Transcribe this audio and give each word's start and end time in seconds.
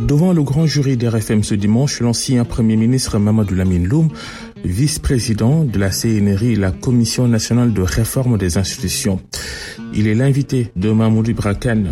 Devant 0.00 0.32
le 0.32 0.44
grand 0.44 0.64
jury 0.64 0.96
d'RFM 0.96 1.42
ce 1.42 1.56
dimanche, 1.56 1.98
l'ancien 2.00 2.44
Premier 2.44 2.76
ministre 2.76 3.18
Mamadou 3.18 3.54
Lamine 3.56 3.86
Loum, 3.88 4.10
vice-président 4.64 5.64
de 5.64 5.76
la 5.76 5.90
CNRI, 5.90 6.54
la 6.54 6.70
Commission 6.70 7.26
nationale 7.26 7.72
de 7.72 7.82
réforme 7.82 8.38
des 8.38 8.58
institutions. 8.58 9.20
Il 9.92 10.06
est 10.06 10.14
l'invité 10.14 10.70
de 10.76 10.92
Mahmoud 10.92 11.26
Ibrakan. 11.26 11.82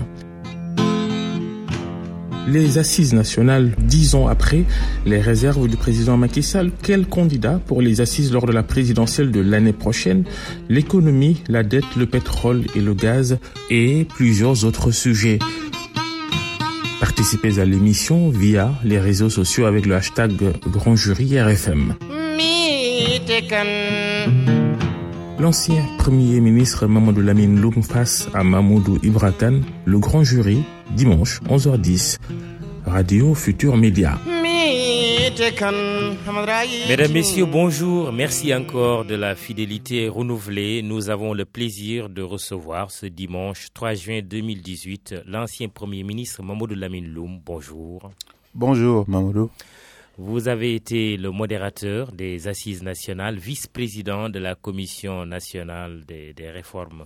Les 2.49 2.79
assises 2.79 3.13
nationales, 3.13 3.73
dix 3.77 4.15
ans 4.15 4.29
après 4.29 4.63
les 5.05 5.21
réserves 5.21 5.67
du 5.67 5.77
président 5.77 6.17
Macky 6.17 6.45
Sall, 6.45 6.71
quel 6.81 7.07
candidat 7.09 7.61
pour 7.67 7.83
les 7.83 8.01
assises 8.01 8.33
lors 8.33 8.47
de 8.47 8.53
la 8.53 8.63
présidentielle 8.63 9.33
de 9.33 9.41
l'année 9.41 9.73
prochaine? 9.73 10.23
L'économie, 10.69 11.43
la 11.49 11.65
dette, 11.65 11.97
le 11.97 12.07
pétrole 12.07 12.63
et 12.77 12.81
le 12.81 12.95
gaz 12.95 13.39
et 13.69 14.07
plusieurs 14.15 14.65
autres 14.65 14.93
sujets. 14.93 15.41
Participez 17.01 17.59
à 17.59 17.65
l'émission 17.65 18.31
via 18.31 18.73
les 18.83 18.99
réseaux 18.99 19.29
sociaux 19.29 19.67
avec 19.67 19.87
le 19.87 19.95
hashtag 19.95 20.33
Grand 20.67 20.97
Jury 20.97 21.39
RFM. 21.41 21.95
L'ancien 25.39 25.85
Premier 25.99 26.41
ministre 26.41 26.87
Mamadou 26.87 27.21
Lamine 27.21 27.61
Loum 27.61 27.83
face 27.83 28.29
à 28.33 28.43
Mamoudou 28.43 28.99
Ibrakan, 29.03 29.61
le 29.85 29.99
Grand 29.99 30.25
Jury, 30.25 30.63
dimanche 30.95 31.41
11h10, 31.49 32.17
Radio 32.87 33.35
Futur 33.35 33.77
Média. 33.77 34.19
Mesdames, 36.89 37.13
Messieurs, 37.13 37.45
bonjour. 37.45 38.11
Merci 38.11 38.55
encore 38.55 39.05
de 39.05 39.15
la 39.15 39.35
fidélité 39.35 40.09
renouvelée. 40.09 40.81
Nous 40.83 41.11
avons 41.11 41.35
le 41.35 41.45
plaisir 41.45 42.09
de 42.09 42.23
recevoir 42.23 42.91
ce 42.91 43.05
dimanche 43.05 43.67
3 43.75 43.93
juin 43.95 44.21
2018 44.23 45.15
l'ancien 45.27 45.69
Premier 45.69 46.05
ministre 46.05 46.43
Mamadou 46.43 46.75
Lamine 46.75 47.13
Loum. 47.13 47.39
Bonjour. 47.45 48.11
Bonjour 48.55 49.05
Mamadou. 49.09 49.51
Vous 50.17 50.49
avez 50.49 50.75
été 50.75 51.19
le 51.19 51.31
modérateur 51.31 52.13
des 52.13 52.49
assises 52.49 52.83
nationales, 52.83 53.37
vice-président 53.37 54.31
de 54.31 54.39
la 54.39 54.55
Commission 54.55 55.27
nationale 55.27 56.05
des, 56.09 56.33
des 56.33 56.49
réformes 56.49 57.05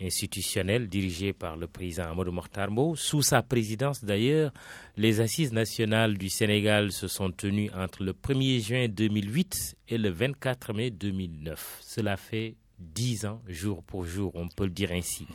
institutionnelle 0.00 0.88
dirigée 0.88 1.32
par 1.32 1.56
le 1.56 1.66
président 1.66 2.10
Amadou 2.10 2.32
Mortarmo. 2.32 2.96
Sous 2.96 3.22
sa 3.22 3.42
présidence 3.42 4.04
d'ailleurs, 4.04 4.52
les 4.96 5.20
assises 5.20 5.52
nationales 5.52 6.18
du 6.18 6.28
Sénégal 6.28 6.92
se 6.92 7.08
sont 7.08 7.30
tenues 7.30 7.70
entre 7.74 8.02
le 8.04 8.12
1er 8.12 8.60
juin 8.60 8.88
2008 8.88 9.76
et 9.88 9.98
le 9.98 10.10
24 10.10 10.72
mai 10.72 10.90
2009. 10.90 11.78
Cela 11.80 12.16
fait 12.16 12.56
dix 12.78 13.24
ans, 13.24 13.40
jour 13.48 13.82
pour 13.82 14.04
jour, 14.04 14.32
on 14.34 14.48
peut 14.48 14.64
le 14.64 14.70
dire 14.70 14.92
ainsi. 14.92 15.26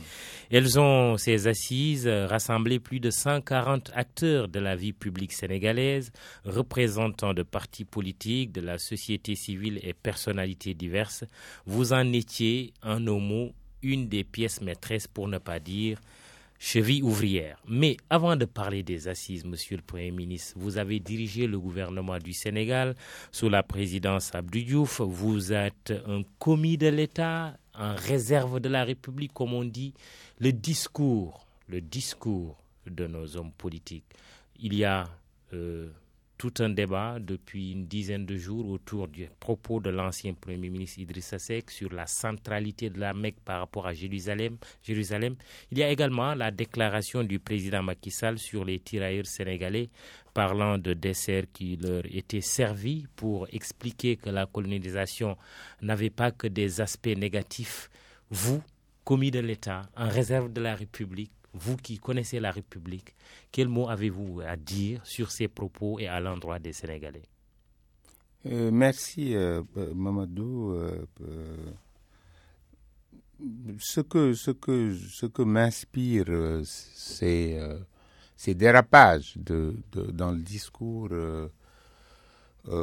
Elles 0.50 0.78
ont, 0.78 1.16
ces 1.16 1.48
assises, 1.48 2.06
rassemblé 2.06 2.78
plus 2.78 3.00
de 3.00 3.10
140 3.10 3.90
acteurs 3.94 4.48
de 4.48 4.60
la 4.60 4.76
vie 4.76 4.92
publique 4.92 5.32
sénégalaise, 5.32 6.12
représentants 6.44 7.34
de 7.34 7.42
partis 7.42 7.84
politiques, 7.84 8.52
de 8.52 8.60
la 8.60 8.78
société 8.78 9.34
civile 9.34 9.80
et 9.82 9.92
personnalités 9.92 10.74
diverses. 10.74 11.24
Vous 11.66 11.92
en 11.92 12.12
étiez, 12.12 12.72
en 12.82 13.00
nos 13.00 13.18
mots, 13.18 13.52
une 13.82 14.08
des 14.08 14.24
pièces 14.24 14.60
maîtresses, 14.60 15.06
pour 15.06 15.28
ne 15.28 15.38
pas 15.38 15.60
dire 15.60 15.98
cheville 16.62 17.02
ouvrière. 17.02 17.58
Mais 17.66 17.96
avant 18.08 18.36
de 18.36 18.44
parler 18.44 18.84
des 18.84 19.08
assises, 19.08 19.44
Monsieur 19.44 19.76
le 19.76 19.82
Premier 19.82 20.12
ministre, 20.12 20.54
vous 20.56 20.78
avez 20.78 21.00
dirigé 21.00 21.48
le 21.48 21.58
gouvernement 21.58 22.18
du 22.18 22.32
Sénégal 22.32 22.94
sous 23.32 23.48
la 23.48 23.64
présidence 23.64 24.32
Abdou 24.32 24.60
Diouf. 24.60 25.00
Vous 25.00 25.52
êtes 25.52 25.92
un 26.06 26.22
commis 26.38 26.78
de 26.78 26.86
l'État, 26.86 27.56
en 27.74 27.96
réserve 27.96 28.60
de 28.60 28.68
la 28.68 28.84
République, 28.84 29.32
comme 29.32 29.54
on 29.54 29.64
dit. 29.64 29.92
Le 30.38 30.52
discours, 30.52 31.46
le 31.66 31.80
discours 31.80 32.56
de 32.86 33.08
nos 33.08 33.36
hommes 33.36 33.52
politiques. 33.52 34.04
Il 34.60 34.74
y 34.74 34.84
a 34.84 35.08
euh, 35.54 35.88
tout 36.42 36.60
un 36.60 36.70
débat 36.70 37.18
depuis 37.20 37.70
une 37.70 37.86
dizaine 37.86 38.26
de 38.26 38.36
jours 38.36 38.68
autour 38.68 39.06
du 39.06 39.28
propos 39.38 39.78
de 39.78 39.90
l'ancien 39.90 40.34
Premier 40.34 40.70
ministre 40.70 40.98
Idrissa 40.98 41.38
Seck 41.38 41.70
sur 41.70 41.92
la 41.92 42.08
centralité 42.08 42.90
de 42.90 42.98
la 42.98 43.14
Mecque 43.14 43.38
par 43.44 43.60
rapport 43.60 43.86
à 43.86 43.94
Jérusalem. 43.94 44.56
Jérusalem. 44.82 45.36
Il 45.70 45.78
y 45.78 45.84
a 45.84 45.88
également 45.88 46.34
la 46.34 46.50
déclaration 46.50 47.22
du 47.22 47.38
président 47.38 47.84
Macky 47.84 48.10
Sall 48.10 48.40
sur 48.40 48.64
les 48.64 48.80
tirailleurs 48.80 49.26
sénégalais 49.26 49.88
parlant 50.34 50.78
de 50.78 50.94
desserts 50.94 51.44
qui 51.52 51.76
leur 51.76 52.02
étaient 52.12 52.40
servis 52.40 53.06
pour 53.14 53.46
expliquer 53.52 54.16
que 54.16 54.28
la 54.30 54.46
colonisation 54.46 55.36
n'avait 55.80 56.10
pas 56.10 56.32
que 56.32 56.48
des 56.48 56.80
aspects 56.80 57.16
négatifs. 57.16 57.88
Vous, 58.30 58.60
commis 59.04 59.30
de 59.30 59.38
l'État, 59.38 59.82
en 59.96 60.08
réserve 60.08 60.52
de 60.52 60.60
la 60.60 60.74
République, 60.74 61.30
vous 61.54 61.76
qui 61.76 61.98
connaissez 61.98 62.40
la 62.40 62.50
République, 62.50 63.14
quel 63.50 63.68
mot 63.68 63.88
avez-vous 63.88 64.40
à 64.46 64.56
dire 64.56 65.04
sur 65.04 65.30
ces 65.30 65.48
propos 65.48 65.98
et 65.98 66.08
à 66.08 66.20
l'endroit 66.20 66.58
des 66.58 66.72
Sénégalais? 66.72 67.22
Euh, 68.46 68.70
Merci 68.72 69.34
euh, 69.34 69.62
Mamadou. 69.94 70.72
Euh, 70.72 71.04
ce 73.78 74.00
que, 74.00 74.34
ce 74.34 74.50
que, 74.52 74.94
ce 74.94 75.26
que 75.26 75.42
m'inspire 75.42 76.60
ces, 76.64 77.58
ces 78.36 78.54
dérapages 78.54 79.34
de, 79.36 79.74
dans 80.12 80.30
le 80.30 80.38
discours 80.40 81.08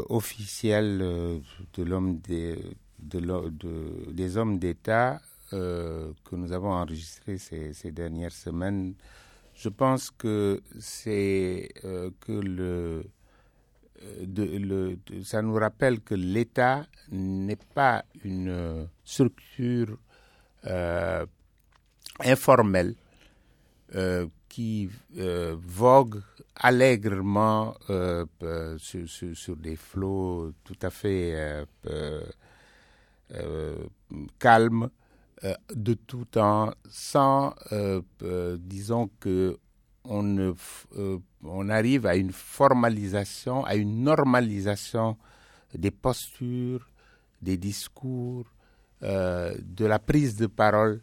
officiel 0.09 0.97
de 0.99 1.83
l'homme 1.83 2.19
des, 2.19 2.57
de, 3.01 3.19
de, 3.49 4.11
des 4.11 4.35
hommes 4.35 4.59
d'État 4.59 5.21
euh, 5.53 6.11
que 6.25 6.35
nous 6.35 6.51
avons 6.51 6.71
enregistré 6.71 7.37
ces, 7.37 7.91
dernières 7.91 8.31
semaines, 8.31 8.93
je 9.55 9.69
pense 9.69 10.11
que 10.11 10.61
c'est 10.79 11.69
euh, 11.85 12.11
que 12.19 12.31
le, 12.33 13.03
de, 14.21 14.97
ça 15.23 15.41
nous 15.41 15.55
rappelle 15.55 16.01
que 16.01 16.13
l'État 16.15 16.85
n'est 17.11 17.57
pas 17.73 18.05
une 18.23 18.87
structure 19.03 19.97
euh, 20.65 21.25
informelle 22.23 22.95
qui 24.49 24.87
vogue 25.55 26.21
allègrement 26.55 27.73
sur, 28.77 29.55
des 29.57 29.75
flots 29.75 30.51
tout 30.63 30.77
à 30.83 30.91
fait 30.91 31.65
calmes 34.39 34.83
euh, 34.83 34.87
de 35.73 35.93
tout 35.93 36.25
temps, 36.25 36.71
sans, 36.89 37.53
euh, 37.71 38.01
euh, 38.23 38.57
disons 38.59 39.09
que 39.19 39.57
on, 40.05 41.69
arrive 41.69 42.05
à 42.07 42.15
une 42.15 42.31
formalisation, 42.31 43.63
à 43.65 43.75
une 43.75 44.03
normalisation 44.03 45.17
des 45.75 45.91
postures, 45.91 46.89
des 47.41 47.57
discours, 47.57 48.45
de 49.01 49.85
la 49.85 49.99
prise 49.99 50.35
de 50.35 50.47
parole, 50.47 51.01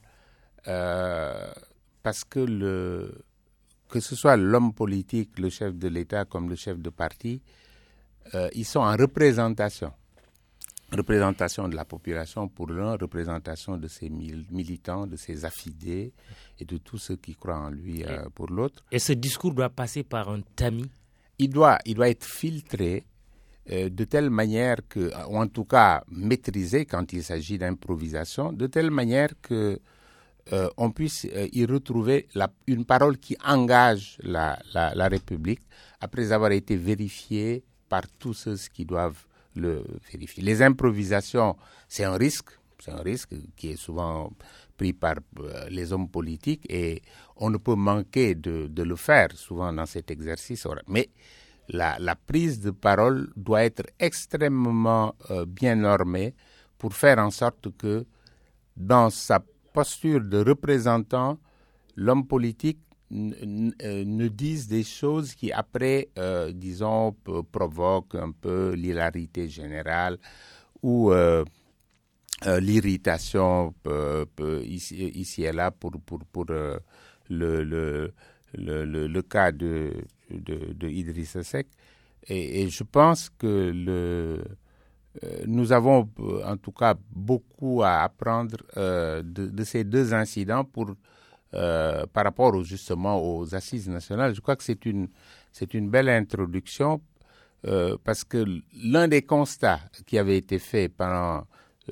parce 0.65 2.25
que 2.25 3.13
que 3.89 4.01
ce 4.01 4.17
soit 4.17 4.37
l'homme 4.37 4.73
politique, 4.75 5.39
le 5.39 5.51
chef 5.51 5.75
de 5.77 5.87
l'État 5.87 6.25
comme 6.25 6.49
le 6.49 6.57
chef 6.57 6.79
de 6.81 6.91
parti, 6.91 7.43
ils 8.55 8.65
sont 8.65 8.81
en 8.81 8.97
représentation 8.97 9.93
représentation 10.93 11.69
de 11.69 11.75
la 11.75 11.85
population 11.85 12.49
pour 12.49 12.69
l'un, 12.71 12.97
représentation 12.97 13.77
de 13.77 13.89
ses 13.89 14.09
militants, 14.09 15.07
de 15.07 15.17
ses 15.17 15.45
affidés 15.45 16.13
et 16.59 16.65
de 16.65 16.77
tous 16.79 16.99
ceux 16.99 17.17
qui 17.17 17.35
croient 17.35 17.59
en 17.59 17.71
lui 17.71 18.05
euh, 18.05 18.29
pour 18.35 18.49
l'autre. 18.49 18.85
Et 18.93 18.99
ce 18.99 19.13
discours 19.13 19.53
doit 19.53 19.71
passer 19.71 20.05
par 20.05 20.29
un 20.29 20.41
tamis? 20.55 20.91
Il 21.39 21.51
doit, 21.51 21.79
il 21.85 21.95
doit 21.95 22.09
être 22.09 22.25
filtré 22.25 23.05
euh, 23.71 23.89
de 23.91 24.05
telle 24.05 24.31
manière 24.31 24.77
que, 24.89 25.11
ou 25.29 25.39
en 25.39 25.49
tout 25.49 25.65
cas 25.65 26.05
maîtrisé 26.09 26.87
quand 26.87 27.13
il 27.13 27.23
s'agit 27.25 27.59
d'improvisation, 27.59 28.53
de 28.53 28.67
telle 28.69 28.91
manière 28.91 29.31
que 29.43 29.81
euh, 30.53 30.69
on 30.77 30.93
puisse 30.93 31.27
euh, 31.27 31.49
y 31.53 31.65
retrouver 31.67 32.29
la, 32.35 32.49
une 32.69 32.85
parole 32.85 33.19
qui 33.19 33.37
engage 33.45 34.17
la, 34.23 34.57
la, 34.73 34.95
la 34.95 35.09
République 35.09 35.63
après 36.01 36.31
avoir 36.31 36.53
été 36.53 36.77
vérifiée 36.77 37.65
par 37.89 38.03
tous 38.19 38.35
ceux 38.35 38.57
qui 38.73 38.85
doivent 38.85 39.26
Les 39.57 40.63
improvisations, 40.63 41.57
c'est 41.89 42.05
un 42.05 42.17
risque, 42.17 42.51
c'est 42.79 42.91
un 42.93 43.03
risque 43.03 43.35
qui 43.57 43.71
est 43.71 43.77
souvent 43.77 44.31
pris 44.77 44.93
par 44.93 45.17
euh, 45.41 45.69
les 45.71 45.93
hommes 45.93 46.09
politiques 46.09 46.67
et 46.69 47.03
on 47.37 47.51
ne 47.51 47.57
peut 47.57 47.75
manquer 47.75 48.35
de, 48.35 48.71
le 48.83 48.97
faire 48.97 49.29
souvent 49.35 49.73
dans 49.73 49.87
cet 49.87 50.11
exercice. 50.11 50.67
Mais 50.89 51.09
la, 51.69 51.97
la, 51.99 52.15
prise 52.15 52.61
de 52.61 52.71
parole 52.71 53.31
doit 53.37 53.65
être 53.65 53.85
extrêmement 53.99 55.15
euh, 55.31 55.47
bien 55.47 55.75
normée 55.77 56.35
pour 56.79 56.93
faire 56.95 57.19
en 57.19 57.31
sorte 57.31 57.75
que 57.77 58.05
dans 58.77 59.11
sa 59.11 59.41
posture 59.73 60.21
de 60.21 60.39
représentant, 60.45 61.39
l'homme 61.97 62.27
politique 62.27 62.79
euh, 63.13 64.05
ne 64.05 64.27
disent 64.29 64.67
des 64.67 64.83
choses 64.83 65.35
qui 65.35 65.53
après, 65.53 66.09
euh, 66.19 66.51
disons, 66.53 67.15
provoquent 67.53 68.17
un 68.17 68.33
peu 68.33 68.73
l'hilarité 68.75 69.49
générale 69.49 70.19
ou 70.83 71.13
euh, 71.13 71.45
euh, 72.47 72.59
l'irritation 72.59 73.73
ici, 74.65 75.45
et 75.45 75.53
là 75.53 75.71
pour, 75.71 75.93
pour, 76.05 76.19
pour 76.33 76.47
le, 76.47 76.81
le, 77.31 78.13
le, 78.55 79.23
cas 79.23 79.53
de, 79.53 79.93
de, 80.31 80.89
Idriss 80.89 81.41
Seck. 81.43 81.69
Et, 82.29 82.69
je 82.69 82.83
pense 82.83 83.31
que 83.31 83.71
le, 83.73 84.43
nous 85.47 85.71
avons 85.71 86.11
en 86.45 86.57
tout 86.57 86.73
cas 86.73 86.97
beaucoup 87.15 87.85
à 87.85 88.01
apprendre 88.03 88.57
de, 88.75 89.65
ces 89.65 89.85
deux 89.85 90.13
incidents 90.13 90.65
pour, 90.65 90.91
par 91.53 92.25
rapport 92.25 92.63
justement 92.65 93.23
aux 93.23 93.55
assises 93.55 93.89
nationales. 93.89 94.35
Je 94.35 94.41
crois 94.41 94.57
que 94.57 94.65
c'est 94.65 94.85
une, 94.85 95.09
c'est 95.53 95.73
une 95.75 95.89
belle 95.89 96.09
introduction 96.09 97.01
parce 98.05 98.25
que 98.25 98.45
l'un 98.85 99.09
des 99.09 99.23
constats 99.23 99.81
qui 100.07 100.19
avait 100.19 100.37
été 100.37 100.59
fait 100.59 100.89
pendant 100.89 101.45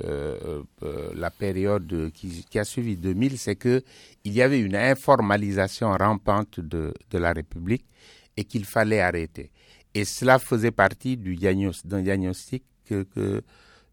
euh, 0.02 0.64
euh, 0.82 1.12
la 1.14 1.30
période 1.30 2.10
qui, 2.12 2.58
a 2.58 2.64
suivi 2.64 2.96
2000, 2.96 3.38
c'est 3.38 3.54
que 3.54 3.80
il 4.24 4.32
y 4.32 4.42
avait 4.42 4.58
une 4.60 4.74
informalisation 4.74 5.92
rampante 5.92 6.58
de, 6.58 6.92
de 7.10 7.18
la 7.18 7.32
République 7.32 7.84
et 8.36 8.42
qu'il 8.42 8.64
fallait 8.64 9.00
arrêter. 9.00 9.52
Et 9.94 10.04
cela 10.04 10.40
faisait 10.40 10.72
partie 10.72 11.16
du 11.16 11.36
d'un 11.36 12.02
diagnostic 12.02 12.64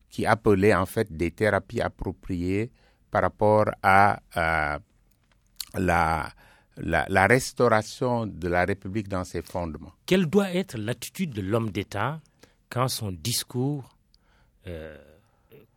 qui 0.09 0.25
appelait 0.25 0.73
en 0.73 0.87
fait 0.87 1.15
des 1.15 1.29
thérapies 1.29 1.81
appropriées 1.81 2.71
par 3.11 3.21
rapport 3.21 3.65
à, 3.83 4.19
la, 5.75 6.31
la, 6.77 7.27
restauration 7.27 8.27
de 8.27 8.47
la 8.47 8.65
République 8.65 9.07
dans 9.07 9.23
ses 9.23 9.41
fondements. 9.41 9.93
Quelle 10.05 10.25
doit 10.25 10.53
être 10.53 10.77
l'attitude 10.77 11.31
de 11.31 11.41
l'homme 11.41 11.69
d'État 11.71 12.21
quand 12.69 12.87
son 12.87 13.11
discours 13.11 13.89
euh, 14.67 14.97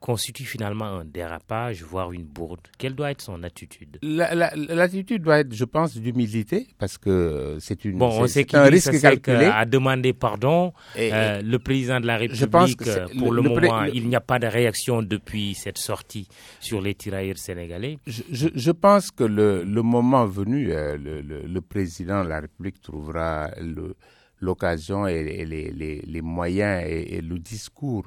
constitue 0.05 0.44
finalement 0.44 0.85
un 0.85 1.05
dérapage, 1.06 1.82
voire 1.82 2.12
une 2.12 2.25
bourde 2.26 2.61
Quelle 2.76 2.94
doit 2.94 3.11
être 3.11 3.23
son 3.23 3.43
attitude? 3.43 3.99
L'attitude 4.03 5.23
doit 5.23 5.38
être, 5.38 5.55
je 5.55 5.65
pense, 5.65 5.97
d'humilité, 5.97 6.67
parce 6.79 6.99
que 6.99 7.56
c'est 7.59 7.87
une. 7.87 7.97
Bon, 7.97 8.11
on 8.21 8.26
sait 8.26 8.44
qu'il 8.44 8.59
risque 8.59 9.00
calculé. 9.00 9.47
a 9.47 9.65
demandé 9.65 10.12
pardon. 10.12 10.75
Euh, 10.99 11.41
le 11.41 11.59
président 11.59 12.00
de 12.00 12.06
la 12.06 12.19
République, 12.19 12.87
euh, 12.87 13.06
pour 13.19 13.32
le, 13.32 13.41
moment, 13.41 13.85
il 13.85 14.06
n'y 14.06 14.15
a 14.15 14.21
pas 14.21 14.38
de 14.38 14.47
réaction 14.47 15.00
depuis 15.03 15.55
cette 15.55 15.79
sortie 15.79 16.29
sur 16.61 16.82
les 16.82 16.94
tirailleurs 16.94 17.38
sénégalais. 17.38 17.99
Je, 18.06 18.71
pense 18.73 19.11
que 19.11 19.25
le, 19.25 19.65
moment 19.82 20.26
venu, 20.26 20.71
euh, 20.71 20.99
le, 20.99 21.61
président 21.62 22.25
de 22.25 22.29
la 22.29 22.41
République 22.41 22.79
trouvera 22.82 23.49
l'occasion 24.38 25.06
et, 25.06 25.47
les, 25.47 26.21
moyens 26.21 26.82
et 26.87 27.23
le 27.23 27.38
discours 27.38 28.05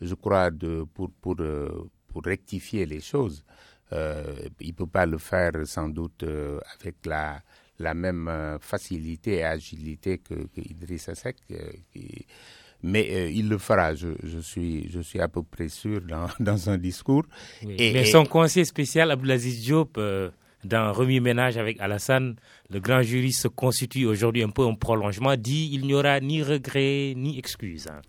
je 0.00 0.14
crois, 0.14 0.50
de, 0.50 0.84
pour, 0.94 1.10
pour, 1.20 1.36
euh, 1.40 1.90
pour 2.08 2.22
rectifier 2.24 2.86
les 2.86 3.00
choses. 3.00 3.44
Euh, 3.92 4.34
il 4.60 4.68
ne 4.68 4.72
peut 4.72 4.86
pas 4.86 5.06
le 5.06 5.18
faire 5.18 5.52
sans 5.64 5.88
doute 5.88 6.22
euh, 6.22 6.60
avec 6.78 6.96
la, 7.06 7.40
la 7.78 7.94
même 7.94 8.58
facilité 8.60 9.36
et 9.36 9.44
agilité 9.44 10.18
que, 10.18 10.34
que 10.34 10.60
Idrissa 10.60 11.14
Seck. 11.14 11.36
mais 12.82 13.32
il 13.32 13.48
le 13.48 13.58
fera, 13.58 13.94
je, 13.94 14.08
je, 14.22 14.38
suis, 14.38 14.90
je 14.90 15.00
suis 15.00 15.20
à 15.20 15.28
peu 15.28 15.42
près 15.42 15.68
sûr 15.68 16.00
dans, 16.02 16.28
dans 16.40 16.68
un 16.70 16.76
discours. 16.78 17.24
et, 17.62 17.92
mais 17.92 18.04
son 18.04 18.24
conseiller 18.24 18.64
spécial, 18.66 19.10
Abdelaziz 19.10 19.62
Diop, 19.62 19.98
dans 20.64 20.92
Remis 20.92 21.20
Ménage 21.20 21.56
avec 21.56 21.80
Alassane, 21.80 22.36
le 22.68 22.80
grand 22.80 23.02
jury 23.02 23.32
se 23.32 23.48
constitue 23.48 24.04
aujourd'hui 24.06 24.42
un 24.42 24.50
peu 24.50 24.64
en 24.64 24.74
prolongement, 24.74 25.36
dit 25.36 25.70
il 25.72 25.86
n'y 25.86 25.94
aura 25.94 26.20
ni 26.20 26.42
regret 26.42 27.14
ni 27.16 27.38
excuse. 27.38 27.86
Hein. 27.88 28.00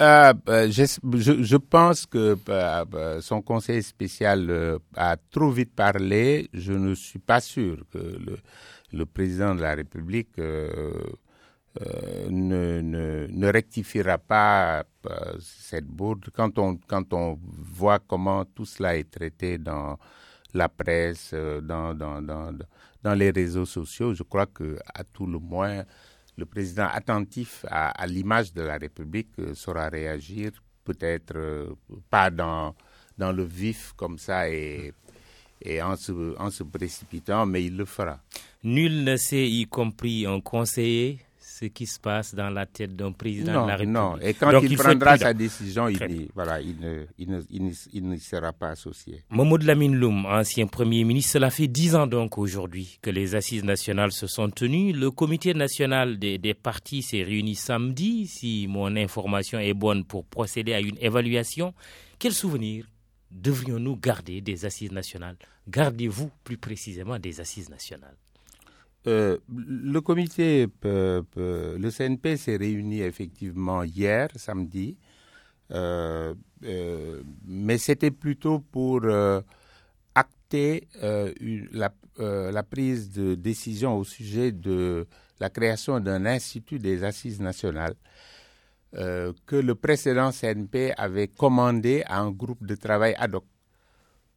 Euh, 0.00 0.32
euh, 0.48 0.70
je, 0.70 1.56
pense 1.56 2.06
que 2.06 2.36
euh, 2.48 3.20
son 3.20 3.42
conseil 3.42 3.82
spécial 3.82 4.78
a 4.96 5.16
trop 5.30 5.50
vite 5.50 5.74
parlé. 5.74 6.48
Je 6.52 6.72
ne 6.72 6.94
suis 6.94 7.18
pas 7.18 7.40
sûr 7.40 7.84
que 7.92 8.18
le, 8.92 9.06
président 9.06 9.54
de 9.54 9.60
la 9.62 9.74
République 9.74 10.38
ne, 12.30 13.46
rectifiera 13.50 14.18
pas 14.18 14.84
cette 15.40 15.86
bourde. 15.86 16.26
Quand 16.34 16.58
on, 16.58 16.76
quand 16.86 17.12
on 17.12 17.38
voit 17.42 17.98
comment 18.00 18.44
tout 18.44 18.64
cela 18.64 18.96
est 18.96 19.10
traité 19.10 19.58
dans 19.58 19.98
la 20.54 20.68
presse, 20.68 21.34
dans, 21.62 21.94
dans, 21.94 22.20
dans, 22.22 22.52
dans 23.02 23.14
les 23.14 23.30
réseaux 23.30 23.66
sociaux, 23.66 24.14
je 24.14 24.22
crois 24.22 24.46
que 24.46 24.78
à 24.94 25.04
tout 25.04 25.26
le 25.26 25.38
moins, 25.38 25.84
le 26.42 26.46
président 26.46 26.88
attentif 26.92 27.64
à, 27.70 28.04
l'image 28.08 28.52
de 28.52 28.62
la 28.62 28.76
République 28.76 29.28
euh, 29.38 29.54
saura 29.54 29.88
réagir, 29.88 30.50
peut-être 30.82 31.34
euh, 31.36 31.70
pas 32.10 32.30
dans, 32.32 32.74
dans 33.16 33.30
le 33.30 33.44
vif 33.44 33.92
comme 33.96 34.18
ça 34.18 34.48
et, 34.50 34.92
en, 35.80 35.94
se, 35.94 36.36
en 36.40 36.50
se 36.50 36.64
précipitant, 36.64 37.46
mais 37.46 37.62
il 37.64 37.76
le 37.76 37.84
fera. 37.84 38.18
Nul 38.64 39.04
ne 39.04 39.16
sait, 39.16 39.48
y 39.48 39.66
compris 39.66 40.26
un 40.26 40.40
conseiller, 40.40 41.20
ce 41.62 41.66
qui 41.68 41.86
se 41.86 42.00
passe 42.00 42.34
dans 42.34 42.50
la 42.50 42.66
tête 42.66 42.96
d'un 42.96 43.12
président 43.12 43.62
de 43.62 43.68
la 43.68 43.76
République. 43.76 43.94
Non, 43.94 44.18
et 44.20 44.34
quand 44.34 44.58
il, 44.60 44.76
prendra 44.76 45.16
sa 45.16 45.32
décision, 45.32 45.88
il, 45.88 46.28
voilà, 46.34 46.60
il, 46.60 46.76
ne, 46.80 47.04
il, 47.18 47.72
il, 47.92 48.08
ne, 48.08 48.16
sera 48.16 48.52
pas 48.52 48.70
associé. 48.70 49.22
Mahmoud 49.30 49.62
Lamine 49.62 49.94
Loum, 49.94 50.26
ancien 50.26 50.66
Premier 50.66 51.04
ministre, 51.04 51.32
cela 51.34 51.50
fait 51.50 51.68
dix 51.68 51.94
ans 51.94 52.06
donc 52.08 52.36
aujourd'hui 52.36 52.98
que 53.00 53.10
les 53.10 53.36
assises 53.36 53.62
nationales 53.64 54.10
se 54.12 54.26
sont 54.26 54.50
tenues. 54.50 54.92
Le 54.92 55.10
comité 55.12 55.54
national 55.54 56.18
des, 56.18 56.38
des 56.38 56.54
partis 56.54 57.02
s'est 57.02 57.22
réuni 57.22 57.54
samedi, 57.54 58.26
si 58.26 58.66
mon 58.68 58.96
information 58.96 59.60
est 59.60 59.74
bonne, 59.74 60.04
pour 60.04 60.24
procéder 60.24 60.74
à 60.74 60.80
une 60.80 60.98
évaluation. 61.00 61.74
Quel 62.18 62.32
souvenir 62.32 62.86
devrions-nous 63.30 63.96
garder 63.96 64.40
des 64.40 64.64
assises 64.64 64.90
nationales? 64.92 65.36
Gardez-vous 65.68 66.30
plus 66.42 66.58
précisément 66.58 67.18
des 67.20 67.40
assises 67.40 67.70
nationales 67.70 68.16
euh, 69.06 69.38
le 69.48 70.00
comité, 70.00 70.68
le 70.84 71.90
CNP 71.90 72.36
s'est 72.36 72.56
réuni 72.56 73.00
effectivement 73.00 73.82
hier, 73.82 74.28
samedi, 74.36 74.96
euh, 75.72 76.34
euh, 76.64 77.22
mais 77.44 77.78
c'était 77.78 78.10
plutôt 78.12 78.60
pour 78.60 79.00
acter 80.14 80.86
la, 81.72 82.62
prise 82.62 83.10
de 83.10 83.34
décision 83.34 83.96
au 83.96 84.04
sujet 84.04 84.52
de 84.52 85.06
la 85.40 85.50
création 85.50 85.98
d'un 85.98 86.24
institut 86.26 86.78
des 86.78 87.02
assises 87.02 87.40
nationales 87.40 87.94
que 88.92 89.56
le 89.56 89.74
précédent 89.74 90.30
CNP 90.32 90.92
avait 90.98 91.26
commandé 91.28 92.02
à 92.06 92.20
un 92.20 92.30
groupe 92.30 92.64
de 92.66 92.74
travail 92.74 93.14
ad 93.18 93.34
hoc 93.34 93.44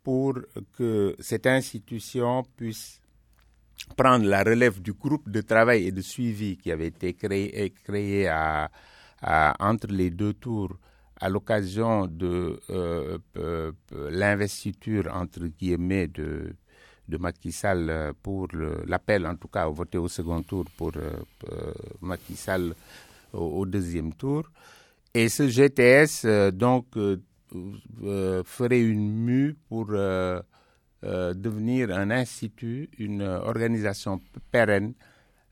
pour 0.02 0.36
que 0.78 1.14
cette 1.20 1.46
institution 1.46 2.44
puisse 2.56 3.02
prendre 3.96 4.26
la 4.26 4.44
relève 4.44 4.82
du 4.82 4.94
groupe 4.94 5.30
de 5.30 5.42
travail 5.42 5.88
et 5.88 5.92
de 5.92 6.02
suivi 6.02 6.58
qui 6.58 6.72
avait 6.72 6.88
été 6.88 7.14
créé, 7.14 7.72
créé 7.84 8.28
à, 8.28 8.70
entre 9.60 9.88
les 9.88 10.10
deux 10.10 10.34
tours 10.34 10.76
à 11.20 11.30
l'occasion 11.30 12.08
de 12.08 12.60
euh, 12.70 13.18
euh, 13.38 13.72
l'investiture 14.12 15.10
entre 15.14 15.46
guillemets 15.48 16.08
de, 16.08 16.54
de 17.08 17.18
Macky 17.18 17.56
pour 18.22 18.48
l'appel 18.86 19.26
en 19.26 19.36
tout 19.36 19.48
cas 19.48 19.68
voter 19.68 19.98
au 19.98 20.10
second 20.10 20.42
tour 20.44 20.66
pour 20.78 20.92
euh, 20.98 21.74
au, 23.34 23.66
deuxième 23.66 24.14
tour. 24.14 24.44
Et 25.14 25.30
ce 25.30 25.48
GTS 25.48 26.52
donc 26.54 26.88
ferait 28.46 28.82
une 28.82 29.12
mue 29.24 29.56
pour 29.70 29.88
euh, 31.06 31.34
devenir 31.36 31.92
un 31.92 32.10
institut, 32.10 32.90
une 32.98 33.22
organisation 33.22 34.20
pérenne, 34.52 34.94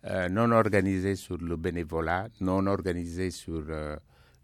euh, 0.06 0.28
non 0.28 0.52
organisée 0.52 1.16
sur 1.16 1.38
le 1.38 1.56
bénévolat, 1.58 2.28
non 2.42 2.66
organisée 2.66 3.30
sur 3.30 3.64
euh, 3.70 3.96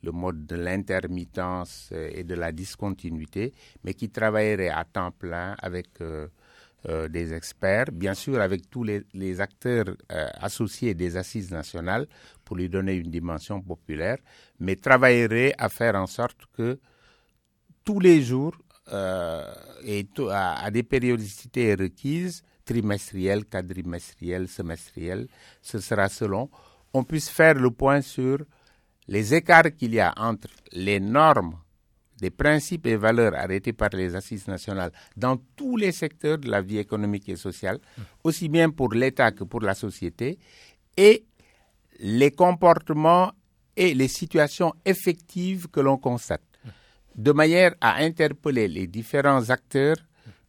le 0.03 0.11
mode 0.11 0.45
de 0.45 0.55
l'intermittence 0.55 1.91
et 1.91 2.23
de 2.23 2.35
la 2.35 2.51
discontinuité, 2.51 3.53
mais 3.83 3.95
qui 3.95 4.09
travaillerait 4.09 4.69
à 4.69 4.85
temps 4.85 5.11
plein 5.11 5.55
avec 5.59 5.87
des 7.09 7.33
experts, 7.33 7.91
bien 7.91 8.13
sûr 8.13 8.39
avec 8.39 8.69
tous 8.69 8.85
les, 8.85 9.01
les 9.13 9.41
acteurs 9.41 9.87
associés 10.07 10.93
des 10.93 11.17
assises 11.17 11.51
nationales 11.51 12.07
pour 12.45 12.55
lui 12.55 12.69
donner 12.69 12.93
une 12.93 13.11
dimension 13.11 13.59
populaire, 13.61 14.19
mais 14.61 14.77
travaillerait 14.77 15.53
à 15.57 15.67
faire 15.67 15.95
en 15.95 16.07
sorte 16.07 16.45
que 16.55 16.79
tous 17.83 17.99
les 17.99 18.21
jours, 18.21 18.55
euh, 18.91 19.53
et 19.83 20.07
à, 20.31 20.69
des 20.71 20.83
périodicités 20.83 21.75
requises, 21.75 22.43
trimestrielles, 22.65 23.45
quadrimestrielles, 23.45 24.47
semestrielles, 24.47 25.27
ce 25.61 25.79
sera 25.79 26.09
selon, 26.09 26.49
on 26.93 27.03
puisse 27.03 27.29
faire 27.29 27.55
le 27.55 27.71
point 27.71 28.01
sur 28.01 28.39
les 29.07 29.33
écarts 29.33 29.75
qu'il 29.77 29.93
y 29.93 29.99
a 29.99 30.13
entre 30.17 30.47
les 30.71 30.99
normes 30.99 31.57
des 32.19 32.29
principes 32.29 32.85
et 32.87 32.97
valeurs 32.97 33.33
arrêtés 33.35 33.73
par 33.73 33.89
les 33.93 34.13
assises 34.15 34.47
nationales 34.47 34.91
dans 35.15 35.37
tous 35.55 35.77
les 35.77 35.91
secteurs 35.91 36.37
de 36.37 36.49
la 36.49 36.61
vie 36.61 36.77
économique 36.77 37.29
et 37.29 37.35
sociale, 37.35 37.79
aussi 38.23 38.49
bien 38.49 38.69
pour 38.69 38.93
l'État 38.93 39.31
que 39.31 39.43
pour 39.45 39.61
la 39.61 39.73
société, 39.73 40.37
et 40.97 41.25
les 41.99 42.31
comportements 42.31 43.31
et 43.75 43.93
les 43.93 44.07
situations 44.09 44.73
effectives 44.85 45.67
que 45.69 45.79
l'on 45.79 45.97
constate 45.97 46.48
de 47.19 47.33
manière 47.33 47.75
à 47.81 47.97
interpeller 48.01 48.69
les 48.69 48.87
différents 48.87 49.49
acteurs 49.49 49.97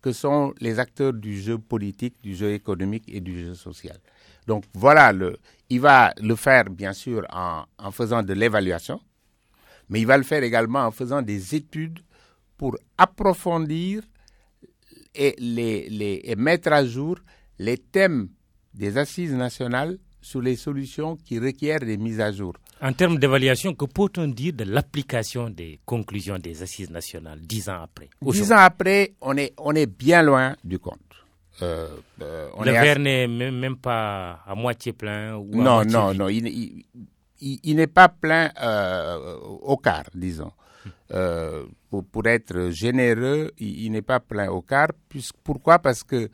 que 0.00 0.12
sont 0.12 0.54
les 0.60 0.78
acteurs 0.78 1.12
du 1.12 1.40
jeu 1.42 1.58
politique, 1.58 2.14
du 2.22 2.36
jeu 2.36 2.52
économique 2.52 3.04
et 3.08 3.20
du 3.20 3.44
jeu 3.44 3.54
social. 3.54 3.98
Donc 4.46 4.62
voilà, 4.72 5.12
le, 5.12 5.36
il 5.68 5.80
va 5.80 6.14
le 6.22 6.36
faire 6.36 6.64
bien 6.70 6.92
sûr 6.92 7.26
en, 7.32 7.64
faisant 7.90 8.22
de 8.22 8.32
l'évaluation, 8.34 9.00
mais 9.88 10.00
il 10.00 10.06
va 10.06 10.16
le 10.16 10.22
faire 10.22 10.44
également 10.44 10.84
en 10.86 10.92
faisant 10.92 11.22
des 11.22 11.56
études 11.56 11.98
pour 12.56 12.76
approfondir 12.96 14.02
et 15.16 15.34
mettre 16.36 16.72
à 16.72 16.84
jour 16.86 17.16
les 17.58 17.78
thèmes 17.78 18.28
des 18.74 18.96
assises 18.96 19.34
nationales 19.34 19.98
sur 20.20 20.40
les 20.40 20.56
solutions 20.56 21.16
qui 21.16 21.38
requièrent 21.38 21.80
des 21.80 21.96
mises 21.96 22.20
à 22.20 22.32
jour. 22.32 22.54
En 22.82 22.92
termes 22.92 23.18
d'évaluation, 23.18 23.74
que 23.74 23.84
peut-on 23.84 24.28
dire 24.28 24.52
de 24.54 24.64
l'application 24.64 25.50
des 25.50 25.78
conclusions 25.84 26.38
des 26.38 26.62
assises 26.62 26.90
nationales 26.90 27.40
dix 27.42 27.68
ans 27.68 27.82
après 27.82 28.08
Dix 28.22 28.52
ans 28.52 28.56
après, 28.58 29.12
on 29.20 29.36
est, 29.36 29.52
on 29.58 29.74
est 29.74 29.86
bien 29.86 30.22
loin 30.22 30.56
du 30.64 30.78
compte. 30.78 30.98
Euh, 31.62 31.88
euh, 32.22 32.48
on 32.54 32.64
le 32.64 32.70
verre 32.72 32.98
n'est 32.98 33.26
même, 33.28 33.76
pas 33.76 34.40
à 34.46 34.54
moitié 34.54 34.92
plein 34.94 35.36
ou 35.36 35.48
Non, 35.52 35.78
à 35.80 35.84
non, 35.84 36.08
vide. 36.10 36.18
non. 36.20 36.28
Il, 36.28 36.46
il, 36.46 37.60
il 37.62 37.76
n'est 37.76 37.86
pas 37.86 38.08
plein 38.08 38.50
euh, 38.62 39.36
au 39.62 39.76
quart, 39.76 40.04
disons. 40.14 40.52
Euh, 41.12 41.66
pour, 41.90 42.04
pour, 42.04 42.26
être 42.26 42.70
généreux, 42.70 43.50
il, 43.58 43.84
il 43.86 43.92
n'est 43.92 44.00
pas 44.00 44.20
plein 44.20 44.48
au 44.50 44.62
quart. 44.62 44.88
Puisque, 45.08 45.34
pourquoi? 45.44 45.78
Parce 45.80 46.02
que 46.02 46.30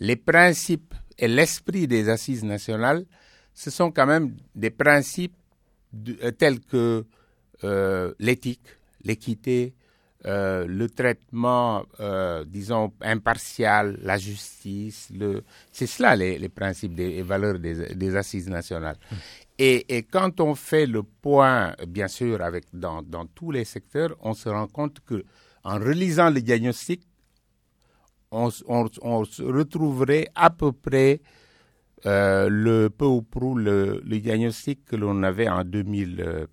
les 0.00 0.16
principes 0.16 0.94
et 1.18 1.28
l'esprit 1.28 1.86
des 1.86 2.08
assises 2.08 2.44
nationales, 2.44 3.04
ce 3.54 3.70
sont 3.70 3.90
quand 3.90 4.06
même 4.06 4.36
des 4.54 4.70
principes 4.70 5.34
de, 5.92 6.16
euh, 6.22 6.30
tels 6.30 6.60
que 6.60 7.04
euh, 7.64 8.14
l'éthique, 8.18 8.60
l'équité, 9.02 9.74
euh, 10.26 10.66
le 10.66 10.88
traitement, 10.88 11.84
euh, 12.00 12.44
disons, 12.44 12.92
impartial, 13.00 13.98
la 14.02 14.18
justice. 14.18 15.08
Le... 15.16 15.42
C'est 15.72 15.86
cela 15.86 16.16
les, 16.16 16.38
les, 16.38 16.48
principes 16.48 16.94
des, 16.94 17.10
et 17.18 17.22
valeurs 17.22 17.58
des, 17.58 17.94
des 17.94 18.16
assises 18.16 18.48
nationales. 18.48 18.96
Mmh. 19.10 19.14
Et, 19.60 19.96
et, 19.96 20.02
quand 20.02 20.40
on 20.40 20.54
fait 20.54 20.86
le 20.86 21.02
point, 21.02 21.74
bien 21.86 22.08
sûr, 22.08 22.42
avec 22.42 22.64
dans, 22.72 23.02
dans, 23.02 23.26
tous 23.26 23.50
les 23.52 23.64
secteurs, 23.64 24.16
on 24.20 24.34
se 24.34 24.48
rend 24.48 24.66
compte 24.68 24.98
que 25.06 25.24
en 25.64 25.78
relisant 25.78 26.30
le 26.30 26.40
diagnostic, 26.40 27.02
on, 28.30 28.50
on, 28.66 28.88
on 29.02 29.24
se 29.24 29.42
retrouverait 29.42 30.28
à 30.34 30.50
peu 30.50 30.72
près 30.72 31.20
euh, 32.06 32.48
le 32.48 32.88
peu 32.90 33.04
ou 33.06 33.22
prou 33.22 33.56
le, 33.56 34.00
le 34.04 34.18
diagnostic 34.20 34.84
que 34.84 34.96
l'on 34.96 35.22
avait 35.22 35.48
en 35.48 35.64
2000, 35.64 36.46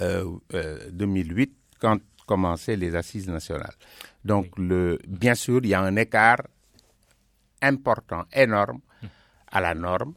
euh, 0.00 0.38
2008 0.90 1.52
quand 1.80 1.98
commençaient 2.26 2.76
les 2.76 2.94
assises 2.94 3.28
nationales. 3.28 3.74
Donc, 4.24 4.46
le, 4.58 4.98
bien 5.06 5.34
sûr, 5.34 5.60
il 5.62 5.68
y 5.70 5.74
a 5.74 5.80
un 5.80 5.96
écart 5.96 6.42
important, 7.60 8.24
énorme 8.32 8.80
à 9.50 9.60
la 9.60 9.74
norme 9.74 10.14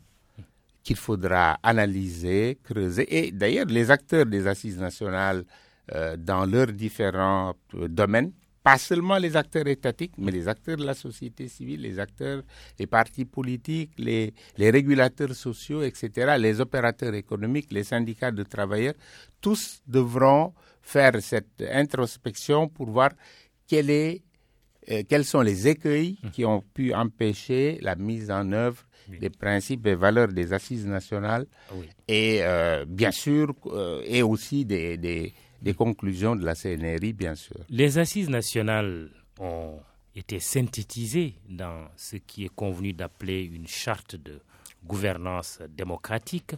qu'il 0.83 0.95
faudra 0.95 1.57
analyser, 1.63 2.59
creuser. 2.63 3.05
Et 3.17 3.31
d'ailleurs, 3.31 3.65
les 3.65 3.89
acteurs 3.89 4.25
des 4.25 4.45
assises 4.47 4.77
nationales, 4.77 5.43
euh, 5.93 6.15
dans 6.17 6.45
leurs 6.45 6.67
différents 6.71 7.53
euh, 7.75 7.87
domaines, 7.87 8.31
pas 8.65 8.79
seulement 8.79 9.19
les 9.19 9.35
acteurs 9.37 9.67
étatiques, 9.67 10.13
mais 10.17 10.31
les 10.31 10.47
acteurs 10.47 10.77
de 10.77 10.85
la 10.85 10.95
société 10.95 11.47
civile, 11.47 11.81
les 11.81 11.99
acteurs, 11.99 12.41
les 12.79 12.87
partis 12.87 13.23
politiques, 13.23 13.91
les, 13.99 14.33
les 14.57 14.71
régulateurs 14.71 15.35
sociaux, 15.35 15.83
etc., 15.83 16.35
les 16.39 16.59
opérateurs 16.59 17.13
économiques, 17.13 17.71
les 17.71 17.83
syndicats 17.83 18.31
de 18.31 18.41
travailleurs, 18.41 18.95
tous 19.39 19.83
devront 19.85 20.51
faire 20.81 21.13
cette 21.21 21.63
introspection 21.71 22.67
pour 22.67 22.89
voir 22.89 23.11
quel 23.67 23.91
est, 23.91 24.23
euh, 24.89 25.03
quels 25.07 25.25
sont 25.25 25.41
les 25.41 25.67
écueils 25.67 26.17
qui 26.33 26.43
ont 26.43 26.63
pu 26.73 26.91
empêcher 26.91 27.77
la 27.83 27.95
mise 27.95 28.31
en 28.31 28.51
œuvre 28.51 28.81
oui. 29.11 29.19
des 29.19 29.29
principes 29.29 29.85
et 29.85 29.93
valeurs 29.93 30.29
des 30.29 30.53
assises 30.53 30.87
nationales 30.87 31.45
oui. 31.75 31.85
et 32.07 32.39
euh, 32.41 32.83
bien 32.87 33.11
sûr 33.11 33.53
euh, 33.67 34.01
et 34.05 34.23
aussi 34.23 34.65
des, 34.65 34.97
des, 34.97 35.33
des, 35.65 35.73
conclusions 35.73 36.35
de 36.35 36.45
la 36.45 36.55
CNRI 36.55 37.13
bien 37.13 37.35
sûr. 37.35 37.57
Les 37.69 37.97
assises 37.97 38.29
nationales 38.29 39.09
ont 39.39 39.79
été 40.15 40.39
synthétisées 40.39 41.35
dans 41.49 41.87
ce 41.97 42.15
qui 42.17 42.45
est 42.45 42.53
convenu 42.55 42.93
d'appeler 42.93 43.43
une 43.43 43.67
charte 43.67 44.15
de 44.15 44.39
gouvernance 44.85 45.59
démocratique, 45.69 46.53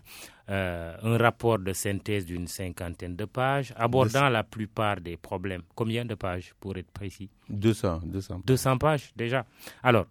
euh, 0.49 0.95
un 1.01 1.17
rapport 1.17 1.59
de 1.59 1.73
synthèse 1.73 2.25
d'une 2.25 2.47
cinquantaine 2.47 3.15
de 3.15 3.25
pages, 3.25 3.73
abordant 3.77 4.29
la 4.29 4.43
plupart 4.43 4.99
des 5.01 5.17
problèmes. 5.17 5.61
Combien 5.75 6.05
de 6.05 6.15
pages 6.15 6.53
pour 6.59 6.77
être 6.77 6.91
précis? 6.91 7.29
200. 7.49 8.01
200, 8.05 8.41
200 8.45 8.77
pages 8.77 9.11
déjà. 9.15 9.45
Alors, 9.81 10.05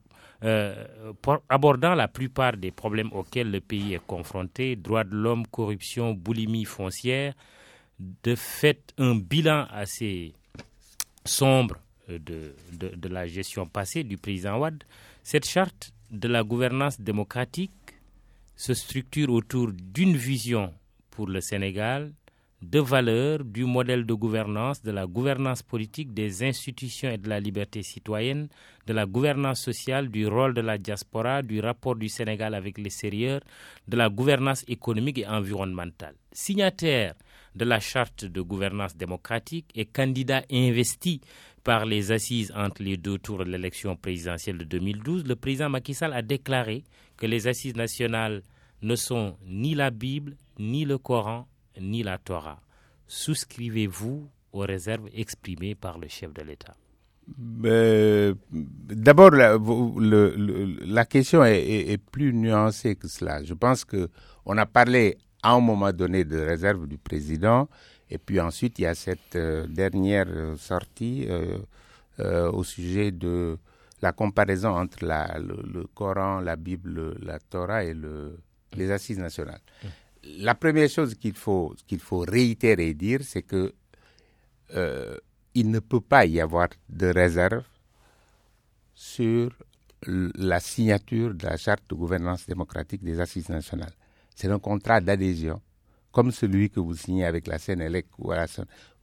euh, 0.45 0.85
pour, 1.23 1.39
abordant 1.49 1.95
la 1.95 2.09
plupart 2.09 2.57
des 2.57 2.71
problèmes 2.71 3.11
auxquels 3.13 3.51
le 3.51 3.61
pays 3.61 3.95
est 3.95 4.07
confronté, 4.07 4.77
droits 4.77 5.05
de 5.05 5.15
l'homme, 5.15 5.47
corruption, 5.47 6.13
boulimie 6.13 6.65
foncière, 6.65 7.35
de 7.99 8.35
fait 8.35 8.93
un 8.99 9.15
bilan 9.15 9.67
assez 9.71 10.35
sombre 11.25 11.77
de, 12.09 12.55
de, 12.73 12.89
de, 12.95 13.09
la 13.09 13.27
gestion 13.27 13.67
passée 13.67 14.05
du 14.05 14.17
président 14.17 14.59
Ouad, 14.59 14.85
cette 15.23 15.47
charte 15.49 15.93
de 16.11 16.29
la 16.29 16.45
gouvernance 16.45 17.01
démocratique 17.01 17.73
se 18.55 18.75
structure 18.75 19.31
autour 19.31 19.73
d'une 19.73 20.17
vision 20.17 20.73
pour 21.11 21.27
le 21.27 21.41
Sénégal, 21.41 22.13
de 22.63 22.81
valeurs, 22.81 23.45
du 23.45 23.65
modèle 23.65 24.07
de 24.07 24.15
gouvernance, 24.15 24.83
de 24.83 24.91
la 24.91 25.07
gouvernance 25.07 25.63
politique, 25.63 26.15
des 26.15 26.43
institutions 26.43 27.11
et 27.11 27.19
de 27.19 27.29
la 27.29 27.39
liberté 27.39 27.83
citoyenne, 27.83 28.49
de 28.87 28.93
la 28.93 29.05
gouvernance 29.05 29.61
sociale, 29.61 30.09
du 30.09 30.27
rôle 30.27 30.55
de 30.55 30.63
la 30.63 30.79
diaspora, 30.79 31.43
du 31.43 31.61
rapport 31.61 31.97
du 31.97 32.09
Sénégal 32.09 32.55
avec 32.55 32.79
l'extérieur, 32.79 33.41
de 33.89 33.97
la 33.97 34.09
gouvernance 34.09 34.65
économique 34.69 35.19
et 35.19 35.27
environnementale. 35.27 36.15
Signataire 36.33 37.15
de 37.57 37.65
la 37.65 37.81
charte 37.81 38.25
de 38.25 38.41
gouvernance 38.41 38.97
démocratique 38.97 39.67
et 39.75 39.87
candidat 39.87 40.43
investi 40.53 41.21
par 41.65 41.85
les 41.87 42.13
assises 42.13 42.53
entre 42.55 42.83
les 42.83 42.97
deux 42.97 43.19
tours 43.19 43.39
de 43.45 43.51
l'élection 43.51 43.97
présidentielle 43.97 44.59
de 44.59 44.65
2012, 44.65 45.25
le 45.27 45.35
président 45.35 45.69
Macky 45.69 45.95
Sall 45.95 46.13
a 46.13 46.23
déclaré 46.23 46.85
que 47.17 47.27
les 47.27 47.49
assises 47.49 47.75
nationales 47.75 48.43
ne 48.83 48.95
sont 48.95 49.37
ni 49.47 49.75
la 49.75 49.91
Bible, 49.91 50.37
ni 50.61 50.85
le 50.85 50.99
Coran, 50.99 51.49
ni 51.81 52.03
la 52.03 52.19
Torah. 52.19 52.61
Souscrivez-vous 53.09 54.29
aux 54.53 54.61
réserves 54.61 55.09
exprimées 55.15 55.75
par 55.75 55.99
le 55.99 56.09
chef 56.09 56.33
de 56.33 56.43
l'État 56.43 56.75
euh, 57.65 58.35
D'abord, 58.53 59.31
la, 59.33 61.05
question 61.07 61.45
est, 61.45 61.99
plus 62.13 62.33
nuancée 62.33 62.97
que 62.97 63.09
cela. 63.09 63.43
Je 63.43 63.55
pense 63.55 63.85
que 63.85 64.09
on 64.45 64.57
a 64.59 64.67
parlé 64.67 65.17
à 65.43 65.53
un 65.53 65.61
moment 65.61 65.93
donné 65.93 66.25
de 66.25 66.39
réserve 66.39 66.87
du 66.87 66.99
président, 66.99 67.69
et 68.11 68.19
puis 68.19 68.41
ensuite 68.41 68.79
il 68.79 68.83
y 68.83 68.87
a 68.87 68.95
cette 68.95 69.37
euh, 69.37 69.67
dernière 69.67 70.29
sortie 70.59 71.27
euh, 71.29 72.51
au 72.51 72.65
sujet 72.65 73.11
de 73.11 73.59
la 74.03 74.13
comparaison 74.13 74.71
entre 74.71 75.05
la, 75.05 75.39
le, 75.39 75.85
Coran, 75.95 76.41
la 76.41 76.57
Bible, 76.57 77.17
la 77.23 77.39
Torah 77.39 77.85
et 77.85 77.95
le, 77.95 78.39
les 78.75 78.91
assises 78.91 79.19
nationales. 79.19 79.61
La 80.39 80.55
première 80.55 80.89
chose 80.89 81.15
qu'il 81.15 81.35
faut, 81.35 81.75
réitérer 82.27 82.89
et 82.89 82.95
dire, 82.95 83.21
c'est 83.23 83.43
que 83.43 83.73
euh, 84.75 85.17
il 85.55 85.71
ne 85.71 85.79
peut 85.79 86.01
pas 86.01 86.27
y 86.27 86.41
avoir 86.41 86.69
de 86.89 87.07
réserve 87.07 87.65
sur 88.95 89.51
la 90.07 90.61
signature 90.61 91.35
de 91.35 91.45
la 91.47 91.57
charte 91.57 91.89
de 91.89 91.95
gouvernance 91.95 92.47
démocratique 92.47 93.03
des 93.03 93.21
assises 93.21 93.49
nationales. 93.49 93.95
C'est 94.37 94.49
un 94.51 94.59
contrat 94.59 95.01
d'adhésion, 95.01 95.61
comme 96.13 96.31
celui 96.31 96.69
que 96.71 96.79
vous 96.79 96.95
signez 96.95 97.25
avec 97.25 97.47
la 97.49 97.59
Sénélec 97.59 98.07
ou 98.19 98.31
la 98.31 98.47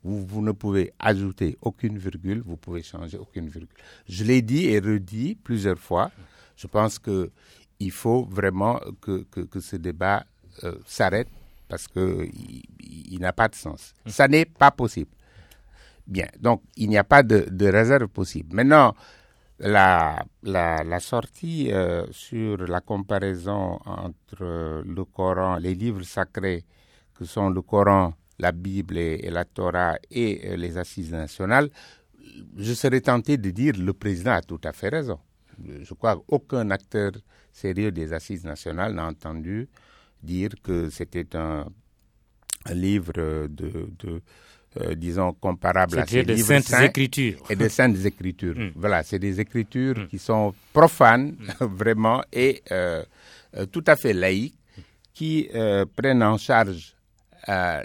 vous, 0.04 0.25
vous 0.25 0.42
ne 0.42 0.52
pouvez 0.52 0.94
ajouter 1.00 1.58
aucune 1.62 1.98
virgule, 1.98 2.42
vous 2.46 2.56
pouvez 2.58 2.84
changer 2.84 3.18
aucune 3.18 3.48
virgule. 3.48 3.75
Je 4.08 4.24
l'ai 4.24 4.42
dit 4.44 4.68
et 4.68 4.80
redit 4.80 5.36
plusieurs 5.36 5.80
fois. 5.80 6.12
Je 6.56 6.68
pense 6.68 7.00
que 7.00 7.32
il 7.80 7.92
faut 7.92 8.25
vraiment 8.25 8.80
que, 9.02 9.24
que, 9.24 9.60
ce 9.60 9.75
débat 9.75 10.24
euh, 10.63 10.75
s'arrête 10.86 11.28
parce 11.68 11.88
que 11.88 12.28
il, 12.80 13.20
n'a 13.20 13.34
pas 13.34 13.48
de 13.48 13.56
sens. 13.56 13.94
Ça 14.06 14.28
n'est 14.28 14.46
pas 14.46 14.70
possible. 14.72 15.10
Bien, 16.06 16.28
donc 16.40 16.62
il 16.78 16.90
n'y 16.90 16.98
a 16.98 17.04
pas 17.04 17.24
de, 17.24 17.66
réserve 17.66 18.08
possible. 18.08 18.56
Maintenant, 18.56 18.94
la, 19.63 21.00
sortie 21.00 21.72
euh, 21.72 22.05
sur 22.12 22.58
la 22.67 22.82
comparaison 22.82 23.79
entre 23.86 24.84
le 24.86 25.05
Coran, 25.05 25.58
les 25.58 25.74
livres 25.75 26.03
sacrés 26.03 26.65
que 27.13 27.25
sont 27.25 27.50
le 27.50 27.62
Coran, 27.62 28.13
la 28.39 28.51
Bible 28.51 28.98
et, 28.98 29.29
la 29.29 29.46
Torah 29.46 29.98
et 30.12 30.41
euh, 30.51 30.55
les 30.58 30.77
assises 30.77 31.12
nationales, 31.12 31.70
je 32.58 32.74
serais 32.74 33.01
tenté 33.01 33.38
de 33.38 33.50
dire 33.51 33.74
le 33.77 33.93
président 33.93 34.32
a 34.34 34.41
tout 34.41 34.60
à 34.63 34.72
fait 34.74 34.89
raison. 34.89 35.20
Je 35.65 35.93
crois 35.93 36.15
qu'aucun 36.17 36.70
acteur 36.72 37.12
sérieux 37.51 37.91
des 37.91 38.12
assises 38.12 38.43
nationales 38.43 38.93
n'a 38.93 39.05
entendu 39.05 39.70
dire 40.22 40.50
que 40.63 40.89
c'était 40.89 41.36
un, 41.36 41.65
livre 42.74 43.48
de 43.48 44.22
euh, 44.82 44.96
disons, 44.96 45.34
comparables 45.34 46.00
à 46.00 46.06
ces 46.08 46.24
de 46.24 46.34
livres 46.34 46.60
saintes 46.60 46.82
écritures. 46.89 47.38
Et 47.48 47.56
de 47.56 47.68
saintes 47.70 48.03
écritures. 48.06 48.56
Hmm. 48.58 48.72
Voilà, 48.75 49.03
c'est 49.03 49.20
des 49.20 49.39
écritures 49.39 50.00
hmm. 50.00 50.08
qui 50.08 50.18
sont 50.18 50.53
profanes, 50.74 51.36
hmm. 51.60 51.65
vraiment, 51.77 52.24
et 52.34 52.63
euh, 52.72 53.03
euh, 53.56 53.68
tout 53.68 53.84
à 53.86 53.96
fait 53.96 54.13
laïques, 54.13 54.56
qui 55.13 55.48
prennent 55.96 56.24
en 56.24 56.38
charge 56.39 56.96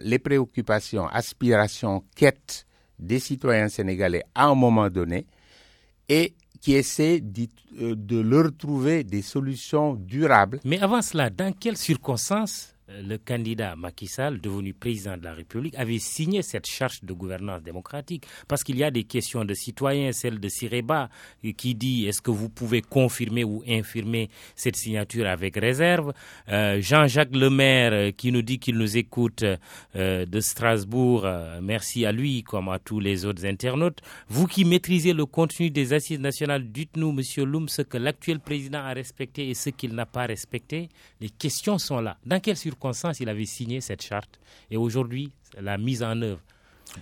les 0.00 0.18
préoccupations, 0.18 1.07
aspirations, 1.09 2.02
quêtes 2.16 2.64
des 2.99 3.18
citoyens 3.18 3.68
sénégalais 3.68 4.23
à 4.35 4.47
un 4.47 4.54
moment 4.54 4.88
donné, 4.88 5.26
et 6.09 6.33
qui 6.62 6.73
essaient 6.75 7.21
de 7.21 8.18
leur 8.21 8.57
trouver 8.57 9.04
des 9.04 9.21
solutions 9.21 9.92
durables. 9.95 10.59
Mais 10.64 10.80
avant 10.80 11.02
cela, 11.02 11.28
dans 11.28 11.52
quelles 11.52 11.76
circonstances 11.76 12.75
le 12.88 13.18
candidat 13.18 13.76
Macky 13.76 14.07
Sall, 14.07 14.40
devenu 14.40 14.73
président 14.73 15.16
de 15.16 15.25
la 15.25 15.35
République, 15.35 15.75
avait 15.76 15.99
signé 15.99 16.42
cette 16.42 16.66
charte 16.66 17.04
de 17.04 17.12
gouvernance 17.12 17.62
démocratique. 17.62 18.25
Parce 18.47 18.64
qu'il 18.64 18.78
y 18.78 18.85
a 18.85 18.90
des 18.90 19.04
questions 19.04 19.45
de 19.45 19.52
citoyens, 19.54 20.12
celle 20.12 20.40
de 20.40 20.49
Sireba, 20.49 21.11
qui 21.57 21.75
dit 21.75 22.07
est-ce 22.07 22.23
que 22.23 22.30
vous 22.30 22.49
pouvez 22.49 22.80
confirmer 22.83 23.45
ou 23.45 23.62
infirmer 23.68 24.30
cette 24.57 24.76
signature 24.76 25.26
avec 25.26 25.57
réserve? 25.57 26.12
Euh, 26.49 26.80
Jean-Jacques 26.80 27.35
Lemaire, 27.35 27.92
euh, 27.92 28.11
qui 28.11 28.33
nous 28.33 28.42
dit 28.42 28.59
qu'il 28.59 28.76
nous 28.78 28.97
écoute 28.97 29.45
de 29.95 30.40
Strasbourg, 30.40 31.26
merci 31.62 32.07
à 32.07 32.12
lui 32.12 32.42
comme 32.42 32.68
à 32.68 32.78
tous 32.78 33.00
les 33.00 33.25
autres 33.25 33.45
internautes. 33.45 34.00
Vous 34.28 34.47
qui 34.47 34.64
maîtrisez 34.64 35.12
le 35.12 35.26
contenu 35.26 35.71
des 35.71 35.92
assises 35.92 36.21
nationales, 36.21 36.71
dites-nous, 36.71 37.12
Monsieur 37.12 37.45
Loum, 37.45 37.68
ce 37.68 37.83
que 37.83 37.99
l'actuel 37.99 38.40
président 38.40 38.78
a 38.78 38.92
respecté 38.92 39.49
et 39.50 39.54
ce 39.54 39.71
qu'il 39.71 39.95
n'a 39.95 40.07
pas 40.07 40.26
respecté. 40.26 40.88
Les 41.21 41.30
questions 41.30 41.78
sont 41.78 42.00
là. 42.00 42.16
Dans 42.25 42.40
quelles 42.40 42.57
circonstances 42.57 42.77
il 43.20 43.28
avait 43.28 43.47
signé 43.47 43.80
cette 43.80 44.02
charte 44.02 44.38
et 44.70 44.76
aujourd'hui 44.76 45.32
la 45.61 45.78
mise 45.78 46.02
en 46.02 46.20
œuvre 46.23 46.40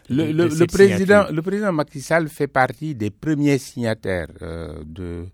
le, 0.08 0.66
président, 0.66 1.26
le 1.30 1.42
président 1.42 1.72
Macky 1.72 2.00
Sall 2.00 2.28
fait 2.28 2.46
partie 2.48 2.94
des 2.94 3.10
premiers 3.10 3.58
signataires 3.58 4.28
euh, 4.42 4.82
de, 4.84 5.26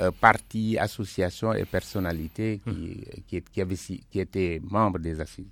euh, 0.00 0.10
partis, 0.20 0.78
associations 0.78 1.52
et 1.54 1.64
personnalités 1.64 2.60
qui, 2.64 3.04
qui, 3.26 3.42
qui, 3.42 3.60
avaient, 3.60 3.74
qui 3.76 4.20
étaient 4.20 4.60
membres 4.62 4.98
des 4.98 5.18
assises. 5.20 5.50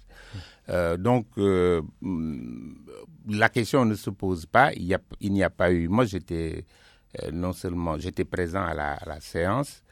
Euh, 0.68 0.96
donc, 0.96 1.26
mm, 1.36 2.72
la 3.30 3.48
question 3.48 3.84
ne 3.86 3.94
se 3.94 4.10
pose 4.10 4.44
pas. 4.46 4.72
Il 4.74 4.84
n'y 5.32 5.42
a, 5.42 5.46
a, 5.46 5.50
pas 5.50 5.72
eu. 5.72 5.88
Moi, 5.88 6.04
j'étais 6.04 6.64
non 7.32 7.54
seulement 7.54 7.98
j'étais 7.98 8.24
présent 8.26 8.62
à 8.62 8.74
la, 8.74 8.92
à 8.92 9.06
la 9.06 9.20
séance, 9.20 9.82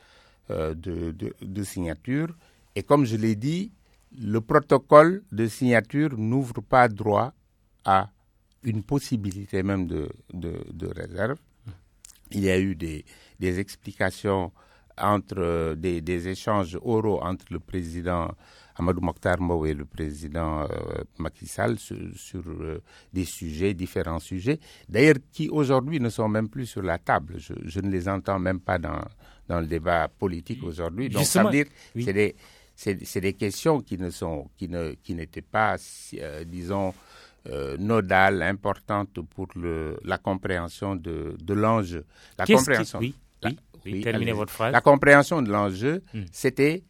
euh, 0.51 0.75
de, 0.75 1.13
de, 1.41 1.63
signature. 1.63 2.29
Et 2.75 2.83
comme 2.83 3.05
je 3.05 3.17
l'ai 3.17 3.35
dit, 3.37 3.73
le 4.19 4.41
protocole 4.41 5.23
de 5.33 5.47
signature 5.47 6.17
n'ouvre 6.19 6.61
pas 6.61 6.89
droit 6.89 7.33
à 7.85 8.11
une 8.63 8.83
possibilité 8.83 9.63
même 9.63 9.87
de, 9.87 10.09
de, 10.33 10.87
réserve. 10.95 11.39
Il 12.31 12.41
y 12.41 12.51
a 12.51 12.59
eu 12.59 12.75
des, 12.75 13.05
des 13.39 13.59
explications 13.61 14.53
entre 14.99 15.75
des, 15.77 16.01
des, 16.01 16.29
échanges 16.29 16.79
oraux 16.83 17.21
entre 17.23 17.47
le 17.51 17.59
président 17.61 18.31
Amadou 18.77 19.01
Mokhtar 19.01 19.41
Mbow 19.41 19.67
et 19.67 19.75
le 19.75 19.85
président 19.85 20.63
euh, 20.63 20.67
Macky 21.19 21.47
Sall 21.47 21.79
sur, 21.79 22.43
euh, 22.49 22.81
des 23.13 23.25
sujets, 23.25 23.73
différents 23.75 24.19
sujets, 24.19 24.59
d'ailleurs 24.89 25.17
qui 25.33 25.49
aujourd'hui 25.49 26.01
ne 26.01 26.09
sont 26.09 26.29
même 26.29 26.49
plus 26.49 26.67
sur 26.67 26.83
la 26.83 26.99
table. 26.99 27.35
Je, 27.39 27.81
ne 27.81 27.91
les 27.91 28.09
entends 28.09 28.39
même 28.39 28.61
pas 28.61 28.79
dans, 28.79 29.01
dans 29.49 29.61
le 29.61 29.67
débat 29.67 30.09
politique 30.09 30.63
aujourd'hui. 30.63 31.09
Donc, 31.09 31.25
ça 31.25 31.45
veut 31.45 31.51
dire 31.51 31.67
c'est 31.95 32.13
des, 32.13 32.35
c'est, 32.75 33.21
des 33.21 33.33
questions 33.35 33.81
qui 33.81 33.99
ne 33.99 34.11
sont, 34.11 34.49
qui 34.57 34.69
ne, 34.69 34.93
qui 35.03 35.15
n'étaient 35.15 35.43
pas, 35.43 35.77
euh, 36.15 36.45
disons, 36.45 36.95
euh, 37.49 37.77
nodales, 37.79 38.43
importantes 38.43 39.21
pour 39.35 39.49
le, 39.55 39.99
la 40.05 40.19
compréhension 40.19 40.97
de, 40.97 41.37
de 41.41 41.55
l'enjeu. 41.55 42.05
La 42.39 42.47
compréhension. 42.47 42.99
oui, 43.01 43.15
oui, 43.85 44.01
terminez 44.03 44.33
votre 44.33 44.53
phrase. 44.53 44.73
La 44.73 44.81
compréhension 44.81 45.43
de 45.43 45.51
l'enjeu, 45.51 46.03
hmm. 46.15 46.23
c'était 46.33 46.83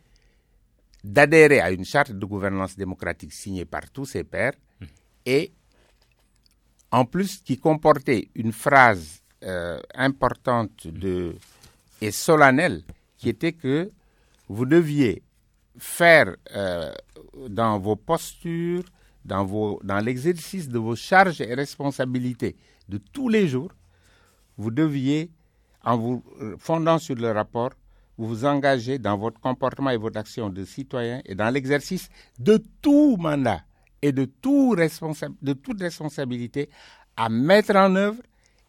d'adhérer 1.03 1.61
à 1.61 1.71
une 1.71 1.85
charte 1.85 2.13
de 2.13 2.25
gouvernance 2.25 2.77
démocratique 2.77 3.33
signée 3.33 3.65
par 3.67 3.91
tous 3.91 4.07
ses 4.07 4.25
pairs 4.25 4.55
hmm. 4.81 4.85
et 5.27 5.53
en 6.91 7.05
plus 7.05 7.39
qui 7.39 7.59
comportait 7.59 8.29
une 8.37 8.53
phrase 8.53 9.21
euh, 9.43 9.79
importante 9.95 10.87
de 10.87 11.35
et 12.07 12.11
solennel 12.11 12.83
qui 13.17 13.29
était 13.29 13.53
que 13.53 13.91
vous 14.49 14.67
deviez 14.67 15.23
faire 15.79 16.37
euh, 16.55 16.93
dans 17.49 17.79
vos 17.79 17.97
postures, 17.97 18.85
dans, 19.25 19.45
dans 19.83 19.99
l'exercice 20.05 20.69
de 20.69 20.79
vos 20.79 20.97
charges 20.97 21.41
et 21.41 21.55
responsabilités 21.55 22.57
de 22.89 22.99
tous 22.99 23.29
les 23.29 23.49
jours, 23.49 23.73
vous 24.59 24.71
deviez, 24.71 25.31
en 25.83 25.97
vous 25.97 26.23
fondant 26.59 26.99
sur 26.99 27.15
le 27.17 27.31
rapport, 27.33 27.71
vous 28.19 28.29
vous 28.29 28.45
engager 28.45 28.99
dans 28.99 29.17
votre 29.17 29.41
comportement 29.41 29.91
et 29.91 29.97
votre 29.97 30.19
action 30.19 30.51
de 30.51 30.65
citoyen 30.65 31.21
et 31.25 31.35
dans 31.35 31.51
l'exercice 31.51 32.09
de 32.39 32.63
tout 32.83 33.17
mandat 33.17 33.63
et 34.03 34.13
de, 34.13 34.27
tout 34.27 34.77
de 34.77 35.53
toute 35.55 35.81
responsabilité 35.81 36.69
à 37.17 37.29
mettre 37.29 37.75
en 37.75 37.97
œuvre 37.97 38.23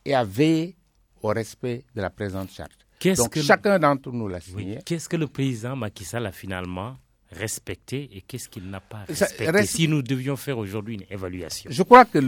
et 0.05 0.15
à 0.15 0.23
veiller 0.23 0.75
au 1.21 1.27
respect 1.27 1.83
de 1.93 2.01
la 2.01 2.09
présente 2.09 2.49
charte. 2.51 2.84
Donc 3.13 3.37
chacun 3.39 3.79
d'entre 3.79 4.11
nous 4.11 4.27
l'a 4.27 4.39
signé. 4.39 4.79
Qu'est-ce 4.85 5.09
que 5.09 5.17
le 5.17 5.27
président 5.27 5.75
Macky 5.75 6.03
Sall 6.05 6.25
a 6.25 6.31
finalement 6.31 6.97
respecté 7.31 8.09
et 8.13 8.21
qu'est-ce 8.21 8.47
qu'il 8.49 8.69
n'a 8.69 8.79
pas 8.79 9.03
respecté 9.07 9.65
si 9.65 9.87
nous 9.87 10.01
devions 10.01 10.35
faire 10.35 10.57
aujourd'hui 10.57 10.95
une 10.95 11.05
évaluation? 11.09 11.69
Je 11.71 11.83
crois 11.83 12.05
que 12.05 12.19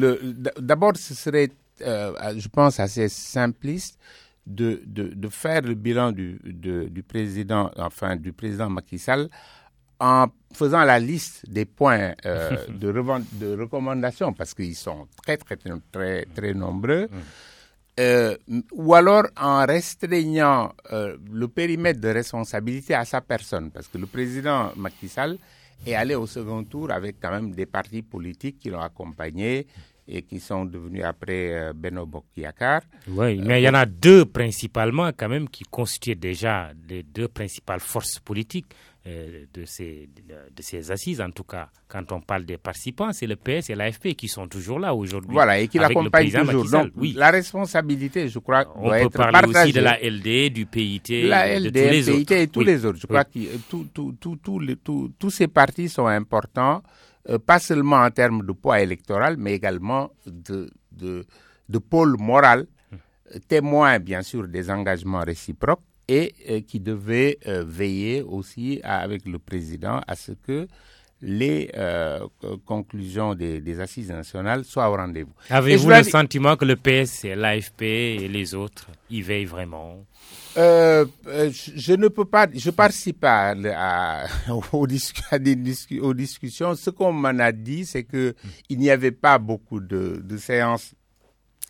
d'abord 0.59 0.97
ce 0.97 1.13
serait, 1.13 1.49
euh, 1.81 2.33
je 2.37 2.47
pense, 2.49 2.79
assez 2.79 3.07
simpliste 3.09 3.97
de, 4.45 4.81
de, 4.85 5.07
de 5.13 5.27
faire 5.29 5.61
le 5.61 5.73
bilan 5.75 6.11
du, 6.11 6.39
du 6.43 7.03
président, 7.03 7.71
enfin 7.77 8.15
du 8.15 8.31
président 8.33 8.69
Macky 8.69 8.97
Sall 8.99 9.29
en 9.99 10.27
faisant 10.53 10.83
la 10.83 10.99
liste 10.99 11.49
des 11.49 11.65
points 11.65 12.13
euh, 12.25 12.55
de, 12.69 12.91
de 12.91 13.59
recommandations, 13.59 14.33
parce 14.33 14.53
qu'ils 14.53 14.75
sont 14.75 15.07
très, 15.23 15.37
très, 15.37 15.57
très, 15.91 16.25
très, 16.25 16.53
nombreux. 16.53 17.05
Mm. 17.11 17.17
Euh, 17.99 18.37
ou 18.73 18.93
alors 18.93 19.23
en 19.35 19.65
restreignant 19.65 20.71
euh, 20.91 21.17
le 21.31 21.47
périmètre 21.47 21.99
de 21.99 22.09
responsabilité 22.09 22.93
à 22.93 23.05
sa 23.05 23.21
personne, 23.21 23.71
parce 23.71 23.87
que 23.87 23.97
le 23.97 24.05
président 24.05 24.71
Macky 24.75 25.07
Sall 25.09 25.37
est 25.85 25.95
allé 25.95 26.13
au 26.13 26.27
second 26.27 26.63
tour 26.63 26.91
avec 26.91 27.15
quand 27.19 27.31
même 27.31 27.51
des 27.53 27.65
partis 27.65 28.03
politiques 28.03 28.59
qui 28.59 28.69
l'ont 28.69 28.81
accompagné 28.81 29.65
et 30.07 30.21
qui 30.21 30.39
sont 30.39 30.65
devenus 30.65 31.03
après 31.03 31.53
euh, 31.53 31.73
Beno 31.73 32.05
Bokyakar. 32.05 32.81
Oui, 33.07 33.37
mais 33.43 33.61
il 33.61 33.65
y 33.65 33.69
en 33.69 33.73
a 33.73 33.85
deux 33.87 34.25
principalement 34.25 35.09
quand 35.17 35.27
même 35.27 35.49
qui 35.49 35.63
constituaient 35.63 36.15
déjà 36.15 36.71
les 36.87 37.01
deux 37.03 37.27
principales 37.27 37.79
forces 37.81 38.19
politiques. 38.19 38.67
Euh, 39.07 39.45
de, 39.53 39.63
ces, 39.63 40.09
de 40.17 40.61
ces 40.61 40.91
assises, 40.91 41.21
en 41.21 41.29
tout 41.31 41.45
cas, 41.45 41.69
quand 41.87 42.11
on 42.11 42.19
parle 42.19 42.43
des 42.43 42.57
participants, 42.57 43.13
c'est 43.13 43.25
le 43.27 43.37
PS 43.37 43.69
et 43.69 43.75
l'AFP 43.75 44.15
qui 44.15 44.27
sont 44.27 44.47
toujours 44.49 44.79
là 44.79 44.93
aujourd'hui. 44.93 45.31
Voilà, 45.31 45.59
et 45.59 45.69
qui 45.69 45.77
l'accompagnent 45.79 46.29
toujours. 46.31 46.69
Donc, 46.69 46.91
oui. 46.97 47.13
la 47.15 47.31
responsabilité, 47.31 48.27
je 48.27 48.39
crois, 48.39 48.65
on 48.75 48.87
doit 48.87 48.99
peut 48.99 49.09
parler 49.09 49.47
aussi 49.47 49.71
de 49.71 49.79
la 49.79 49.97
LD, 50.01 50.51
du 50.51 50.65
PIT, 50.65 51.27
la 51.29 51.57
LD, 51.57 51.71
de 51.71 51.79
tous 51.79 51.89
les 51.89 52.01
PIT 52.03 52.11
autres. 52.11 52.31
et 52.33 52.47
tous 52.49 52.61
les 52.63 52.85
autres. 52.85 52.99
Je 52.99 53.07
crois 53.07 53.23
que 53.23 55.07
tous 55.17 55.29
ces 55.29 55.47
partis 55.47 55.87
sont 55.87 56.07
importants, 56.07 56.83
euh, 57.29 57.39
pas 57.39 57.59
seulement 57.59 57.97
en 57.97 58.11
termes 58.11 58.45
de 58.45 58.51
poids 58.51 58.81
électoral, 58.81 59.37
mais 59.37 59.53
également 59.53 60.11
de, 60.25 60.69
de, 60.91 61.25
de 61.69 61.77
pôle 61.77 62.17
moral, 62.19 62.65
hum. 62.91 62.99
témoin, 63.47 63.99
bien 63.99 64.21
sûr, 64.21 64.49
des 64.49 64.69
engagements 64.69 65.21
réciproques 65.23 65.79
et 66.07 66.33
euh, 66.49 66.61
qui 66.61 66.79
devait 66.79 67.37
euh, 67.47 67.63
veiller 67.67 68.21
aussi 68.21 68.79
avec 68.83 69.25
le 69.25 69.39
président 69.39 70.01
à 70.07 70.15
ce 70.15 70.31
que 70.31 70.67
les 71.21 71.69
euh, 71.75 72.19
conclusions 72.65 73.33
des, 73.33 73.79
assises 73.79 74.09
nationales 74.09 74.63
soient 74.65 74.89
au 74.89 74.95
rendez-vous. 74.95 75.33
Avez-vous 75.49 75.89
le 75.89 76.03
sentiment 76.03 76.55
que 76.55 76.65
le 76.65 76.75
PS, 76.75 77.23
l'AFP 77.23 77.81
et 77.81 78.27
les 78.27 78.53
autres 78.53 78.87
y 79.09 79.21
veillent 79.21 79.45
vraiment? 79.45 80.05
Euh, 80.57 81.05
euh, 81.27 81.49
je, 81.51 81.93
ne 81.93 82.07
peux 82.07 82.25
pas, 82.25 82.47
je 82.53 82.69
participe 82.71 83.21
pas 83.21 83.55
à, 83.75 84.25
aux, 84.73 84.85
discussions. 84.87 86.75
Ce 86.75 86.89
qu'on 86.91 87.11
m'en 87.11 87.39
a 87.39 87.51
dit, 87.51 87.85
c'est 87.85 88.03
que 88.03 88.35
il 88.69 88.77
n'y 88.79 88.89
avait 88.91 89.11
pas 89.11 89.39
beaucoup 89.39 89.79
de, 89.79 90.21
séances, 90.37 90.93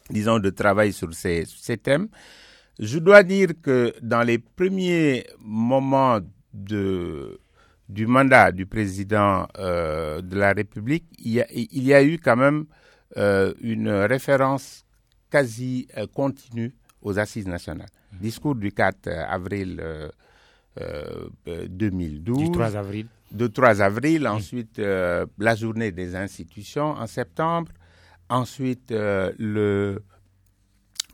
disons, 0.10 0.40
de 0.40 0.50
travail 0.50 0.92
sur 0.92 1.14
ces, 1.14 1.46
ces 1.46 1.78
thèmes. 1.78 2.08
Je 2.80 3.00
dois 3.00 3.24
dire 3.24 3.50
que 3.62 3.94
dans 4.02 4.22
les 4.24 4.38
premiers 4.38 5.26
moments 5.40 6.20
de 6.54 7.40
du 7.90 8.06
mandat 8.06 8.52
du 8.52 8.66
président 8.66 9.48
euh, 9.58 10.22
de 10.22 10.36
la 10.38 10.52
République, 10.54 11.06
il 11.20 11.32
y, 11.34 11.42
a, 11.42 11.48
il 11.52 11.84
y, 11.84 11.94
a, 11.94 12.04
eu 12.04 12.18
quand 12.20 12.36
même 12.36 12.66
euh, 13.16 13.54
une 13.62 13.90
référence 13.90 14.86
quasi 15.30 15.88
euh, 15.98 16.06
continue 16.14 16.74
aux 17.02 17.18
assises 17.18 17.48
nationales. 17.48 17.88
Mmh. 18.14 18.18
Discours 18.20 18.56
du 18.56 18.72
4 18.74 19.08
avril 19.30 19.82
2012. 21.70 22.38
Du 22.38 22.52
3 22.52 22.76
avril. 22.76 23.08
De 23.32 23.48
3 23.48 23.82
avril, 23.82 24.24
mmh. 24.24 24.28
ensuite 24.28 24.78
la 24.80 25.56
journée 25.56 25.92
des 25.94 26.14
institutions 26.16 26.92
en 26.92 27.08
septembre, 27.08 27.72
ensuite 28.30 28.92
le 28.92 30.04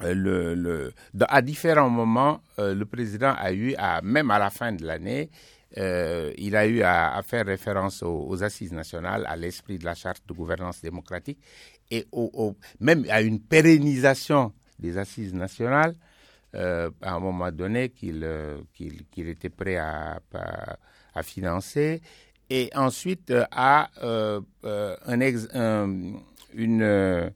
le, 0.02 0.92
à 1.28 1.42
différents 1.42 1.90
moments, 1.90 2.42
le 2.58 2.84
président 2.84 3.34
a 3.38 3.54
eu, 3.54 3.76
même 4.04 4.32
à 4.32 4.40
la 4.40 4.50
fin 4.50 4.72
de 4.74 4.86
l'année, 4.86 5.30
euh, 5.78 6.32
il 6.38 6.56
a 6.56 6.68
eu 6.68 6.82
à, 6.84 7.20
faire 7.24 7.46
référence 7.46 8.04
aux, 8.04 8.44
assises 8.44 8.72
nationales, 8.72 9.26
à 9.28 9.36
l'esprit 9.36 9.78
de 9.80 9.86
la 9.86 9.96
charte 9.96 10.22
de 10.28 10.34
gouvernance 10.34 10.82
démocratique 10.82 11.40
et 11.90 12.06
même 12.80 13.06
à 13.10 13.22
une 13.22 13.40
pérennisation 13.40 14.54
des 14.80 14.98
assises 14.98 15.34
nationales 15.34 15.96
euh, 16.56 16.92
à 17.02 17.16
un 17.16 17.20
moment 17.20 17.52
donné 17.52 17.90
qu'il 17.90 18.22
euh, 18.24 18.60
était 19.18 19.50
prêt 19.50 19.78
à, 19.78 20.20
financer 21.24 22.02
et 22.50 22.70
ensuite 22.76 23.32
à 23.52 23.90
une 26.56 27.32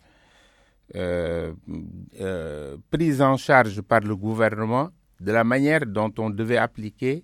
prise 2.89 3.21
en 3.21 3.37
charge 3.37 3.81
par 3.81 4.01
le 4.01 4.15
gouvernement 4.15 4.89
de 5.19 5.31
la 5.31 5.43
manière 5.43 5.85
dont 5.85 6.13
on 6.17 6.29
devait 6.29 6.57
appliquer 6.57 7.23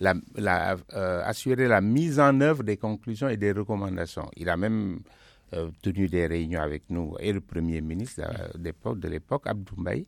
la, 0.00 0.76
euh, 0.94 1.22
assurer 1.24 1.68
la 1.68 1.80
mise 1.80 2.18
en 2.18 2.40
œuvre 2.40 2.62
des 2.62 2.76
conclusions 2.76 3.28
et 3.28 3.36
des 3.36 3.52
recommandations. 3.52 4.28
Il 4.36 4.48
a 4.48 4.56
même 4.56 5.00
euh, 5.54 5.70
tenu 5.82 6.08
des 6.08 6.26
réunions 6.26 6.60
avec 6.60 6.84
nous 6.90 7.14
et 7.20 7.32
le 7.32 7.40
Premier 7.40 7.80
ministre 7.80 8.22
euh, 8.24 8.94
de 8.94 9.08
l'époque, 9.08 9.42
Abdoumbaye, 9.46 10.06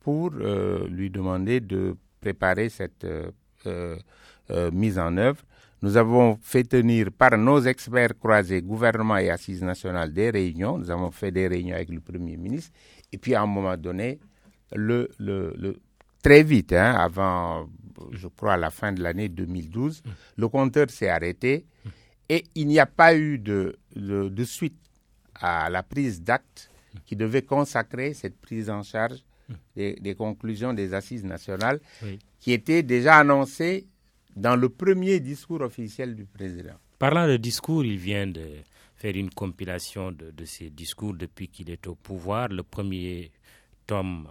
pour 0.00 0.30
lui 0.30 1.10
demander 1.10 1.60
de 1.60 1.94
préparer 2.20 2.70
cette 2.70 3.06
mise 4.72 4.98
en 4.98 5.16
œuvre. 5.18 5.42
Nous 5.82 5.96
avons 5.96 6.38
fait 6.42 6.64
tenir 6.64 7.10
par 7.10 7.36
nos 7.38 7.60
experts 7.62 8.18
croisés, 8.18 8.60
gouvernement 8.62 9.16
et 9.16 9.30
assises 9.30 9.62
nationales, 9.62 10.12
des 10.12 10.30
réunions. 10.30 10.78
Nous 10.78 10.90
avons 10.90 11.10
fait 11.10 11.30
des 11.30 11.46
réunions 11.48 11.74
avec 11.74 11.88
le 11.88 12.00
Premier 12.00 12.36
ministre. 12.36 12.72
Et 13.12 13.18
puis, 13.18 13.34
à 13.34 13.42
un 13.42 13.46
moment 13.46 13.76
donné, 13.76 14.18
le, 14.74 15.08
le, 15.18 15.54
le 15.58 15.80
très 16.22 16.42
vite, 16.42 16.72
hein, 16.74 16.92
avant 16.98 17.66
je 18.12 18.28
crois, 18.28 18.56
la 18.56 18.70
fin 18.70 18.92
de 18.92 19.02
l'année 19.02 19.28
2012. 19.28 20.02
Le 20.36 20.48
compteur 20.48 20.90
s'est 20.90 21.08
arrêté 21.08 21.66
et 22.28 22.44
il 22.54 22.66
n'y 22.68 22.78
a 22.78 22.86
pas 22.86 23.14
eu 23.16 23.38
de, 23.38 23.78
de, 23.94 24.44
suite 24.44 24.78
à 25.34 25.68
la 25.70 25.82
prise 25.82 26.22
d'acte 26.22 26.70
qui 27.06 27.16
devait 27.16 27.42
consacrer 27.42 28.14
cette 28.14 28.36
prise 28.40 28.70
en 28.70 28.82
charge 28.82 29.18
des, 29.76 30.14
conclusions 30.16 30.72
des 30.72 30.94
assises 30.94 31.24
nationales 31.24 31.80
qui 32.38 32.52
étaient 32.52 32.82
déjà 32.82 33.16
annoncées 33.16 33.86
dans 34.36 34.56
le 34.56 34.68
premier 34.68 35.20
discours 35.20 35.60
officiel 35.60 36.14
du 36.14 36.24
président. 36.24 36.74
Parlant 36.98 37.26
de 37.26 37.36
discours, 37.36 37.84
il 37.84 37.96
vient 37.96 38.26
de 38.26 38.46
faire 38.96 39.16
une 39.16 39.30
compilation 39.30 40.12
de, 40.12 40.44
ces 40.44 40.70
discours 40.70 41.14
depuis 41.14 41.48
qu'il 41.48 41.70
est 41.70 41.86
au 41.86 41.94
pouvoir. 41.94 42.48
Le 42.48 42.62
premier 42.62 43.32
tome 43.86 44.28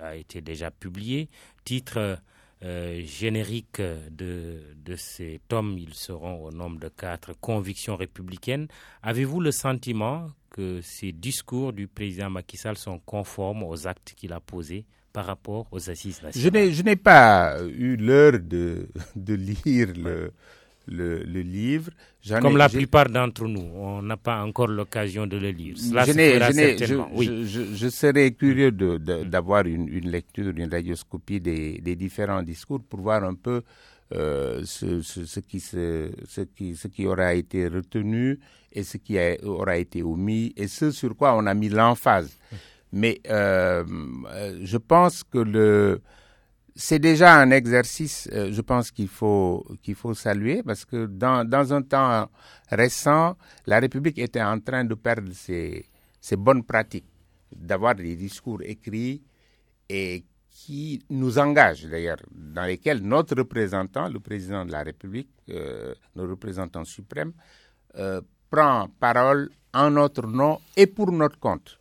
a 0.00 0.14
été 0.16 0.40
déjà 0.40 0.70
publié. 0.70 1.28
Titre 1.64 2.18
euh, 2.62 3.02
générique 3.04 3.80
de, 3.80 4.60
de 4.76 4.94
ces 4.96 5.40
tomes, 5.48 5.76
ils 5.78 5.94
seront 5.94 6.44
au 6.44 6.52
nombre 6.52 6.78
de 6.78 6.88
quatre, 6.88 7.32
Convictions 7.40 7.96
républicaines. 7.96 8.68
Avez-vous 9.02 9.40
le 9.40 9.50
sentiment 9.50 10.28
que 10.50 10.80
ces 10.82 11.10
discours 11.12 11.72
du 11.72 11.88
président 11.88 12.30
Macky 12.30 12.56
Sall 12.56 12.76
sont 12.78 13.00
conformes 13.00 13.64
aux 13.64 13.86
actes 13.88 14.14
qu'il 14.16 14.32
a 14.32 14.38
posés 14.40 14.84
par 15.12 15.26
rapport 15.26 15.66
aux 15.70 15.90
assises 15.90 16.22
nationales 16.22 16.72
Je 16.72 16.82
n'ai 16.82 16.96
pas 16.96 17.58
eu 17.68 17.96
l'heure 17.96 18.38
de, 18.40 18.88
de 19.16 19.34
lire 19.34 19.88
le, 19.96 20.32
le, 20.86 21.22
livre. 21.42 21.90
Comme 22.40 22.56
la 22.56 22.68
plupart 22.68 23.08
d'entre 23.08 23.46
nous, 23.46 23.60
on 23.74 24.02
n'a 24.02 24.16
pas 24.16 24.42
encore 24.42 24.66
l'occasion 24.68 25.26
de 25.26 25.36
le 25.36 25.50
lire. 25.50 25.74
je, 25.76 25.92
serais 27.88 28.30
curieux 28.32 28.70
d'avoir 28.72 29.66
une, 29.66 29.88
lecture, 30.10 30.52
une 30.56 30.70
radioscopie 30.70 31.40
des, 31.40 31.96
différents 31.96 32.42
discours 32.42 32.80
pour 32.88 33.00
voir 33.00 33.24
un 33.24 33.34
peu 33.34 33.62
euh, 34.14 34.62
ce, 34.64 35.40
qui 35.40 35.58
ce, 35.60 36.10
qui, 36.54 36.76
ce 36.76 36.86
qui 36.88 37.06
aura 37.06 37.34
été 37.34 37.66
retenu 37.68 38.38
et 38.70 38.82
ce 38.82 38.98
qui 38.98 39.16
aura 39.42 39.76
été 39.78 40.02
omis 40.02 40.52
et 40.56 40.68
ce 40.68 40.90
sur 40.90 41.16
quoi 41.16 41.34
on 41.36 41.46
a 41.46 41.54
mis 41.54 41.68
l'emphase. 41.70 42.36
Mais 42.92 43.20
euh, 43.30 43.84
euh, 44.28 44.58
je 44.62 44.76
pense 44.76 45.24
que 45.24 45.38
le 45.38 46.00
c'est 46.74 46.98
déjà 46.98 47.34
un 47.38 47.50
exercice, 47.50 48.28
euh, 48.32 48.50
je 48.52 48.60
pense 48.62 48.90
qu'il 48.90 49.08
faut 49.08 49.66
qu'il 49.82 49.94
faut 49.94 50.14
saluer 50.14 50.62
parce 50.62 50.84
que 50.84 51.06
dans, 51.06 51.44
dans 51.48 51.72
un 51.74 51.82
temps 51.82 52.30
récent, 52.70 53.36
la 53.66 53.78
République 53.78 54.18
était 54.18 54.42
en 54.42 54.58
train 54.60 54.84
de 54.84 54.94
perdre 54.94 55.32
ses, 55.32 55.86
ses 56.20 56.36
bonnes 56.36 56.64
pratiques, 56.64 57.08
d'avoir 57.54 57.94
des 57.94 58.16
discours 58.16 58.62
écrits 58.62 59.22
et 59.88 60.24
qui 60.50 61.02
nous 61.10 61.38
engagent 61.38 61.86
d'ailleurs, 61.86 62.18
dans 62.30 62.64
lesquels 62.64 63.00
notre 63.02 63.34
représentant, 63.36 64.08
le 64.08 64.20
président 64.20 64.64
de 64.64 64.72
la 64.72 64.82
République, 64.82 65.30
euh, 65.48 65.94
le 66.14 66.24
représentant 66.24 66.84
suprême, 66.84 67.32
euh, 67.96 68.20
prend 68.50 68.88
parole 69.00 69.50
en 69.74 69.90
notre 69.90 70.26
nom 70.26 70.60
et 70.76 70.86
pour 70.86 71.10
notre 71.10 71.38
compte. 71.38 71.78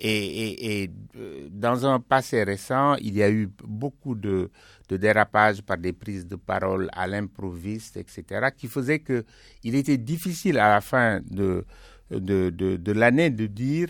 Et, 0.00 0.90
euh, 1.16 1.48
dans 1.50 1.84
un 1.84 1.98
passé 1.98 2.44
récent, 2.44 2.94
il 2.96 3.16
y 3.16 3.22
a 3.22 3.30
eu 3.30 3.50
beaucoup 3.64 4.14
de, 4.14 4.50
dérapages 4.88 5.60
par 5.62 5.76
des 5.76 5.92
prises 5.92 6.26
de 6.26 6.36
parole 6.36 6.88
à 6.92 7.06
l'improviste, 7.08 7.96
etc., 7.96 8.48
qui 8.56 8.68
faisaient 8.68 9.00
qu'il 9.00 9.74
était 9.74 9.98
difficile 9.98 10.58
à 10.58 10.68
la 10.74 10.80
fin 10.80 11.20
de, 11.28 11.64
de, 12.10 12.50
de, 12.50 12.92
l'année 12.92 13.30
de 13.30 13.46
dire 13.46 13.88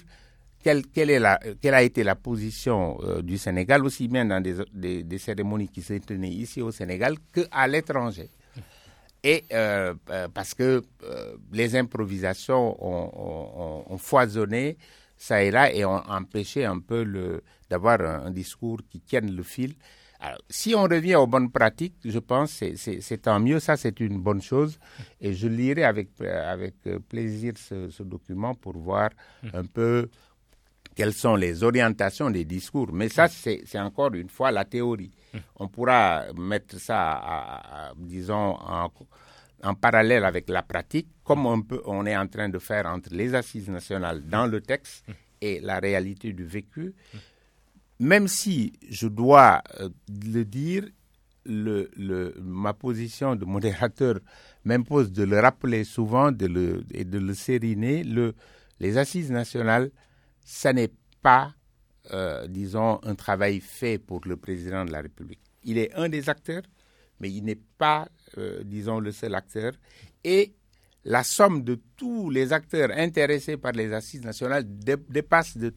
quelle, 0.63 0.87
quelle, 0.87 1.11
est 1.11 1.19
la, 1.21 1.39
quelle 1.61 1.75
a 1.75 1.83
été 1.83 2.03
la 2.03 2.15
position 2.17 2.99
euh, 3.03 3.21
du 3.23 3.37
Sénégal, 3.37 3.85
aussi 3.85 4.09
bien 4.09 4.25
dans 4.25 4.41
des, 4.43 5.05
des, 5.05 5.19
cérémonies 5.19 5.69
qui 5.69 5.83
se 5.83 5.93
tenaient 5.95 6.31
ici 6.31 6.63
au 6.63 6.71
Sénégal 6.73 7.17
qu'à 7.35 7.67
l'étranger. 7.69 8.31
Et 9.23 9.45
euh, 9.53 9.95
parce 10.33 10.55
que 10.55 10.83
les 11.53 11.77
improvisations 11.77 12.77
ont 12.81 13.99
foisonné 13.99 14.79
ça 15.19 15.43
et 15.43 15.51
là 15.51 15.73
et 15.73 15.85
ont 15.85 16.03
empêché 16.09 16.65
un 16.65 16.79
peu 16.79 17.03
le, 17.03 17.43
d'avoir 17.69 18.01
un, 18.01 18.31
discours 18.31 18.79
qui 18.89 19.01
tienne 19.01 19.35
le 19.35 19.43
fil. 19.43 19.75
Alors, 20.21 20.41
si 20.49 20.75
on 20.75 20.83
revient 20.83 21.17
aux 21.17 21.27
bonnes 21.27 21.51
pratiques, 21.51 21.97
je 22.05 22.19
pense 22.19 22.59
que 22.61 22.75
c'est 22.77 23.23
tant 23.23 23.39
mieux, 23.39 23.61
ça 23.61 23.77
c'est 23.77 24.01
une 24.01 24.19
bonne 24.21 24.41
chose. 24.43 24.79
Et 25.21 25.33
je 25.35 25.47
lirai 25.47 25.85
avec, 25.85 26.09
avec 26.21 26.75
plaisir 27.09 27.53
ce, 27.57 28.03
document 28.03 28.55
pour 28.55 28.77
voir 28.79 29.11
un 29.53 29.65
peu 29.65 30.09
quelles 30.97 31.13
sont 31.13 31.37
les 31.37 31.63
orientations 31.63 32.31
des 32.31 32.45
discours. 32.45 32.93
Mais 32.93 33.09
ça, 33.09 33.29
c'est 33.29 33.63
encore 33.79 34.15
une 34.15 34.29
fois 34.29 34.51
la 34.51 34.65
théorie. 34.65 35.13
On 35.57 35.69
pourra 35.69 36.25
mettre 36.37 36.81
ça, 36.81 37.93
disons, 37.97 38.57
en 39.63 39.75
parallèle 39.75 40.25
avec 40.25 40.49
la 40.49 40.63
pratique, 40.63 41.09
comme 41.29 41.45
on, 41.85 42.07
est 42.07 42.17
en 42.17 42.27
train 42.27 42.49
de 42.49 42.59
faire 42.59 42.87
entre 42.87 43.11
les 43.13 43.35
assises 43.35 43.69
nationales 43.69 44.23
dans 44.27 44.47
le 44.47 44.63
texte 44.63 45.05
et 45.43 45.61
la 45.61 45.79
réalité 45.79 46.33
du 46.33 46.47
vécu, 46.47 46.95
même 48.01 48.29
si 48.29 48.73
je 48.89 49.09
dois 49.09 49.63
euh, 49.79 49.91
le 50.25 50.45
dire, 50.45 50.85
ma 51.45 52.73
position 52.73 53.37
de 53.37 53.45
modérateur 53.45 54.21
m'impose 54.65 55.13
de 55.13 55.23
le 55.25 55.39
rappeler 55.39 55.85
souvent 55.85 56.31
et 56.31 57.05
de 57.05 57.19
le 57.19 57.35
sériner. 57.35 58.05
Le, 58.05 58.35
les 58.81 58.97
assises 58.97 59.31
nationales, 59.31 59.91
ça 60.47 60.73
n'est 60.73 60.93
pas, 61.23 61.53
euh, 62.13 62.47
disons, 62.49 63.01
un 63.03 63.15
travail 63.15 63.61
fait 63.61 63.99
pour 63.99 64.23
le 64.25 64.39
président 64.39 64.87
de 64.87 64.93
la 64.93 65.03
République. 65.03 65.41
Il 65.65 65.77
est 65.77 65.93
un 65.95 66.09
des 66.09 66.31
acteurs, 66.31 66.63
mais 67.21 67.31
il 67.31 67.45
n'est 67.45 67.61
pas, 67.77 68.09
euh, 68.39 68.63
disons, 68.65 68.99
le 68.99 69.13
seul 69.13 69.35
acteur. 69.35 69.73
Et 70.25 70.55
la 71.05 71.23
somme 71.25 71.63
de 71.63 71.81
tous 71.97 72.31
les 72.31 72.53
acteurs 72.53 72.91
intéressés 72.97 73.57
par 73.57 73.73
les 73.73 73.93
assises 73.93 74.23
nationales 74.25 74.65
dépasse 74.67 75.57
de 75.57 75.75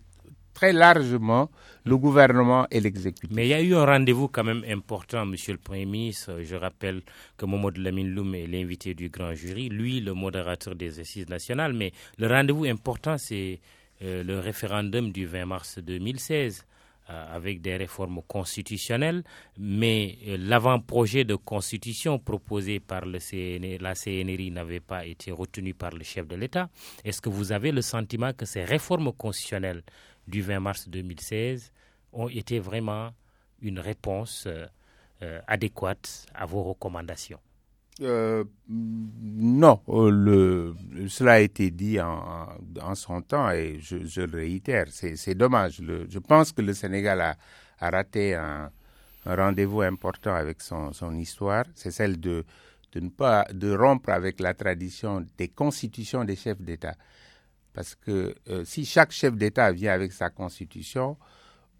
très 0.53 0.73
largement 0.73 1.49
le 1.85 1.97
gouvernement 1.97 2.67
et 2.71 2.79
l'exécutif. 2.81 3.29
Mais 3.31 3.45
il 3.47 3.49
y 3.49 3.53
a 3.53 3.61
eu 3.61 3.73
un 3.75 3.85
rendez-vous 3.85 4.27
quand 4.27 4.43
même 4.43 4.63
important, 4.67 5.25
Monsieur 5.25 5.53
le 5.53 5.59
Premier 5.59 5.85
ministre. 5.85 6.39
Je 6.43 6.55
rappelle 6.55 7.01
que 7.37 7.45
Mohamed 7.45 7.77
Lamine 7.77 8.09
Loum 8.13 8.35
est 8.35 8.47
l'invité 8.47 8.93
du 8.93 9.09
grand 9.09 9.33
jury, 9.33 9.69
lui 9.69 10.01
le 10.01 10.13
modérateur 10.13 10.75
des 10.75 10.99
assises 10.99 11.29
nationales. 11.29 11.73
Mais 11.73 11.91
le 12.17 12.27
rendez-vous 12.27 12.65
important, 12.65 13.17
c'est 13.17 13.59
euh, 14.03 14.23
le 14.23 14.39
référendum 14.39 15.11
du 15.11 15.25
20 15.25 15.45
mars 15.45 15.79
2016 15.79 16.59
euh, 16.59 16.70
avec 17.11 17.61
des 17.61 17.75
réformes 17.77 18.21
constitutionnelles, 18.27 19.23
mais 19.57 20.17
euh, 20.27 20.37
l'avant-projet 20.39 21.23
de 21.23 21.35
constitution 21.35 22.19
proposé 22.19 22.79
par 22.79 23.05
la 23.05 23.19
CNRI 23.19 24.51
n'avait 24.51 24.79
pas 24.79 25.05
été 25.05 25.31
retenu 25.31 25.73
par 25.73 25.91
le 25.91 26.03
chef 26.03 26.27
de 26.27 26.35
l'État. 26.35 26.69
Est-ce 27.03 27.21
que 27.21 27.29
vous 27.29 27.51
avez 27.51 27.71
le 27.71 27.81
sentiment 27.81 28.33
que 28.33 28.45
ces 28.45 28.63
réformes 28.63 29.11
constitutionnelles 29.13 29.83
du 30.27 30.41
20 30.41 30.59
mars 30.59 30.89
2016 30.89 31.71
ont 32.13 32.29
été 32.29 32.59
vraiment 32.59 33.11
une 33.61 33.79
réponse 33.79 34.47
euh, 34.47 35.39
adéquate 35.47 36.25
à 36.33 36.45
vos 36.45 36.63
recommandations? 36.63 37.39
Euh, 37.99 38.43
non, 38.69 39.81
euh, 39.89 40.73
cela 41.07 41.33
a 41.33 41.39
été 41.39 41.69
dit 41.71 41.99
en, 41.99 42.95
son 42.95 43.21
temps 43.21 43.51
et 43.51 43.79
je, 43.79 44.21
le 44.21 44.37
réitère. 44.37 44.85
C'est 44.89 45.35
dommage. 45.35 45.81
Je 46.09 46.19
pense 46.19 46.51
que 46.51 46.61
le 46.61 46.73
Sénégal 46.73 47.21
a, 47.21 47.37
raté 47.79 48.33
un, 48.35 48.71
rendez-vous 49.25 49.81
important 49.81 50.33
avec 50.33 50.61
son, 50.61 50.91
histoire. 51.17 51.65
C'est 51.75 51.91
celle 51.91 52.19
de, 52.19 52.45
ne 52.95 53.09
pas 53.09 53.45
de 53.53 53.75
rompre 53.75 54.09
avec 54.09 54.39
la 54.39 54.53
tradition 54.53 55.25
des 55.37 55.49
constitutions 55.49 56.23
des 56.23 56.35
chefs 56.35 56.61
d'État. 56.61 56.95
Parce 57.73 57.95
que 57.95 58.35
euh, 58.49 58.63
si 58.65 58.83
chaque 58.85 59.11
chef 59.11 59.35
d'État 59.35 59.71
vient 59.71 59.93
avec 59.93 60.11
sa 60.11 60.29
constitution, 60.29 61.17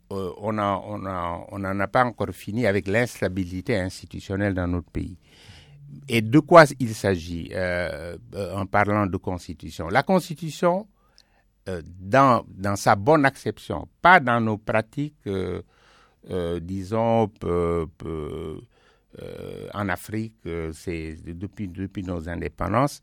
on 0.10 0.52
n'en 0.52 1.06
a, 1.06 1.84
a 1.84 1.88
pas 1.88 2.04
encore 2.04 2.32
fini 2.32 2.68
avec 2.68 2.86
l'instabilité 2.88 3.78
institutionnelle 3.78 4.54
dans 4.54 4.68
notre 4.68 4.90
pays. 4.92 5.18
Et 6.08 6.22
de 6.22 6.40
quoi 6.40 6.66
il 6.80 6.94
s'agit 6.94 7.50
euh, 7.54 8.18
euh, 8.36 8.56
en 8.56 8.66
parlant 8.66 9.06
de 9.08 9.18
constitution? 9.18 9.88
La 9.90 10.04
constitution, 10.04 10.88
euh, 11.70 11.82
dans, 12.00 12.44
sa 12.76 12.96
bonne 12.96 13.26
acception, 13.26 13.88
pas 14.02 14.20
dans 14.20 14.40
nos 14.42 14.58
pratiques, 14.58 15.16
disons, 16.62 17.32
en 19.74 19.90
Afrique, 19.90 20.36
c'est 20.74 21.18
depuis, 21.26 22.04
nos 22.04 22.28
indépendances, 22.30 23.02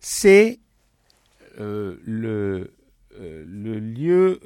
c'est 0.00 0.60
le, 1.58 2.70
lieu, 3.18 4.40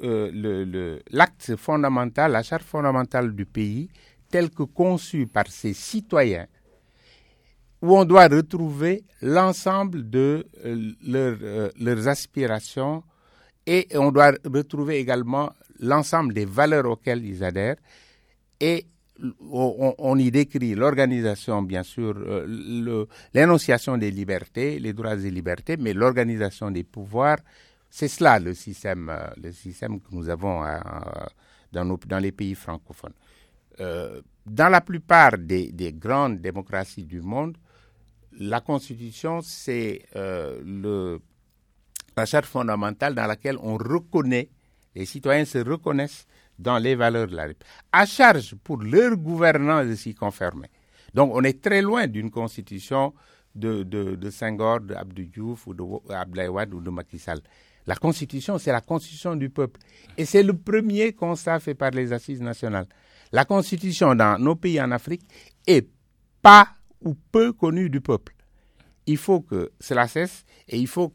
l'acte 1.11 1.55
fondamental, 1.55 2.31
la 2.31 2.43
charte 2.43 2.63
fondamentale 2.63 3.33
du 3.35 3.45
pays, 3.45 3.89
tel 4.29 4.49
que 4.51 4.63
conçu 4.63 5.25
par 5.27 5.47
ses 5.47 5.73
citoyens, 5.73 6.47
où 7.81 7.97
on 7.97 8.05
doit 8.05 8.27
retrouver 8.27 9.03
l'ensemble 9.21 10.09
de 10.09 10.45
euh, 10.65 10.91
euh, 11.13 11.69
leurs 11.79 12.07
aspirations 12.07 13.03
et 13.65 13.87
on 13.95 14.11
doit 14.11 14.33
retrouver 14.45 14.97
également 14.97 15.51
l'ensemble 15.79 16.33
des 16.33 16.45
valeurs 16.45 16.85
auxquelles 16.85 17.23
ils 17.25 17.43
adhèrent 17.43 17.77
et 18.59 18.85
on, 19.51 20.17
y 20.17 20.31
décrit 20.31 20.75
l'organisation, 20.75 21.61
bien 21.61 21.83
sûr, 21.83 22.13
euh, 22.17 23.05
l'énonciation 23.33 23.97
des 23.97 24.11
libertés, 24.11 24.79
les 24.79 24.93
droits 24.93 25.15
et 25.15 25.29
libertés, 25.29 25.75
mais 25.75 25.91
l'organisation 25.93 26.71
des 26.71 26.85
pouvoirs, 26.85 27.39
c'est 27.89 28.07
cela 28.07 28.39
le 28.39 28.53
système, 28.53 29.11
le 29.43 29.51
système 29.51 29.99
que 29.99 30.07
nous 30.11 30.29
avons 30.29 30.61
dans, 31.73 31.83
nos, 31.83 31.99
dans 32.07 32.19
les 32.19 32.31
pays 32.31 32.55
francophones. 32.55 33.11
Dans 33.77 34.69
la 34.69 34.79
plupart 34.79 35.37
des, 35.37 35.69
des, 35.73 35.91
grandes 35.91 36.39
démocraties 36.39 37.03
du 37.03 37.19
monde, 37.21 37.57
la 38.33 38.61
Constitution, 38.61 39.41
c'est 39.41 40.03
euh, 40.15 41.17
la 42.15 42.25
charte 42.25 42.45
fondamentale 42.45 43.15
dans 43.15 43.25
laquelle 43.27 43.57
on 43.61 43.77
reconnaît, 43.77 44.49
les 44.95 45.05
citoyens 45.05 45.45
se 45.45 45.57
reconnaissent 45.59 46.25
dans 46.57 46.77
les 46.77 46.95
valeurs 46.95 47.27
de 47.27 47.35
la 47.35 47.43
République, 47.43 47.67
à 47.91 48.05
charge 48.05 48.55
pour 48.63 48.77
leur 48.81 49.15
gouvernants 49.15 49.85
de 49.85 49.95
s'y 49.95 50.13
conformer. 50.13 50.67
Donc 51.13 51.31
on 51.33 51.43
est 51.43 51.61
très 51.61 51.81
loin 51.81 52.07
d'une 52.07 52.29
constitution 52.29 53.13
de, 53.55 53.83
de, 53.83 54.15
de 54.15 54.29
Senghor, 54.29 54.81
d'Abdou 54.81 55.23
Diouf 55.23 55.67
ou 55.67 55.73
d'Abdoulaye 55.73 56.49
Wade 56.49 56.73
ou 56.73 56.81
de 56.81 56.89
Macky. 56.89 57.21
La 57.87 57.95
constitution, 57.95 58.57
c'est 58.59 58.71
la 58.71 58.81
constitution 58.81 59.35
du 59.35 59.49
peuple. 59.49 59.79
Et 60.17 60.25
c'est 60.25 60.43
le 60.43 60.53
premier 60.55 61.13
constat 61.13 61.59
fait 61.59 61.73
par 61.73 61.91
les 61.91 62.13
assises 62.13 62.41
nationales. 62.41 62.87
La 63.31 63.45
constitution 63.45 64.13
dans 64.15 64.37
nos 64.39 64.55
pays 64.55 64.79
en 64.81 64.91
Afrique 64.91 65.23
est 65.65 65.87
pas 66.41 66.67
ou 67.01 67.15
peu 67.31 67.53
connue 67.53 67.89
du 67.89 68.01
peuple. 68.01 68.33
Il 69.05 69.17
faut 69.17 69.41
que 69.41 69.71
cela 69.79 70.07
cesse 70.07 70.45
et 70.67 70.77
il 70.77 70.87
faut 70.87 71.13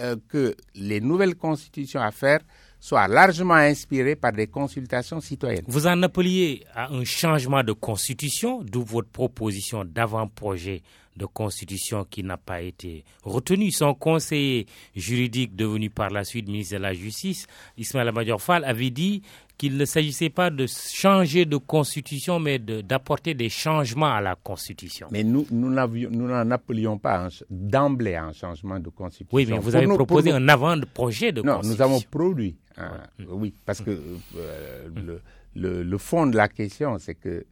euh, 0.00 0.16
que 0.28 0.54
les 0.74 1.00
nouvelles 1.00 1.36
constitutions 1.36 2.00
à 2.00 2.10
faire 2.10 2.40
soient 2.80 3.08
largement 3.08 3.54
inspirées 3.54 4.16
par 4.16 4.32
des 4.32 4.46
consultations 4.46 5.20
citoyennes. 5.20 5.64
Vous 5.68 5.86
en 5.86 6.02
appeliez 6.02 6.64
à 6.74 6.92
un 6.92 7.04
changement 7.04 7.62
de 7.62 7.72
constitution, 7.72 8.62
d'où 8.62 8.82
votre 8.82 9.08
proposition 9.08 9.84
d'avant-projet 9.84 10.82
de 11.16 11.26
constitution 11.26 12.04
qui 12.04 12.22
n'a 12.24 12.36
pas 12.36 12.60
été 12.60 13.04
retenu. 13.22 13.70
Son 13.70 13.94
conseiller 13.94 14.66
juridique 14.94 15.54
devenu 15.54 15.90
par 15.90 16.10
la 16.10 16.24
suite 16.24 16.48
ministre 16.48 16.74
de 16.76 16.82
la 16.82 16.92
Justice, 16.92 17.46
Ismaël 17.78 18.12
Fall, 18.38 18.64
avait 18.64 18.90
dit 18.90 19.22
qu'il 19.56 19.76
ne 19.76 19.84
s'agissait 19.84 20.30
pas 20.30 20.50
de 20.50 20.66
changer 20.66 21.44
de 21.44 21.56
constitution, 21.56 22.40
mais 22.40 22.58
d'apporter 22.58 23.34
de, 23.34 23.38
des 23.38 23.48
changements 23.48 24.12
à 24.12 24.20
la 24.20 24.34
constitution. 24.36 25.06
Mais 25.10 25.22
nous, 25.22 25.46
nous 25.50 25.70
n'en 25.70 26.50
appelions 26.50 26.98
pas 26.98 27.28
d'emblée 27.50 28.16
un 28.16 28.32
changement 28.32 28.80
de 28.80 28.88
constitution. 28.88 29.28
Oui, 29.36 29.46
mais 29.48 29.56
vous 29.58 29.62
pour 29.70 29.76
avez 29.76 29.86
nous, 29.86 29.94
proposé 29.94 30.30
nous... 30.30 30.36
un 30.36 30.48
avant-projet 30.48 31.32
de 31.32 31.42
non, 31.42 31.56
constitution. 31.56 31.86
nous 31.86 31.92
avons 31.94 32.00
produit. 32.10 32.56
Hein, 32.76 32.90
ouais. 33.20 33.26
Oui, 33.28 33.54
parce 33.64 33.80
que 33.80 33.90
euh, 33.90 34.88
mmh. 34.88 35.00
le, 35.06 35.20
le, 35.54 35.82
le, 35.84 35.98
fond 35.98 36.26
de 36.26 36.36
la 36.36 36.48
question, 36.48 36.98
c'est 36.98 37.14
que 37.14 37.46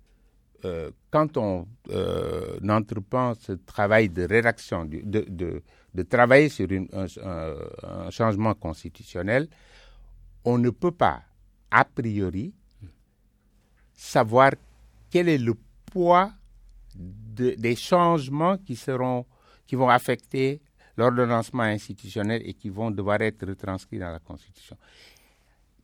euh, 0.64 0.90
quand 1.10 1.36
on 1.36 1.66
euh, 1.90 2.58
entreprend 2.68 3.34
ce 3.34 3.52
travail 3.52 4.08
de 4.08 4.22
rédaction, 4.24 4.84
de, 4.84 5.00
de, 5.28 5.62
de 5.94 6.02
travailler 6.02 6.48
sur 6.48 6.70
une, 6.70 6.88
un, 6.92 7.06
un, 7.24 8.10
changement 8.10 8.54
constitutionnel, 8.54 9.48
on 10.44 10.58
ne 10.58 10.70
peut 10.70 10.90
pas, 10.92 11.22
a 11.72 11.84
priori, 11.84 12.52
savoir 13.94 14.52
quel 15.10 15.28
est 15.28 15.38
le 15.38 15.54
poids 15.86 16.30
de, 16.94 17.54
des 17.58 17.74
changements 17.74 18.58
qui 18.58 18.76
seront, 18.76 19.24
qui 19.66 19.74
vont 19.74 19.88
affecter 19.88 20.60
l'ordonnancement 20.96 21.62
institutionnel 21.62 22.42
et 22.44 22.52
qui 22.52 22.68
vont 22.68 22.90
devoir 22.90 23.20
être 23.22 23.46
retranscrits 23.46 23.98
dans 23.98 24.10
la 24.10 24.18
Constitution. 24.18 24.76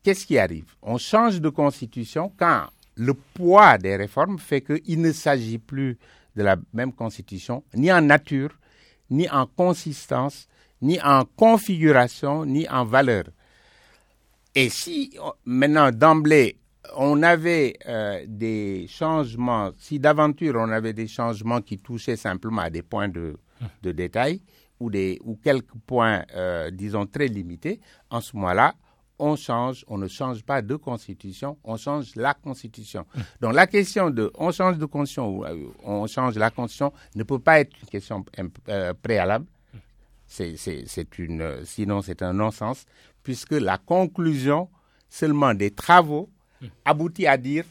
Qu'est-ce 0.03 0.25
qui 0.25 0.37
arrive? 0.37 0.75
On 0.81 0.97
change 0.97 1.41
de 1.41 1.49
Constitution 1.49 2.31
quand 2.37 2.67
le 2.95 3.13
poids 3.13 3.77
des 3.77 3.95
réformes 3.95 4.37
fait 4.37 4.61
qu'il 4.61 5.01
ne 5.01 5.11
s'agit 5.11 5.57
plus 5.57 5.97
de 6.35 6.43
la 6.43 6.57
même 6.73 6.93
constitution, 6.93 7.63
ni 7.73 7.91
en 7.91 8.01
nature, 8.01 8.51
ni 9.09 9.27
en 9.29 9.47
consistance, 9.47 10.47
ni 10.81 11.01
en 11.01 11.25
configuration, 11.25 12.45
ni 12.45 12.67
en 12.69 12.85
valeur. 12.85 13.25
Et 14.55 14.69
si 14.69 15.15
maintenant 15.45 15.91
d'emblée 15.91 16.57
on 16.95 17.21
avait 17.23 17.77
euh, 17.87 18.23
des 18.27 18.87
changements, 18.87 19.71
si 19.77 19.99
d'aventure 19.99 20.55
on 20.57 20.69
avait 20.71 20.93
des 20.93 21.07
changements 21.07 21.61
qui 21.61 21.77
touchaient 21.77 22.15
simplement 22.15 22.61
à 22.63 22.69
des 22.69 22.81
points 22.81 23.09
de, 23.09 23.35
de 23.83 23.91
détail 23.91 24.41
ou, 24.79 24.89
des, 24.89 25.19
ou 25.23 25.35
quelques 25.35 25.75
points, 25.85 26.23
euh, 26.35 26.71
disons, 26.71 27.05
très 27.05 27.27
limités, 27.27 27.79
en 28.09 28.21
ce 28.21 28.35
moment-là, 28.37 28.75
on 29.21 29.35
change, 29.35 29.83
on 29.89 29.97
ne 29.97 30.07
change 30.07 30.43
pas 30.43 30.61
de 30.61 30.75
constitution, 30.77 31.57
on 31.65 31.75
change 31.75 32.15
la 32.15 32.33
constitution. 32.33 33.05
Mmh. 33.13 33.19
Donc 33.41 33.53
la 33.53 33.67
question 33.67 34.09
de 34.09 34.31
on 34.35 34.51
change 34.51 34.77
de 34.77 34.85
constitution 34.85 35.27
ou 35.27 35.45
euh, 35.45 35.67
on 35.83 36.07
change 36.07 36.37
la 36.37 36.49
constitution 36.49 36.93
ne 37.15 37.23
peut 37.23 37.39
pas 37.39 37.59
être 37.59 37.73
une 37.83 37.89
question 37.89 38.23
préalable. 39.03 39.45
C'est 40.27 41.17
une, 41.17 41.65
sinon 41.65 42.01
c'est 42.03 42.21
un 42.21 42.33
non-sens, 42.33 42.85
puisque 43.23 43.51
la 43.51 43.77
conclusion 43.77 44.69
seulement 45.09 45.53
des 45.53 45.71
travaux 45.71 46.29
mmh. 46.61 46.65
aboutit 46.85 47.27
à 47.27 47.37
dire 47.37 47.65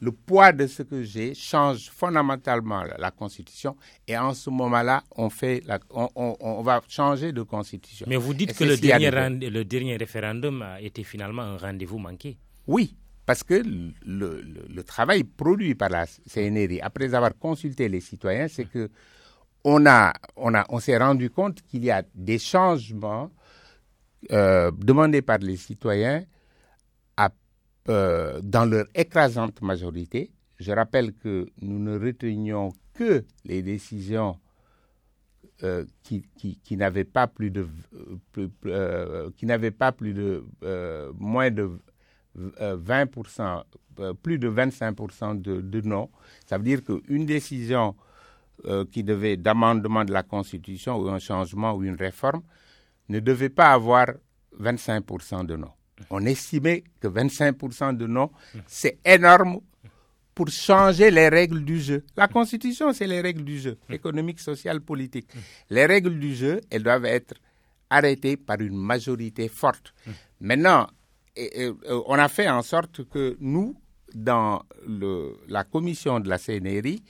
le 0.00 0.12
poids 0.12 0.52
de 0.52 0.66
ce 0.66 0.82
que 0.82 1.02
j'ai 1.02 1.34
change 1.34 1.90
fondamentalement 1.90 2.82
la, 2.98 3.10
Constitution 3.10 3.76
et 4.08 4.16
en 4.16 4.32
ce 4.32 4.48
moment-là, 4.50 5.02
on, 5.16 5.28
fait 5.28 5.62
la, 5.66 5.78
on, 5.90 6.08
on, 6.14 6.36
on, 6.40 6.62
va 6.62 6.80
changer 6.88 7.32
de 7.32 7.42
Constitution. 7.42 8.06
Mais 8.08 8.16
vous 8.16 8.32
dites 8.32 8.56
que 8.56 8.64
le 8.64 8.76
dernier, 8.78 9.10
le 9.10 9.62
dernier 9.64 9.96
référendum 9.96 10.62
a 10.62 10.80
été 10.80 11.04
finalement 11.04 11.42
un 11.42 11.58
rendez-vous 11.58 11.98
manqué. 11.98 12.38
Oui, 12.66 12.96
parce 13.26 13.42
que 13.44 13.54
le, 13.54 13.92
le, 14.06 14.42
le, 14.68 14.82
travail 14.84 15.24
produit 15.24 15.74
par 15.74 15.90
la 15.90 16.06
CNRI, 16.06 16.80
après 16.80 17.14
avoir 17.14 17.36
consulté 17.38 17.88
les 17.88 18.00
citoyens, 18.00 18.48
c'est 18.48 18.64
que 18.64 18.90
on, 19.64 19.84
a, 19.84 20.14
on, 20.36 20.54
a, 20.54 20.64
on 20.70 20.80
s'est 20.80 20.96
rendu 20.96 21.28
compte 21.28 21.60
qu'il 21.62 21.84
y 21.84 21.90
a 21.90 22.02
des 22.14 22.38
changements 22.38 23.30
euh, 24.32 24.70
demandés 24.76 25.22
par 25.22 25.38
les 25.38 25.56
citoyens 25.56 26.24
euh, 27.88 28.38
dans 28.42 28.66
leur 28.66 28.84
écrasante 28.94 29.62
majorité. 29.62 30.30
Je 30.58 30.70
rappelle 30.72 31.14
que 31.14 31.46
nous 31.62 31.78
ne 31.78 31.98
retenions 31.98 32.70
que 32.92 33.24
les 33.46 33.62
décisions 33.62 34.36
euh, 35.62 35.86
qui, 36.02 36.22
n'avaient 36.76 37.04
pas 37.04 37.26
plus 37.26 37.50
de 37.50 37.66
moins 41.18 41.50
de 41.50 41.70
20%, 42.36 43.64
plus 44.22 44.38
de 44.38 44.50
25% 44.50 45.40
de, 45.40 45.80
non. 45.80 46.10
Ça 46.46 46.58
veut 46.58 46.64
dire 46.64 46.82
qu'une 46.84 47.24
décision 47.24 47.96
qui 48.92 49.02
devait 49.02 49.38
d'amendement 49.38 50.04
de 50.04 50.12
la 50.12 50.22
Constitution 50.22 50.98
ou 50.98 51.08
un 51.08 51.18
changement 51.18 51.72
ou 51.72 51.82
une 51.84 51.94
réforme 51.96 52.42
ne 53.10 53.20
devait 53.20 53.50
pas 53.50 53.72
avoir 53.72 54.06
25% 54.58 55.44
de 55.44 55.56
non. 55.56 55.70
On 56.08 56.24
estimait 56.24 56.84
que 57.00 57.08
25% 57.08 57.96
de 57.96 58.06
non, 58.06 58.30
c'est 58.66 58.98
énorme 59.04 59.60
pour 60.34 60.48
changer 60.48 61.10
les 61.10 61.28
règles 61.28 61.62
du 61.64 61.78
jeu. 61.80 62.04
La 62.16 62.28
Constitution, 62.28 62.92
c'est 62.94 63.06
les 63.06 63.20
règles 63.20 63.44
du 63.44 63.58
jeu, 63.58 63.76
économique, 63.90 64.40
social, 64.40 64.80
politique. 64.80 65.28
Les 65.68 65.84
règles 65.84 66.18
du 66.18 66.34
jeu, 66.34 66.60
elles 66.70 66.82
doivent 66.82 67.04
être 67.04 67.34
arrêtées 67.90 68.36
par 68.38 68.60
une 68.60 68.76
majorité 68.76 69.48
forte. 69.48 69.92
Maintenant, 70.40 70.88
on 72.06 72.14
a 72.14 72.28
fait 72.28 72.48
en 72.48 72.62
sorte 72.62 73.04
que 73.08 73.36
nous, 73.40 73.76
dans 74.14 74.62
la 75.48 75.64
commission 75.64 76.20
de 76.20 76.28
la 76.28 76.38
CNRI, 76.38 77.02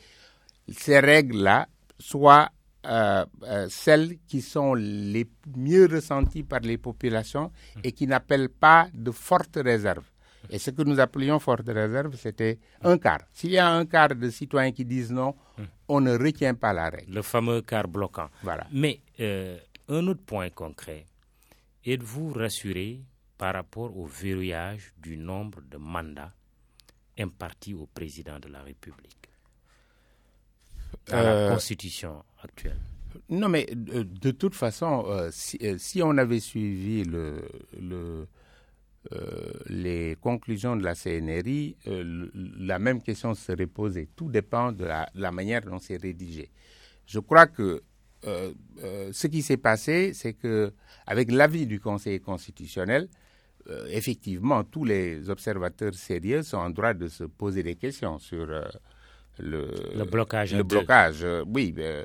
ces 0.69 0.99
règles-là 0.99 1.69
soient 1.99 2.51
euh, 2.87 3.27
euh, 3.43 3.67
celles 3.69 4.19
qui 4.27 4.41
sont 4.41 4.75
les 4.75 5.29
mieux 5.57 5.87
ressenties 5.87 6.43
par 6.43 6.61
les 6.61 6.79
populations 6.79 7.51
et 7.85 7.93
qui 7.93 8.07
n'appellent 8.07 8.49
pas 8.49 8.89
de 8.95 9.11
fortes 9.11 9.59
réserves. 9.63 10.07
Et 10.49 10.59
ce 10.59 10.71
que 10.71 10.83
nous 10.83 10.99
appelions 10.99 11.39
forte 11.39 11.69
réserve, 11.69 12.17
c'était 12.17 12.59
un 12.83 12.97
quart. 12.97 13.21
S'il 13.33 13.51
y 13.51 13.59
a 13.59 13.69
un 13.69 13.85
quart 13.85 14.15
de 14.15 14.31
citoyens 14.31 14.73
qui 14.73 14.85
disent 14.85 15.13
non, 15.13 15.35
on 15.89 16.01
ne 16.01 16.17
retient 16.17 16.55
pas 16.55 16.73
la 16.73 16.89
règle. 16.89 17.13
Le 17.15 17.23
fameux 17.23 17.61
quart 17.63 17.87
bloquant. 17.89 18.31
Voilà. 18.43 18.67
Mais 18.73 19.01
euh, 19.21 19.59
un 19.89 20.07
autre 20.07 20.23
point 20.25 20.49
concret, 20.51 21.05
êtes-vous 21.85 22.33
rassuré 22.33 23.03
par 23.37 23.55
rapport 23.55 23.97
au 23.97 24.07
verrouillage 24.07 24.93
du 24.97 25.17
nombre 25.19 25.61
de 25.71 25.77
mandats 25.77 26.33
impartis 27.19 27.75
au 27.75 27.87
président 27.87 28.39
de 28.39 28.49
la 28.49 28.63
République? 28.63 29.30
À 31.11 31.23
la 31.23 31.33
euh, 31.33 31.51
Constitution 31.53 32.23
actuelle 32.43 32.77
Non, 33.29 33.49
mais 33.49 33.67
de, 33.75 34.31
toute 34.31 34.55
façon, 34.55 35.05
euh, 35.09 35.31
euh, 35.63 35.75
si, 35.79 36.03
on 36.03 36.17
avait 36.19 36.41
suivi 36.41 37.05
le, 37.05 37.43
le 37.81 38.27
les 39.67 40.15
conclusions 40.21 40.77
de 40.77 40.83
la 40.85 40.95
CNRI, 40.95 41.75
la 41.87 42.79
même 42.79 43.01
question 43.01 43.35
serait 43.35 43.67
posée. 43.67 44.11
Tout 44.15 44.29
dépend 44.29 44.73
de 44.73 44.85
la, 44.85 45.09
de 45.15 45.23
la 45.23 45.33
manière 45.33 45.63
dont 45.63 45.79
c'est 45.79 45.97
rédigé. 45.97 46.51
Je 47.07 47.19
crois 47.19 47.47
que 47.47 47.83
ce 48.23 49.27
qui 49.27 49.41
s'est 49.41 49.57
passé, 49.57 50.13
c'est 50.13 50.35
que 50.35 50.75
avec 51.07 51.33
l'avis 51.33 51.67
du 51.67 51.81
Conseil 51.81 52.21
constitutionnel, 52.21 53.09
effectivement, 53.89 54.65
tous 54.65 54.85
les 54.85 55.31
observateurs 55.31 55.95
sérieux 55.95 56.43
sont 56.43 56.59
en 56.59 56.69
droit 56.69 56.93
de 56.93 57.09
se 57.09 57.25
poser 57.25 57.63
des 57.63 57.77
questions 57.77 58.19
sur 58.19 58.49
le, 59.43 60.05
blocage. 60.05 60.55
Le 60.55 60.63
blocage, 60.63 61.23
euh, 61.23 61.45
oui. 61.47 61.75
Euh, 61.79 62.05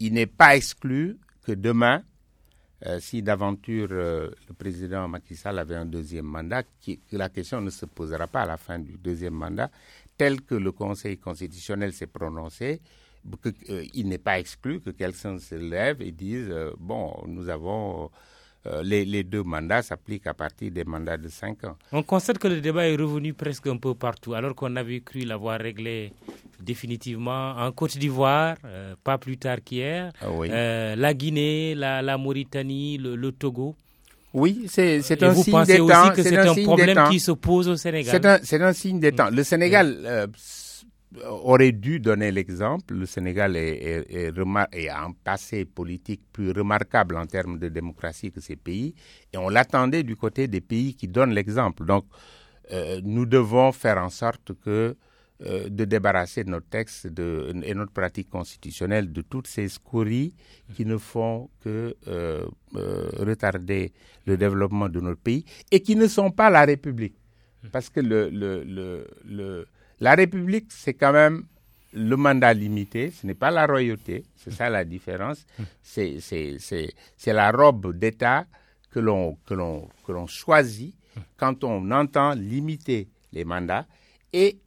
il 0.00 0.12
n'est 0.14 0.26
pas 0.26 0.56
exclu 0.56 1.16
que 1.46 1.52
demain, 1.52 2.02
euh, 2.86 2.98
si 3.00 3.22
d'aventure 3.22 3.88
le 3.90 4.34
président 4.58 5.08
Macky 5.08 5.36
Sall 5.36 5.58
avait 5.58 5.76
un 5.76 5.86
deuxième 5.86 6.26
mandat, 6.26 6.62
que 6.84 6.92
la 7.12 7.28
question 7.28 7.60
ne 7.60 7.70
se 7.70 7.86
posera 7.86 8.26
pas 8.26 8.42
à 8.42 8.46
la 8.46 8.56
fin 8.56 8.78
du 8.78 8.98
deuxième 8.98 9.34
mandat, 9.34 9.70
tel 10.16 10.40
que 10.42 10.54
le 10.54 10.72
Conseil 10.72 11.16
constitutionnel 11.18 11.92
s'est 11.92 12.06
prononcé. 12.08 12.80
il 13.94 14.08
n'est 14.08 14.18
pas 14.18 14.38
exclu 14.38 14.80
que 14.80 14.90
quelqu'un 14.90 15.38
se 15.38 15.54
lève 15.54 16.02
et 16.02 16.12
dise 16.12 16.52
bon, 16.78 17.14
nous 17.26 17.48
avons 17.48 18.10
les, 18.82 19.04
les, 19.04 19.24
deux 19.24 19.42
mandats 19.42 19.82
s'appliquent 19.82 20.26
à 20.26 20.34
partir 20.34 20.70
des 20.72 20.84
mandats 20.84 21.18
de 21.18 21.28
cinq 21.28 21.64
ans. 21.64 21.76
On 21.92 22.02
constate 22.02 22.38
que 22.38 22.48
le 22.48 22.60
débat 22.60 22.88
est 22.88 22.96
revenu 22.96 23.32
presque 23.34 23.66
un 23.66 23.76
peu 23.76 23.94
partout, 23.94 24.34
alors 24.34 24.54
qu'on 24.54 24.74
avait 24.76 25.00
cru 25.00 25.20
l'avoir 25.20 25.60
réglé 25.60 26.12
définitivement 26.60 27.52
en 27.56 27.72
Côte 27.72 27.96
d'Ivoire, 27.98 28.56
euh, 28.64 28.94
pas 29.02 29.18
plus 29.18 29.36
tard 29.38 29.58
qu'hier, 29.64 30.12
ah 30.20 30.26
euh, 30.28 30.96
la 30.96 31.14
Guinée, 31.14 31.74
la, 31.74 32.18
Mauritanie, 32.18 32.98
le, 32.98 33.32
Togo. 33.32 33.76
Oui, 34.32 34.64
c'est 34.68 35.22
un 35.22 35.28
vous 35.30 35.42
signe 35.42 35.64
des 35.64 35.76
temps. 35.78 35.84
aussi 36.10 36.16
que 36.16 36.22
c'est 36.22 36.36
un, 36.38 36.54
problème 36.64 37.08
qui 37.10 37.20
se 37.20 37.32
pose 37.32 37.68
au 37.68 37.76
Sénégal? 37.76 38.40
C'est 38.42 38.60
un, 38.62 38.72
signe 38.72 38.98
des 38.98 39.12
temps. 39.12 39.30
Le 39.30 39.44
Sénégal 39.44 39.96
euh, 40.04 40.26
aurait 41.28 41.70
dû 41.72 42.00
donner 42.00 42.32
l'exemple. 42.32 42.94
Le 42.94 43.06
Sénégal 43.06 43.56
est, 43.56 44.04
est, 44.10 44.88
a 44.88 45.04
un 45.04 45.12
passé 45.22 45.64
politique 45.64 46.22
plus 46.32 46.50
remarquable 46.50 47.16
en 47.16 47.26
termes 47.26 47.58
de 47.58 47.68
démocratie 47.68 48.32
que 48.32 48.40
ces 48.40 48.56
pays. 48.56 48.94
Et 49.32 49.36
on 49.38 49.48
l'attendait 49.48 50.02
du 50.02 50.16
côté 50.16 50.48
des 50.48 50.60
pays 50.60 50.94
qui 50.94 51.06
donnent 51.06 51.32
l'exemple. 51.34 51.84
Donc, 51.86 52.04
nous 53.04 53.26
devons 53.26 53.70
faire 53.70 53.98
en 53.98 54.08
sorte 54.08 54.52
que 54.64 54.96
euh, 55.42 55.68
de 55.68 55.84
débarrasser 55.84 56.44
notre 56.44 56.68
texte 56.68 57.08
de, 57.08 57.52
et 57.64 57.74
notre 57.74 57.90
pratique 57.90 58.30
constitutionnelle 58.30 59.12
de 59.12 59.20
toutes 59.20 59.48
ces 59.48 59.68
scories 59.68 60.32
qui 60.76 60.86
ne 60.86 60.96
font 60.96 61.50
que 61.60 61.96
euh, 62.06 62.46
euh, 62.76 63.08
retarder 63.18 63.92
le 64.26 64.36
développement 64.36 64.88
de 64.88 65.00
notre 65.00 65.20
pays 65.20 65.44
et 65.72 65.80
qui 65.80 65.96
ne 65.96 66.06
sont 66.06 66.30
pas 66.30 66.50
la 66.50 66.64
République. 66.64 67.16
Parce 67.72 67.90
que 67.90 67.98
le, 67.98 68.30
le, 68.30 68.62
le, 69.24 69.66
la 69.98 70.14
République, 70.14 70.66
c'est 70.70 70.94
quand 70.94 71.12
même 71.12 71.46
le 71.92 72.14
mandat 72.16 72.54
limité, 72.54 73.10
ce 73.10 73.26
n'est 73.26 73.34
pas 73.34 73.50
la 73.50 73.66
royauté, 73.66 74.22
c'est 74.36 74.52
ça 74.52 74.70
la 74.70 74.84
différence. 74.84 75.44
C'est 75.82 76.12
la 77.26 77.50
robe 77.50 77.96
d'État 77.98 78.46
que 78.92 79.00
l'on 79.00 79.36
choisit 80.28 80.94
quand 81.36 81.64
on 81.64 81.90
entend 81.90 82.34
limiter 82.34 83.08
les 83.32 83.44
mandats 83.44 83.86
et 84.32 84.58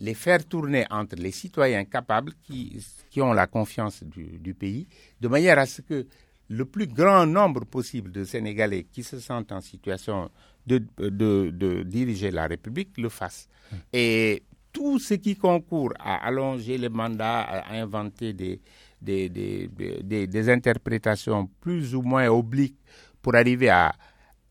les 0.00 0.14
faire 0.14 0.44
tourner 0.46 0.86
entre 0.90 1.16
les 1.16 1.30
citoyens 1.30 1.84
capables 1.84 2.32
qui, 2.42 2.84
qui 3.10 3.20
ont 3.20 3.32
la 3.34 3.46
confiance 3.46 4.02
du, 4.02 4.38
du, 4.38 4.54
pays, 4.54 4.88
de 5.20 5.28
manière 5.28 5.58
à 5.58 5.66
ce 5.66 5.82
que 5.82 6.06
le 6.48 6.64
plus 6.64 6.86
grand 6.86 7.26
nombre 7.26 7.64
possible 7.66 8.10
de 8.10 8.24
Sénégalais 8.24 8.84
qui 8.90 9.02
se 9.04 9.20
sentent 9.20 9.52
en 9.52 9.60
situation 9.60 10.30
de, 10.66 10.82
de, 10.98 11.50
de 11.50 11.82
diriger 11.82 12.30
la 12.30 12.46
République 12.46 12.96
le 12.98 13.08
fassent. 13.08 13.48
Et 13.92 14.42
tout 14.72 14.98
ce 14.98 15.14
qui 15.14 15.36
concourt 15.36 15.92
à 15.98 16.26
allonger 16.26 16.78
les 16.78 16.88
mandats, 16.88 17.40
à 17.42 17.74
inventer 17.74 18.32
des, 18.32 18.60
des, 19.00 19.28
des, 19.28 20.26
des 20.26 20.48
interprétations 20.48 21.46
plus 21.60 21.94
ou 21.94 22.02
moins 22.02 22.28
obliques 22.28 22.78
pour 23.22 23.34
arriver 23.36 23.68
à 23.68 23.94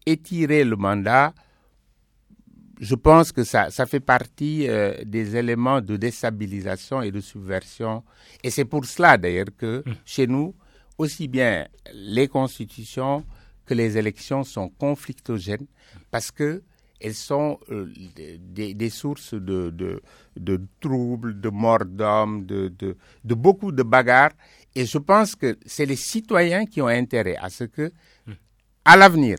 étirer 0.05 0.63
le 0.63 0.75
mandat, 0.75 1.33
je 2.79 2.95
pense 2.95 3.31
que 3.31 3.43
ça, 3.43 3.69
ça 3.69 3.85
fait 3.85 3.99
partie 3.99 4.67
euh, 4.69 4.93
des 5.05 5.35
éléments 5.35 5.81
de 5.81 5.97
déstabilisation 5.97 7.01
et 7.01 7.11
de 7.11 7.19
subversion. 7.19 8.03
Et 8.43 8.49
c'est 8.49 8.65
pour 8.65 8.85
cela 8.85 9.17
d'ailleurs 9.17 9.47
que 9.57 9.83
hum. 9.85 9.95
chez 10.05 10.27
nous, 10.27 10.55
aussi 10.97 11.27
bien 11.27 11.67
les 11.93 12.27
constitutions 12.27 13.25
que 13.65 13.73
les 13.73 13.97
élections 13.97 14.43
sont 14.43 14.69
conflictogènes 14.69 15.67
parce 16.09 16.31
que 16.31 16.63
elles 17.01 17.13
sont 17.15 17.59
euh, 17.71 17.89
des, 18.41 18.73
des, 18.73 18.89
sources 18.89 19.33
de, 19.33 19.69
de, 19.69 20.01
de, 20.35 20.61
troubles, 20.81 21.39
de 21.39 21.47
morts 21.49 21.85
d'hommes, 21.85 22.45
de, 22.45 22.67
de, 22.77 22.97
de 23.23 23.35
beaucoup 23.35 23.71
de 23.71 23.83
bagarres. 23.83 24.33
Et 24.75 24.85
je 24.85 24.97
pense 24.97 25.33
que 25.35 25.57
c'est 25.65 25.85
les 25.85 25.95
citoyens 25.95 26.65
qui 26.65 26.81
ont 26.81 26.87
intérêt 26.87 27.37
à 27.37 27.49
ce 27.49 27.63
que, 27.65 27.91
hum. 28.27 28.35
à 28.83 28.97
l'avenir, 28.97 29.37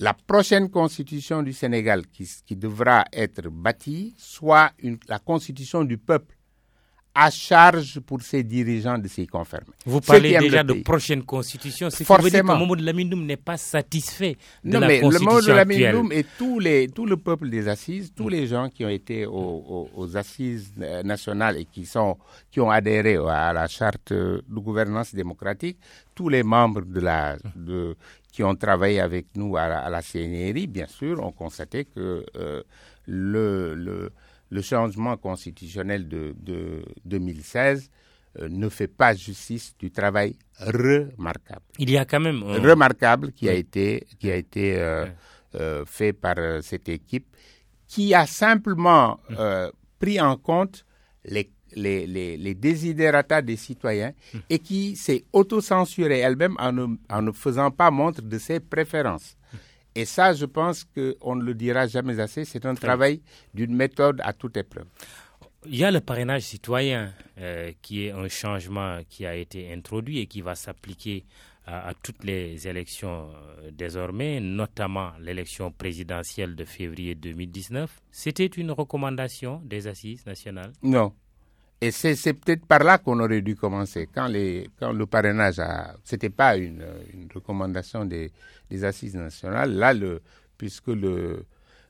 la 0.00 0.14
prochaine 0.14 0.70
constitution 0.70 1.42
du 1.42 1.52
Sénégal 1.52 2.06
qui, 2.06 2.28
qui 2.46 2.56
devra 2.56 3.04
être 3.12 3.48
bâtie 3.50 4.14
soit 4.16 4.72
une, 4.82 4.98
la 5.08 5.18
constitution 5.18 5.84
du 5.84 5.98
peuple 5.98 6.34
à 7.14 7.28
charge 7.30 8.00
pour 8.00 8.22
ses 8.22 8.42
dirigeants 8.44 8.96
de 8.96 9.08
s'y 9.08 9.26
conformer. 9.26 9.66
Vous 9.84 10.00
parlez 10.00 10.38
déjà 10.38 10.62
de 10.62 10.74
prochaine 10.74 11.24
constitution, 11.24 11.90
ce 11.90 12.04
Forcément. 12.04 12.16
qui 12.18 12.24
veut 12.24 12.30
dire 12.30 12.40
que 12.42 12.46
Mamadou 12.46 12.74
Lamine 12.84 13.26
n'est 13.26 13.36
pas 13.36 13.56
satisfait 13.56 14.36
de 14.64 14.70
non, 14.72 14.80
la 14.80 14.86
mais 14.86 15.00
constitution 15.00 15.38
le 15.48 15.54
Lamine 15.56 16.08
et 16.12 16.24
tous 16.38 16.60
les, 16.60 16.88
tout 16.88 17.06
le 17.06 17.16
peuple 17.16 17.50
des 17.50 17.66
assises, 17.68 18.12
tous 18.14 18.28
les 18.28 18.46
gens 18.46 18.68
qui 18.68 18.84
ont 18.84 18.88
été 18.88 19.26
aux, 19.26 19.90
aux, 19.94 20.16
assises 20.16 20.72
euh, 20.80 21.02
nationales 21.02 21.56
et 21.58 21.64
qui, 21.64 21.84
sont, 21.84 22.16
qui 22.50 22.60
ont 22.60 22.70
adhéré 22.70 23.16
à 23.16 23.52
la 23.52 23.66
charte 23.66 24.12
de 24.12 24.42
gouvernance 24.48 25.12
démocratique, 25.14 25.78
tous 26.14 26.28
les 26.28 26.42
membres 26.44 26.82
de 26.82 27.00
la, 27.00 27.36
de, 27.56 27.96
qui 28.30 28.42
ont 28.42 28.54
travaillé 28.56 29.00
avec 29.00 29.26
nous 29.36 29.56
à 29.56 29.88
la, 29.88 30.02
CNRI, 30.02 30.66
bien 30.66 30.86
sûr, 30.86 31.22
ont 31.22 31.32
constaté 31.32 31.84
que 31.84 32.24
euh, 32.36 32.62
le, 33.06 33.74
le, 33.74 34.10
le, 34.50 34.62
changement 34.62 35.16
constitutionnel 35.16 36.08
de, 36.08 36.34
de 36.38 36.84
2016 37.04 37.90
ne 38.48 38.68
fait 38.68 38.86
pas 38.86 39.12
justice 39.14 39.74
du 39.78 39.90
travail 39.90 40.36
remarquable. 40.60 41.62
Il 41.78 41.90
y 41.90 41.98
a 41.98 42.04
quand 42.04 42.20
même 42.20 42.42
remarquable 42.44 43.32
qui 43.32 43.48
a 43.48 43.54
été 43.54 44.06
qui 44.20 44.30
a 44.30 44.36
été 44.36 44.80
fait 45.86 46.12
par 46.12 46.36
cette 46.62 46.88
équipe 46.88 47.26
qui 47.88 48.14
a 48.14 48.26
simplement 48.26 49.18
pris 49.98 50.20
en 50.20 50.36
compte 50.36 50.84
les 51.24 51.50
les, 51.74 52.06
les, 52.06 52.54
des 52.54 53.56
citoyens 53.56 54.12
et 54.48 54.58
qui 54.58 54.96
s'est 54.96 55.24
autocensurée 55.32 56.18
elle-même 56.20 56.56
en 56.58 56.72
ne, 56.72 56.86
en 57.08 57.22
ne 57.22 57.32
faisant 57.32 57.70
pas 57.70 57.90
montre 57.90 58.22
de 58.22 58.38
ses 58.38 58.60
préférences. 58.60 59.36
Et 59.94 60.04
ça, 60.04 60.32
je 60.32 60.44
pense 60.46 60.84
qu'on 60.84 61.34
ne 61.36 61.42
le 61.42 61.54
dira 61.54 61.86
jamais 61.86 62.20
assez, 62.20 62.44
c'est 62.44 62.64
un 62.64 62.74
travail 62.74 63.20
d'une 63.54 63.74
méthode 63.74 64.20
à 64.24 64.32
toute 64.32 64.56
épreuve. 64.56 64.86
Il 65.66 65.76
y 65.76 65.84
a 65.84 65.90
le 65.90 66.00
parrainage 66.00 66.42
citoyen 66.42 67.12
euh, 67.38 67.72
qui 67.82 68.06
est 68.06 68.12
un 68.12 68.28
changement 68.28 69.00
qui 69.08 69.26
a 69.26 69.34
été 69.34 69.70
introduit 69.72 70.20
et 70.20 70.26
qui 70.26 70.40
va 70.40 70.54
s'appliquer 70.54 71.24
à, 71.66 71.92
toutes 72.02 72.24
les 72.24 72.66
élections 72.66 73.28
euh, 73.58 73.70
désormais, 73.70 74.40
notamment 74.40 75.10
l'élection 75.20 75.70
présidentielle 75.70 76.56
de 76.56 76.64
février 76.64 77.14
2019. 77.14 78.00
C'était 78.10 78.46
une 78.46 78.70
recommandation 78.72 79.60
des 79.64 79.86
assises 79.86 80.24
nationales? 80.26 80.72
Non. 80.82 81.12
Et 81.82 81.92
c'est 81.92 82.34
peut-être 82.34 82.66
par 82.66 82.80
là 82.84 82.98
qu'on 82.98 83.18
aurait 83.20 83.40
dû 83.40 83.56
commencer. 83.56 84.06
Quand, 84.14 84.28
le 84.28 85.04
parrainage 85.06 85.58
a. 85.60 85.94
C'était 86.04 86.28
pas 86.28 86.56
une, 86.58 86.84
recommandation 87.34 88.04
des, 88.04 88.30
assises 88.82 89.14
nationales. 89.16 89.72
Là, 89.74 89.94
le, 89.94 90.20
puisque 90.58 90.88
le. 90.88 91.44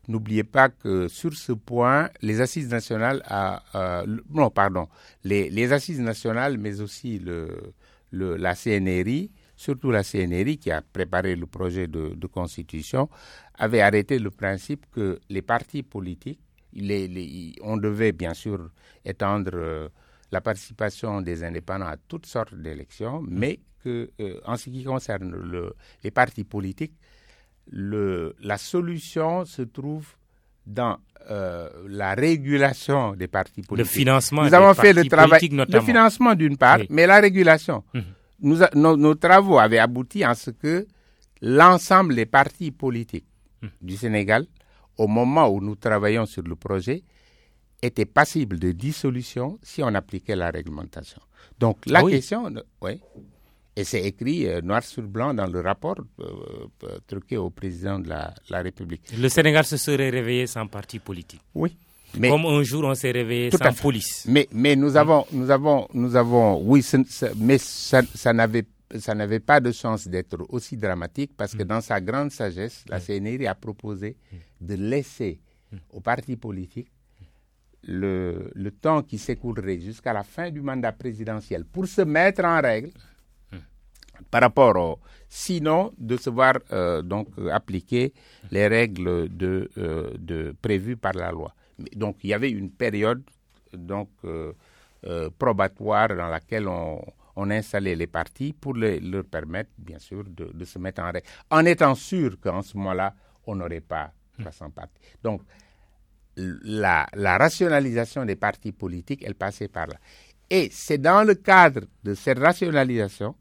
N'oubliez 0.09 0.45
pas 0.45 0.69
que 0.71 1.09
sur 1.09 1.35
ce 1.35 1.53
point, 1.53 2.09
les 2.23 2.41
assises 2.41 2.69
nationales. 2.71 3.23
Euh, 3.75 4.07
non, 4.31 4.51
pardon. 4.51 4.89
Les, 5.25 5.73
assises 5.73 6.01
nationales, 6.01 6.57
mais 6.57 6.81
aussi 6.81 7.21
la 8.13 8.55
CNRI, 8.55 9.31
surtout 9.57 9.91
la 9.91 10.03
CNRI 10.05 10.59
qui 10.59 10.71
a 10.71 10.83
préparé 10.83 11.35
le 11.37 11.47
projet 11.47 11.87
de 11.89 12.27
constitution, 12.29 13.09
avait 13.59 13.81
arrêté 13.83 14.19
le 14.21 14.31
principe 14.31 14.87
que 14.93 15.21
les 15.29 15.43
partis 15.43 15.83
politiques 15.83 16.41
on 17.63 17.77
devait 17.77 18.13
bien 18.13 18.35
sûr 18.35 18.71
étendre 19.05 19.51
euh, 19.55 19.89
la 20.33 20.41
participation 20.41 21.21
des 21.21 21.43
indépendants 21.45 21.87
à 21.87 21.97
toutes 21.97 22.27
sortes 22.27 22.55
d'élections, 22.55 23.23
mm. 23.23 23.27
mais 23.31 23.61
que, 23.83 24.11
euh, 24.21 24.41
en 24.45 24.57
ce 24.57 24.71
qui 24.71 24.85
concerne 24.85 25.35
les 26.03 26.11
partis 26.11 26.45
politiques, 26.45 26.95
la 27.73 28.59
solution 28.59 29.45
se 29.45 29.63
trouve 29.63 30.07
dans 30.67 30.99
euh, 31.31 31.69
la 31.89 32.15
régulation 32.15 33.15
des 33.15 33.29
partis 33.29 33.63
politiques. 33.63 33.93
Le 33.93 33.99
financement 33.99 34.45
Nous 34.45 34.55
avons 34.55 34.75
fait 34.75 34.93
le 34.93 35.05
travail, 35.05 35.49
le 35.51 35.81
financement 35.81 36.35
d'une 36.35 36.57
part, 36.57 36.79
mais 36.91 37.07
la 37.07 37.21
régulation. 37.21 37.85
Mm-hmm. 37.95 38.75
nos, 38.97 39.15
travaux 39.15 39.59
avaient 39.59 39.79
abouti 39.79 40.25
à 40.25 40.35
ce 40.35 40.51
que 40.51 40.87
l'ensemble 41.43 42.15
des 42.15 42.27
partis 42.27 42.71
politiques 42.71 43.27
mm. 43.63 43.67
du 43.83 43.97
Sénégal 43.97 44.47
au 45.01 45.07
moment 45.09 45.49
où 45.49 45.61
nous 45.63 45.77
travaillons 45.77 46.27
sur 46.27 46.43
le 46.43 46.55
projet, 46.57 47.03
était 47.81 48.05
passible 48.05 48.59
de 48.59 48.73
dissolution 48.73 49.59
si 49.63 49.83
on 49.83 49.95
appliquait 49.95 50.37
la 50.37 50.51
réglementation. 50.51 51.23
Donc 51.59 51.79
la 51.87 52.03
question, 52.03 52.53
oui, 52.83 53.01
et 53.77 53.85
c'est 53.85 54.03
écrit 54.03 54.47
euh, 54.47 54.61
noir 54.61 54.83
sur 54.83 55.03
blanc 55.03 55.33
dans 55.33 55.47
le 55.47 55.61
rapport 55.61 55.97
euh, 56.21 56.25
euh, 56.85 56.99
truqué 57.07 57.39
au 57.39 57.49
président 57.49 57.99
de 57.99 58.11
la, 58.11 58.35
République. 58.51 59.01
Le 59.19 59.29
Sénégal 59.31 59.65
se 59.65 59.79
serait 59.79 60.11
réveillé 60.11 60.47
sans 60.47 60.67
parti 60.67 60.99
politique. 60.99 61.41
Oui. 61.55 61.75
Mais, 62.19 62.29
Comme 62.29 62.45
un 62.45 62.63
jour 62.63 62.85
on 62.85 62.95
s'est 62.95 63.13
réveillé 63.13 63.51
sans 63.53 63.73
police. 63.73 64.27
Mais, 64.29 64.49
mais 64.53 64.77
nous 64.77 64.97
avons, 64.97 65.25
nous 65.33 65.49
avons, 65.51 65.89
nous 65.95 66.15
avons, 66.15 66.61
oui, 66.63 66.85
mais 67.39 67.57
ça, 67.57 68.03
ça 68.15 68.33
n'avait 68.35 68.67
ça 68.99 69.15
n'avait 69.15 69.39
pas 69.39 69.61
de 69.61 69.71
chance 69.71 70.09
d'être 70.09 70.37
aussi 70.49 70.77
dramatique 70.77 71.31
parce 71.37 71.55
que 71.55 71.63
mm. 71.63 71.67
dans 71.67 71.81
sa 71.81 72.01
grande 72.01 72.33
sagesse, 72.33 72.85
la 72.89 72.99
CNRI 73.01 73.47
a 73.47 73.55
proposé 73.55 74.17
mm. 74.33 74.37
De 74.61 74.75
laisser 74.75 75.41
mm. 75.73 75.77
aux 75.91 76.01
partis 76.01 76.37
politiques 76.37 76.91
le, 77.83 78.51
le 78.55 78.71
temps 78.71 79.03
qui 79.03 79.19
s'écoulerait 79.19 79.81
jusqu'à 79.81 80.13
la 80.13 80.23
fin 80.23 80.51
du 80.51 80.61
mandat 80.61 80.93
présidentiel 80.93 81.65
pour 81.65 81.87
se 81.87 82.03
mettre 82.03 82.45
en 82.45 82.61
règle 82.61 82.91
par 84.31 84.43
rapport 84.43 84.77
au, 84.77 84.99
sinon 85.29 85.93
de 85.97 86.17
se 86.17 86.29
voir 86.31 86.55
euh, 86.73 87.01
donc 87.03 87.29
appliquer 87.51 88.13
les 88.51 88.67
règles 88.69 89.29
de, 89.35 89.71
euh, 89.79 90.11
de 90.19 90.55
prévues 90.61 90.97
par 90.97 91.15
la 91.15 91.31
loi. 91.31 91.55
Donc 91.97 92.17
il 92.23 92.31
y 92.31 92.35
avait 92.35 92.51
une 92.51 92.71
période 92.71 93.23
donc 93.73 94.11
euh, 94.25 94.53
probatoire 95.39 96.09
dans 96.09 96.29
laquelle 96.29 96.69
on, 96.69 97.01
on 97.37 97.51
installait 97.51 97.95
les 97.95 98.07
partis 98.07 98.53
pour 98.53 98.75
leur 98.75 99.25
permettre, 99.25 99.71
bien 99.79 99.99
sûr, 99.99 100.25
de, 100.25 100.65
se 100.65 100.79
mettre 100.79 101.03
en 101.03 101.11
règle, 101.11 101.27
en 101.51 101.65
étant 101.65 101.95
sûr 101.95 102.39
qu'en 102.41 102.61
ce 102.63 102.77
moment-là, 102.77 103.15
on 103.47 103.55
n'aurait 103.57 103.81
pas 103.81 104.13
300 104.41 104.71
partis. 104.71 105.01
Donc, 105.23 105.43
la, 106.37 107.07
rationalisation 107.15 108.25
des 108.25 108.37
partis 108.37 108.73
politiques, 108.73 109.23
elle 109.25 109.35
passait 109.35 109.69
par 109.69 109.87
là. 109.87 109.97
Et 110.49 110.69
c'est 110.73 110.99
dans 110.99 111.23
le 111.27 111.35
cadre 111.35 111.83
de 112.03 112.15
cette 112.15 112.39
rationalisation 112.39 113.37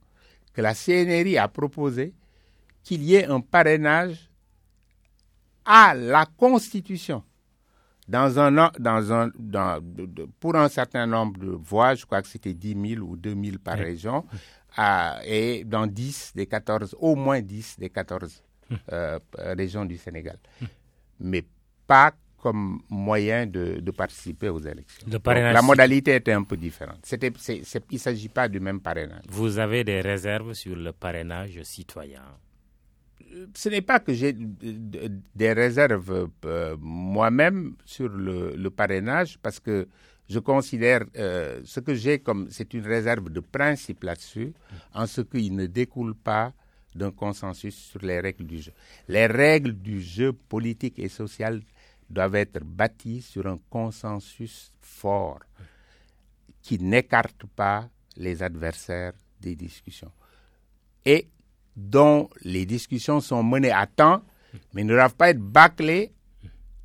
que 0.54 0.62
la 0.62 0.74
CNRI 0.74 1.38
a 1.38 1.48
proposé 1.48 2.14
qu'il 2.84 3.04
y 3.04 3.16
ait 3.16 3.26
un 3.26 3.42
parrainage 3.42 4.30
à 5.66 5.94
la 5.94 6.26
Constitution 6.38 7.24
dans 8.10 8.40
un, 8.40 8.72
dans 8.80 9.14
un, 9.14 9.32
dans, 9.38 9.80
pour 10.40 10.56
un 10.56 10.68
certain 10.68 11.06
nombre 11.06 11.40
de 11.40 11.52
voix, 11.52 11.94
je 11.94 12.06
crois 12.06 12.22
que 12.24 12.28
c'était 12.28 12.56
10 12.56 12.96
000 12.96 13.06
ou 13.08 13.16
2 13.16 13.30
000 13.36 13.58
par 13.64 13.78
région, 13.78 14.26
et 15.26 15.64
dans 15.64 15.86
10 15.86 16.32
des 16.36 16.48
14, 16.48 16.96
au 17.00 17.16
moins 17.16 17.40
10 17.42 17.78
des 17.78 17.90
14 17.92 18.44
hum. 18.72 18.78
euh, 18.92 19.20
régions 19.38 19.86
du 19.86 19.98
Sénégal. 19.98 20.40
Mais 21.20 21.44
pas 21.88 22.14
comme 22.42 22.82
moyen 22.90 23.46
de, 23.46 23.80
de 23.80 23.92
participer 23.92 24.50
aux 24.50 24.60
élections. 24.60 25.08
la 25.26 25.62
modalité 25.62 26.16
était 26.16 26.32
un 26.32 26.44
peu 26.44 26.58
différente. 26.58 27.06
Il 27.12 27.34
ne 27.92 27.98
s'agit 27.98 28.30
pas 28.30 28.48
du 28.48 28.60
même 28.60 28.80
parrainage. 28.80 29.24
Vous 29.30 29.58
avez 29.60 29.84
des 29.84 30.02
réserves 30.02 30.54
sur 30.54 30.76
le 30.76 30.92
parrainage 30.92 31.62
citoyen? 31.64 32.24
Ce 33.54 33.70
n'est 33.70 33.82
pas 33.82 34.00
que 34.00 34.14
j'ai 34.14 34.34
des 34.34 35.54
réserves 35.54 36.30
euh, 36.46 36.76
moi-même 36.80 37.76
sur 37.86 38.10
le, 38.10 38.70
parrainage 38.70 39.38
parce 39.42 39.60
que 39.60 39.88
je 40.28 40.40
considère 40.40 41.04
euh, 41.18 41.62
ce 41.64 41.80
que 41.80 41.94
j'ai 41.94 42.20
comme 42.20 42.48
c'est 42.50 42.74
une 42.74 42.86
réserve 42.88 43.30
de 43.30 43.40
principe 43.40 44.04
là-dessus 44.04 44.54
en 44.94 45.06
ce 45.06 45.22
qu'il 45.22 45.56
ne 45.56 45.66
découle 45.68 46.16
pas 46.16 46.54
d'un 46.96 47.12
consensus 47.12 47.76
sur 47.76 48.02
les 48.02 48.20
règles 48.20 48.46
du 48.46 48.62
jeu. 48.62 48.74
Les 49.08 49.26
règles 49.28 49.74
du 49.74 50.02
jeu 50.02 50.34
politique 50.34 51.00
et 51.00 51.10
social 51.10 51.62
doivent 52.10 52.36
être 52.36 52.64
bâties 52.64 53.22
sur 53.22 53.46
un 53.48 53.60
consensus 53.70 54.72
fort 54.82 55.40
qui 56.62 56.80
n'écarte 56.80 57.46
pas 57.56 57.90
les 58.18 58.42
adversaires 58.44 59.14
des 59.40 59.56
discussions. 59.56 60.12
Et 61.06 61.28
dont 61.76 62.30
les 62.42 62.66
discussions 62.66 63.22
sont 63.22 63.44
menées 63.44 63.72
à 63.72 63.88
temps, 63.88 64.22
mais 64.74 64.84
ne 64.84 64.94
doivent 64.94 65.16
pas 65.16 65.30
être 65.30 65.40
bâclées 65.40 66.12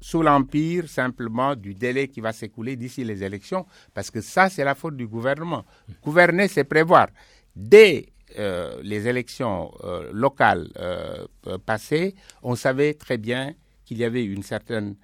sous 0.01 0.23
l'empire 0.23 0.89
simplement 0.89 1.57
du 1.57 1.75
délai 1.75 2.09
qui 2.09 2.21
va 2.21 2.33
s'écouler 2.33 2.77
d'ici 2.77 3.05
les 3.05 3.23
élections, 3.25 3.67
parce 3.95 4.11
que 4.11 4.21
ça, 4.21 4.51
c'est 4.51 4.63
la 4.63 4.75
faute 4.75 4.97
du 4.97 5.07
gouvernement. 5.07 5.65
Gouverner, 6.03 6.47
c'est 6.47 6.65
prévoir. 6.65 7.09
Dès 7.57 8.13
euh, 8.39 8.81
les 8.83 9.07
élections 9.07 9.73
euh, 9.85 10.11
locales 10.13 10.69
euh, 10.77 11.27
passées, 11.65 12.15
on 12.43 12.55
savait 12.55 12.95
très 12.95 13.19
bien 13.19 13.55
qu'il 13.85 13.99
y 13.99 14.05
avait 14.05 14.25
une 14.25 14.43
certaine 14.43 14.97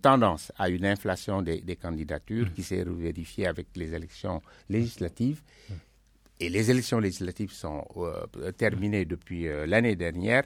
tendance 0.00 0.50
à 0.56 0.70
une 0.70 0.86
inflation 0.86 1.42
des, 1.42 1.60
des 1.60 1.76
candidatures 1.76 2.50
qui 2.54 2.62
s'est 2.62 2.84
vérifiée 2.86 3.46
avec 3.46 3.66
les 3.76 3.92
élections 3.92 4.40
législatives. 4.70 5.42
Et 6.40 6.48
les 6.48 6.70
élections 6.70 7.00
législatives 7.00 7.52
sont 7.52 7.84
terminées 8.56 9.04
depuis 9.04 9.46
l'année 9.66 9.94
dernière, 9.96 10.44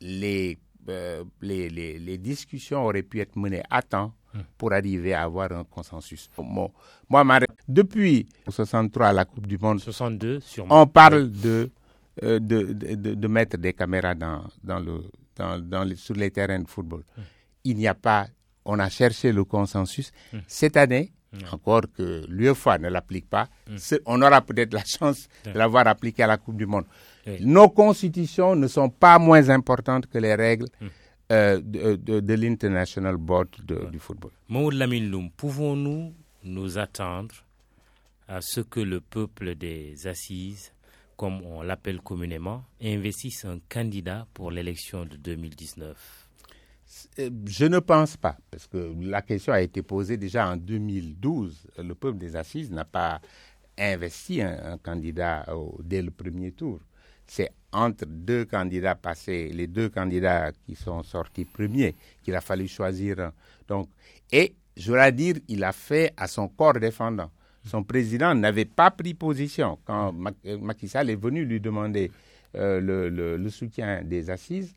les, 0.00 0.58
les, 1.40 1.70
les, 1.70 1.98
les, 1.98 2.18
discussions 2.18 2.84
auraient 2.84 3.04
pu 3.04 3.20
être 3.20 3.36
menées 3.36 3.62
à 3.70 3.80
temps. 3.82 4.12
Pour 4.56 4.72
arriver 4.72 5.14
à 5.14 5.22
avoir 5.22 5.52
un 5.52 5.64
consensus. 5.64 6.30
moi, 6.38 6.70
depuis 7.68 8.28
63 8.48 9.08
à 9.08 9.12
la 9.12 9.24
Coupe 9.24 9.46
du 9.46 9.58
Monde, 9.58 9.80
62 9.80 10.40
on 10.68 10.86
parle 10.86 11.30
de, 11.30 11.70
de, 12.22 12.38
de, 12.38 13.14
de, 13.14 13.28
mettre 13.28 13.56
des 13.58 13.72
caméras 13.72 14.14
dans, 14.14 14.42
dans 14.62 14.78
le, 14.80 15.02
dans, 15.36 15.58
dans 15.60 15.96
sur 15.96 16.14
les 16.14 16.30
terrains 16.30 16.60
de 16.60 16.68
football. 16.68 17.02
Hum. 17.16 17.24
Il 17.64 17.76
n'y 17.76 17.86
a 17.88 17.94
pas, 17.94 18.26
on 18.64 18.78
a 18.78 18.88
cherché 18.88 19.32
le 19.32 19.44
consensus. 19.44 20.12
Hum. 20.32 20.40
Cette 20.46 20.76
année, 20.76 21.12
encore 21.52 21.82
que 21.96 22.24
l'UEFA 22.28 22.78
ne 22.78 22.88
l'applique 22.88 23.28
pas, 23.28 23.48
on 24.06 24.20
aura 24.22 24.40
peut-être 24.42 24.74
la 24.74 24.84
chance 24.84 25.28
de 25.44 25.52
l'avoir 25.56 25.86
appliqué 25.86 26.22
à 26.22 26.26
la 26.26 26.36
Coupe 26.38 26.56
du 26.56 26.66
Monde. 26.66 26.84
Nos 27.40 27.68
constitutions 27.68 28.56
ne 28.56 28.66
sont 28.66 28.88
pas 28.88 29.18
moins 29.18 29.48
importantes 29.50 30.06
que 30.06 30.18
les 30.18 30.34
règles. 30.34 30.66
Euh, 31.30 31.60
de, 31.62 32.34
l'International 32.34 33.16
Board 33.16 33.48
du 33.90 33.98
football. 33.98 34.30
Maud 34.48 34.74
Lamine 34.74 35.30
pouvons-nous 35.36 36.12
nous 36.44 36.78
attendre 36.78 37.34
à 38.28 38.40
ce 38.40 38.60
que 38.60 38.80
le 38.80 39.00
peuple 39.00 39.54
des 39.54 40.06
assises, 40.06 40.72
comme 41.16 41.42
on 41.42 41.62
l'appelle 41.62 42.00
communément, 42.00 42.64
investisse 42.82 43.44
un 43.44 43.58
candidat 43.68 44.26
pour 44.34 44.50
l'élection 44.50 45.04
de 45.04 45.16
2019 45.16 46.26
euh, 47.20 47.30
je 47.46 47.66
ne 47.66 47.78
pense 47.78 48.16
pas, 48.16 48.36
parce 48.50 48.66
que 48.66 48.92
la 49.00 49.22
question 49.22 49.52
a 49.52 49.60
été 49.60 49.80
posée 49.80 50.16
déjà 50.16 50.48
en 50.50 50.56
2012. 50.56 51.68
Le 51.78 51.94
peuple 51.94 52.18
des 52.18 52.34
assises 52.34 52.70
n'a 52.72 52.84
pas 52.84 53.20
investi 53.78 54.42
un, 54.42 54.76
candidat 54.78 55.46
dès 55.84 56.02
le 56.02 56.10
premier 56.10 56.50
tour. 56.52 56.80
C'est 57.32 57.52
entre 57.72 58.06
deux 58.06 58.44
candidats 58.44 58.96
passés, 58.96 59.50
les 59.54 59.68
deux 59.68 59.88
candidats 59.88 60.50
qui 60.66 60.74
sont 60.74 61.04
sortis 61.04 61.44
premiers, 61.44 61.94
qu'il 62.24 62.34
a 62.34 62.40
fallu 62.40 62.66
choisir 62.66 63.30
Donc, 63.68 63.86
et 64.32 64.52
je 64.76 64.88
dois 64.90 65.12
dire, 65.12 65.36
il 65.46 65.62
a 65.62 65.70
fait 65.70 66.12
à 66.16 66.26
son 66.26 66.48
corps 66.48 66.80
défendant. 66.80 67.30
Son 67.64 67.84
président 67.84 68.34
n'avait 68.34 68.64
pas 68.64 68.90
pris 68.90 69.14
position 69.14 69.78
quand 69.84 70.12
euh, 70.44 70.58
Macky 70.58 70.88
Sall 70.88 71.08
est 71.08 71.14
venu 71.22 71.44
lui 71.44 71.60
demander 71.60 72.10
euh, 72.56 72.80
le, 73.38 73.48
soutien 73.50 74.02
des 74.02 74.28
assises. 74.28 74.74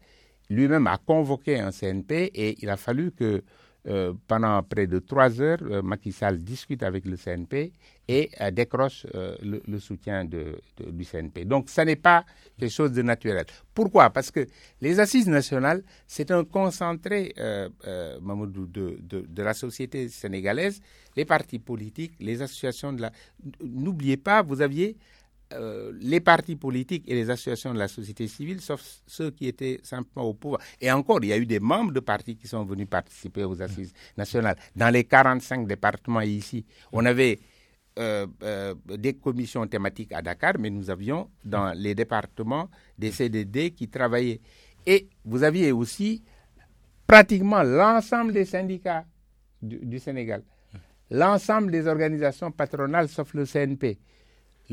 Lui-même 0.47 0.85
a 0.85 0.99
convoqué 0.99 1.59
un 1.59 1.71
CNP 1.71 2.29
et 2.35 2.55
il 2.61 2.69
a 2.69 2.77
fallu 2.77 3.09
que 3.13 3.41
euh, 3.85 4.13
pendant 4.27 4.63
près 4.63 4.87
de 4.87 4.99
trois 4.99 5.41
heures, 5.41 5.57
euh, 5.63 5.81
Macky 5.81 6.13
Sall 6.13 6.37
discute 6.37 6.83
avec 6.83 7.03
le 7.03 7.17
CNP 7.17 7.73
et 8.07 8.29
euh, 8.39 8.49
décroche 8.49 9.05
le, 9.13 9.79
soutien 9.79 10.23
du 10.23 11.05
CNP. 11.05 11.43
Donc, 11.43 11.69
ça 11.69 11.83
n'est 11.83 11.97
pas 11.97 12.23
quelque 12.57 12.71
chose 12.71 12.93
de 12.93 13.01
naturel. 13.01 13.45
Pourquoi? 13.73 14.09
Parce 14.09 14.31
que 14.31 14.47
les 14.79 15.01
assises 15.01 15.27
nationales, 15.27 15.83
c'est 16.07 16.31
un 16.31 16.45
concentré, 16.45 17.33
de, 17.37 19.01
de, 19.27 19.43
la 19.43 19.53
société 19.53 20.07
sénégalaise, 20.07 20.79
les 21.17 21.25
partis 21.25 21.59
politiques, 21.59 22.13
les 22.21 22.41
associations 22.41 22.93
de 22.93 23.01
la... 23.01 23.11
N'oubliez 23.61 24.15
pas, 24.17 24.41
vous 24.43 24.61
aviez 24.61 24.95
euh, 25.53 25.91
les 25.99 26.19
partis 26.19 26.55
politiques 26.55 27.03
et 27.07 27.13
les 27.15 27.29
associations 27.29 27.73
de 27.73 27.79
la 27.79 27.87
société 27.87 28.27
civile, 28.27 28.61
sauf 28.61 28.81
ceux 29.07 29.31
qui 29.31 29.47
étaient 29.47 29.79
simplement 29.83 30.25
au 30.27 30.33
pouvoir. 30.33 30.61
Et 30.81 30.91
encore, 30.91 31.19
il 31.21 31.27
y 31.29 31.33
a 31.33 31.37
eu 31.37 31.45
des 31.45 31.59
membres 31.59 31.91
de 31.91 31.99
partis 31.99 32.35
qui 32.35 32.47
sont 32.47 32.63
venus 32.63 32.87
participer 32.89 33.43
aux 33.43 33.61
assises 33.61 33.93
nationales. 34.17 34.57
Dans 34.75 34.89
les 34.89 35.03
45 35.03 35.67
départements 35.67 36.21
ici, 36.21 36.65
on 36.91 37.05
avait 37.05 37.39
euh, 37.99 38.25
euh, 38.41 38.73
des 38.97 39.13
commissions 39.13 39.65
thématiques 39.67 40.11
à 40.13 40.21
Dakar, 40.21 40.53
mais 40.59 40.69
nous 40.69 40.89
avions 40.89 41.29
dans 41.45 41.73
les 41.77 41.93
départements 41.93 42.69
des 42.97 43.11
CDD 43.11 43.71
qui 43.71 43.87
travaillaient. 43.87 44.41
Et 44.85 45.07
vous 45.23 45.43
aviez 45.43 45.71
aussi 45.71 46.23
pratiquement 47.05 47.63
l'ensemble 47.63 48.33
des 48.33 48.45
syndicats 48.45 49.05
du 49.61 49.99
Sénégal, 49.99 50.43
l'ensemble 51.11 51.71
des 51.71 51.87
organisations 51.87 52.51
patronales 52.51 53.07
sauf 53.07 53.33
le 53.33 53.45
CNP 53.45 53.97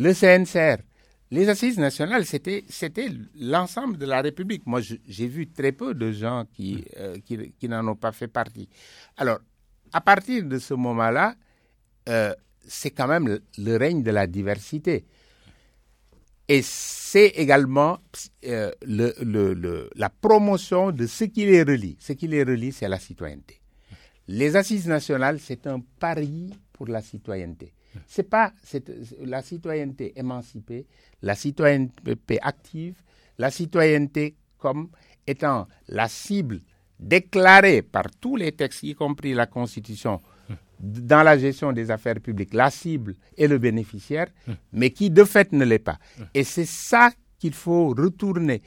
le 0.00 0.14
CNCR. 0.14 0.82
Les 1.30 1.48
assises 1.48 1.78
nationales, 1.78 2.24
c'était, 2.24 2.64
c'était 2.68 3.08
l'ensemble 3.38 3.98
de 3.98 4.06
la 4.06 4.20
République. 4.22 4.66
Moi, 4.66 4.80
j'ai 4.80 5.26
vu 5.28 5.46
très 5.48 5.72
peu 5.72 5.94
de 5.94 6.10
gens 6.10 6.44
qui, 6.54 6.84
euh, 6.98 7.18
qui, 7.24 7.68
n'en 7.68 7.86
ont 7.86 7.94
pas 7.94 8.10
fait 8.10 8.26
partie. 8.26 8.68
Alors, 9.16 9.38
à 9.92 10.00
partir 10.00 10.44
de 10.44 10.58
ce 10.58 10.74
moment-là, 10.74 11.34
euh, 12.08 12.34
c'est 12.66 12.90
quand 12.90 13.06
même 13.06 13.38
le, 13.58 13.76
règne 13.76 14.02
de 14.02 14.10
la 14.10 14.26
diversité. 14.26 15.04
Et 16.48 16.62
c'est 16.62 17.28
également 17.36 17.98
euh, 18.46 18.72
le, 18.82 19.14
le, 19.22 19.90
la 19.94 20.08
promotion 20.08 20.90
de 20.92 21.06
ce 21.06 21.24
qui 21.24 21.44
les 21.44 21.62
relie. 21.62 21.96
Ce 22.00 22.12
qui 22.14 22.26
les 22.26 22.42
relie, 22.42 22.72
c'est 22.72 22.88
la 22.88 22.98
citoyenneté. 22.98 23.60
Les 24.26 24.56
assises 24.56 24.88
nationales, 24.88 25.38
c'est 25.38 25.66
un 25.68 25.80
pari 26.00 26.50
pour 26.72 26.88
la 26.88 27.02
citoyenneté. 27.02 27.72
C'est 28.06 28.28
pas 28.28 28.52
la 29.20 29.42
citoyenneté 29.42 30.12
émancipée, 30.16 30.86
la 31.22 31.34
citoyenneté 31.34 32.40
active, 32.40 32.96
la 33.38 33.50
citoyenneté 33.50 34.36
comme 34.58 34.90
étant 35.26 35.66
la 35.88 36.08
cible 36.08 36.60
déclarée 36.98 37.82
par 37.82 38.04
tous 38.20 38.36
les 38.36 38.52
textes, 38.52 38.82
y 38.82 38.94
compris 38.94 39.32
la 39.34 39.46
Constitution, 39.46 40.20
dans 40.78 41.22
la 41.22 41.36
gestion 41.38 41.72
des 41.72 41.90
affaires 41.90 42.20
publiques, 42.20 42.54
la 42.54 42.70
cible 42.70 43.16
et 43.36 43.48
le 43.48 43.58
bénéficiaire, 43.58 44.28
mais 44.72 44.90
qui 44.90 45.10
de 45.10 45.24
fait 45.24 45.52
ne 45.52 45.64
l'est 45.64 45.78
pas. 45.78 45.98
Et 46.34 46.44
c'est 46.44 46.66
ça 46.66 47.10
qu'il 47.38 47.54
faut 47.54 47.88
retourner. 47.88 48.62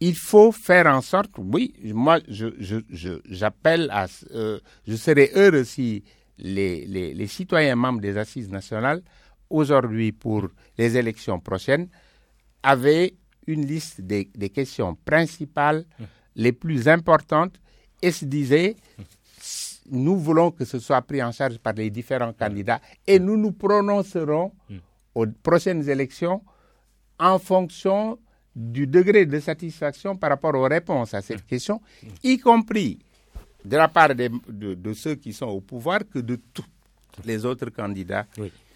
Il 0.00 0.16
faut 0.16 0.50
faire 0.50 0.86
en 0.86 1.00
sorte, 1.00 1.30
oui, 1.38 1.72
moi 1.94 2.18
j'appelle 2.28 3.82
je, 3.82 3.92
à, 3.92 4.06
euh, 4.34 4.58
je 4.86 4.96
serais 4.96 5.30
heureux 5.34 5.62
si 5.62 6.02
les, 6.38 7.26
citoyens 7.26 7.76
membres 7.76 8.00
des 8.00 8.16
assises 8.16 8.48
nationales, 8.50 9.02
aujourd'hui 9.50 10.12
pour 10.12 10.48
les 10.78 10.96
élections 10.96 11.38
prochaines, 11.40 11.88
avaient 12.62 13.14
une 13.46 13.66
liste 13.66 14.00
des, 14.00 14.26
questions 14.50 14.94
principales 15.04 15.84
les 16.36 16.52
plus 16.52 16.88
importantes 16.88 17.60
et 18.00 18.10
se 18.12 18.24
disaient, 18.24 18.76
nous 19.90 20.16
voulons 20.18 20.50
que 20.50 20.64
ce 20.64 20.78
soit 20.78 21.02
pris 21.02 21.22
en 21.22 21.32
charge 21.32 21.58
par 21.58 21.72
les 21.74 21.90
différents 21.90 22.32
candidats 22.32 22.80
et 23.06 23.18
nous 23.18 23.36
nous 23.36 23.52
prononcerons 23.52 24.52
aux 25.14 25.26
prochaines 25.42 25.88
élections 25.88 26.42
en 27.18 27.38
fonction 27.38 28.18
du 28.54 28.86
degré 28.86 29.26
de 29.26 29.40
satisfaction 29.40 30.16
par 30.16 30.30
rapport 30.30 30.54
aux 30.54 30.68
réponses 30.68 31.14
à 31.14 31.22
cette 31.22 31.46
question, 31.46 31.80
y 32.22 32.38
compris 32.38 32.98
de 33.64 33.76
la 33.76 33.88
part 33.88 34.14
de, 34.14 34.92
ceux 34.94 35.14
qui 35.14 35.32
sont 35.32 35.46
au 35.46 35.60
pouvoir 35.60 36.00
que 36.08 36.18
de 36.18 36.38
tous 36.52 36.64
les 37.24 37.44
autres 37.44 37.70
candidats 37.70 38.26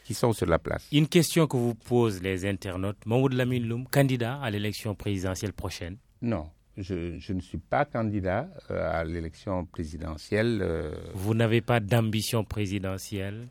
qui 0.05 0.15
sont 0.15 0.33
sur 0.33 0.47
la 0.47 0.59
place. 0.59 0.87
Une 0.93 1.09
question 1.09 1.47
que 1.47 1.57
vous 1.57 1.75
posent 1.75 2.23
les 2.23 2.47
internautes. 2.47 2.99
Mahmoud 3.07 3.33
Lamine 3.33 3.67
Loum, 3.67 3.87
candidat 3.89 4.39
à 4.41 4.51
l'élection 4.51 4.95
présidentielle 4.95 5.53
prochaine 5.53 5.97
Non. 6.23 6.47
Je, 6.77 7.33
ne 7.33 7.41
suis 7.41 7.57
pas 7.59 7.87
candidat 7.87 8.49
euh, 8.71 9.01
à 9.01 9.03
l'élection 9.03 9.65
présidentielle. 9.65 10.59
Euh. 10.63 10.95
Vous 11.15 11.33
n'avez 11.35 11.63
pas 11.63 11.81
d'ambition 11.81 12.45
présidentielle? 12.45 13.49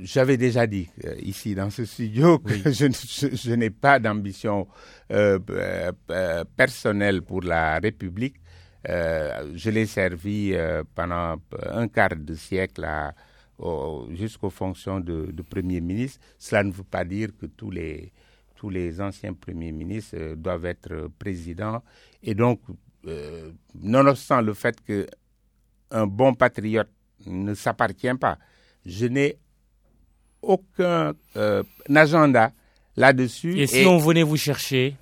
J'avais 0.00 0.36
déjà 0.36 0.66
dit 0.68 0.88
euh, 1.04 1.14
ici 1.20 1.54
dans 1.56 1.70
ce 1.70 1.84
studio 1.84 2.38
que 2.38 2.54
je, 2.70 3.54
n'ai 3.54 3.70
pas 3.70 3.98
d'ambition 3.98 4.68
personnelle 6.56 7.22
pour 7.22 7.42
la 7.42 7.80
République. 7.80 8.36
Euh, 8.88 9.52
je 9.54 9.70
l'ai 9.70 9.86
servi 9.86 10.52
euh, 10.54 10.82
pendant 10.94 11.36
un 11.70 11.88
quart 11.88 12.16
de 12.16 12.34
siècle 12.34 12.86
jusqu'aux 14.10 14.50
fonctions 14.50 15.00
de, 15.00 15.32
Premier 15.48 15.80
ministre. 15.80 16.20
Cela 16.38 16.62
ne 16.64 16.72
veut 16.72 16.84
pas 16.84 17.04
dire 17.04 17.28
que 17.40 17.46
tous 17.46 17.70
les, 17.70 18.12
tous 18.56 18.68
les 18.68 19.00
anciens 19.00 19.32
premiers 19.32 19.72
ministres 19.72 20.16
euh, 20.18 20.34
doivent 20.36 20.66
être 20.66 21.08
présidents. 21.18 21.82
Et 22.22 22.34
donc, 22.34 22.60
nonobstant 23.74 24.40
le 24.40 24.54
fait 24.54 24.76
qu'un 24.82 26.06
bon 26.06 26.34
patriote 26.34 26.88
ne 27.26 27.54
s'appartient 27.54 28.14
pas, 28.18 28.38
je 28.86 29.06
n'ai 29.06 29.38
aucun 30.40 31.12
agenda 31.94 32.50
là-dessus. 32.96 33.58
Et 33.58 33.66
si 33.66 33.84
on 33.86 33.98
venait 33.98 34.22
vous 34.22 34.38
chercher? 34.38 34.96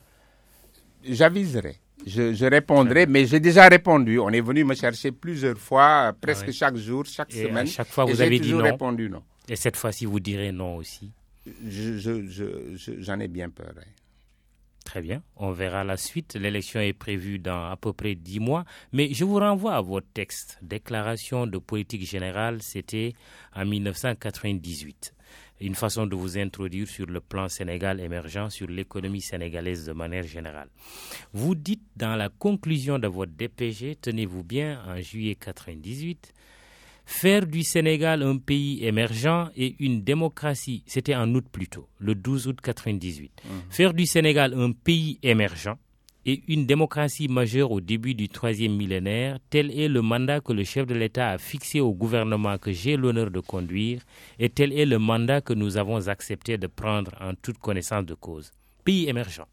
J'aviserai 1.05 1.82
je, 2.07 2.44
répondrai, 2.46 3.07
mais 3.07 3.26
j'ai 3.26 3.40
déjà 3.40 3.68
répondu. 3.68 4.18
On 4.18 4.30
est 4.30 4.40
venu 4.40 4.64
me 4.64 4.74
chercher 4.74 5.12
plusieurs 5.12 5.59
fois, 5.59 6.12
presque 6.20 6.50
chaque 6.53 6.76
jour, 6.76 7.05
chaque 7.07 7.32
et 7.34 7.44
semaine. 7.44 7.66
À 7.66 7.66
chaque 7.66 7.88
fois, 7.88 8.05
vous 8.05 8.20
avez 8.20 8.38
dit 8.38 8.53
non. 8.53 8.62
répondu 8.62 9.09
non. 9.09 9.22
Et 9.48 9.57
cette 9.57 9.76
fois-ci, 9.76 10.07
vous 10.07 10.20
direz 10.20 10.53
non 10.53 10.76
aussi 10.76 11.11
J'en 11.44 13.18
ai 13.20 13.28
bien 13.28 13.50
peur. 13.50 13.72
Très 14.84 15.00
bien, 15.00 15.22
on 15.36 15.53
verra 15.53 15.84
la 15.84 15.96
suite. 15.96 16.34
L'élection 16.34 16.80
est 16.80 16.92
prévue 16.92 17.38
dans 17.38 17.70
à 17.70 17.76
peu 17.76 17.92
près 17.92 18.14
dix 18.14 18.40
mois. 18.40 18.64
Mais 18.92 19.12
je 19.12 19.24
vous 19.24 19.38
renvoie 19.38 19.74
à 19.74 19.80
votre 19.80 20.09
texte. 20.12 20.59
Déclaration 20.62 21.46
de 21.46 21.59
politique 21.59 22.05
générale, 22.05 22.62
c'était 22.62 23.14
en 23.55 23.64
1998 23.64 25.14
une 25.63 25.75
façon 25.75 26.07
de 26.07 26.15
vous 26.17 26.37
introduire 26.39 26.89
sur 26.89 27.07
le 27.07 27.21
plan 27.21 27.49
Sénégal 27.49 28.01
émergent, 28.01 28.51
sur 28.51 28.67
l'économie 28.69 29.21
sénégalaise 29.21 29.87
de 29.87 29.93
manière 29.93 30.27
générale. 30.27 30.69
Vous 31.33 31.55
dites 31.55 31.83
dans 31.97 32.17
la 32.17 32.29
conclusion 32.29 32.99
de 32.99 33.07
votre 33.07 33.33
DPG, 33.33 33.97
tenez-vous 34.01 34.43
bien, 34.43 34.83
en 34.87 35.01
juillet 35.01 35.37
1998, 35.41 36.33
faire 37.07 37.47
du 37.47 37.63
Sénégal 37.63 38.23
un 38.23 38.39
pays 38.39 38.85
émergent 38.85 39.51
et 39.57 39.77
une 39.79 40.03
démocratie, 40.03 40.83
c'était 40.87 41.15
en 41.15 41.33
août 41.35 41.45
plutôt, 41.51 41.89
le 41.99 42.15
12 42.15 42.49
août 42.49 42.59
1998. 42.65 43.33
Mmh. 43.45 43.49
Faire 43.71 43.95
du 43.95 44.07
Sénégal 44.07 44.55
un 44.55 44.73
pays 44.73 45.19
émergent 45.23 45.77
et 46.25 46.43
une 46.49 46.66
démocratie 46.66 47.29
majeure 47.29 47.70
au 47.73 47.81
début 47.81 48.14
du 48.14 48.29
troisième 48.29 48.77
millénaire, 48.77 49.39
tel 49.51 49.70
est 49.79 49.89
le 49.89 50.03
mandat 50.03 50.41
que 50.41 50.53
le 50.53 50.64
chef 50.64 50.87
de 50.87 50.95
l'État 50.95 51.31
a 51.31 51.39
fixé 51.39 51.81
au 51.81 51.93
gouvernement 51.93 52.59
que 52.59 52.73
j'ai 52.73 52.97
l'honneur 52.97 53.31
de 53.31 53.41
conduire, 53.41 54.03
et 54.39 54.49
tel 54.49 54.73
est 54.73 54.87
le 54.87 54.99
mandat 54.99 55.41
que 55.41 55.53
nous 55.53 55.77
avons 55.77 56.09
accepté 56.09 56.59
de 56.59 56.66
prendre 56.66 57.12
en 57.20 57.35
toute 57.35 57.59
connaissance 57.59 58.05
de 58.07 58.14
cause. 58.14 58.53
Pays 58.85 59.09
émergent. 59.09 59.47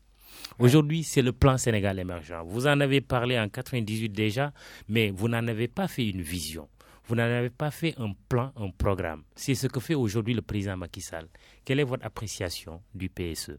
Aujourd'hui, 0.60 1.04
c'est 1.04 1.22
le 1.22 1.32
plan 1.32 1.58
Sénégal 1.58 2.00
émergent. 2.00 2.44
Vous 2.46 2.68
en 2.68 2.80
avez 2.80 3.02
parlé 3.02 3.40
en 3.40 3.50
98 3.50 4.10
déjà, 4.10 4.54
mais 4.88 5.10
vous 5.12 5.28
n'en 5.28 5.48
avez 5.48 5.68
pas 5.68 5.88
fait 5.88 6.08
une 6.08 6.22
vision. 6.22 6.68
Vous 7.08 7.16
n'avez 7.16 7.50
pas 7.50 7.72
fait 7.72 7.96
un 7.98 8.14
plan, 8.30 8.52
un 8.56 8.70
programme. 8.70 9.24
C'est 9.36 9.56
ce 9.56 9.66
que 9.68 9.80
fait 9.80 9.96
aujourd'hui 9.96 10.36
le 10.36 10.44
président 10.44 10.78
Macky 10.78 11.02
Sall. 11.02 11.28
Quelle 11.66 11.80
est 11.80 11.84
votre 11.84 12.06
appréciation 12.06 12.82
du 12.94 13.10
PSE 13.10 13.58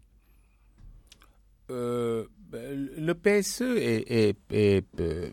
euh, 1.71 2.27
ben, 2.51 2.91
Le 2.99 3.15
PSE 3.15 3.63
est, 3.77 4.37
euh, 4.53 5.31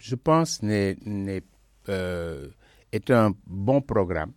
je 0.00 0.14
pense, 0.16 0.60
euh, 0.64 2.48
est 2.92 3.10
un 3.10 3.32
bon 3.46 3.80
programme, 3.80 4.32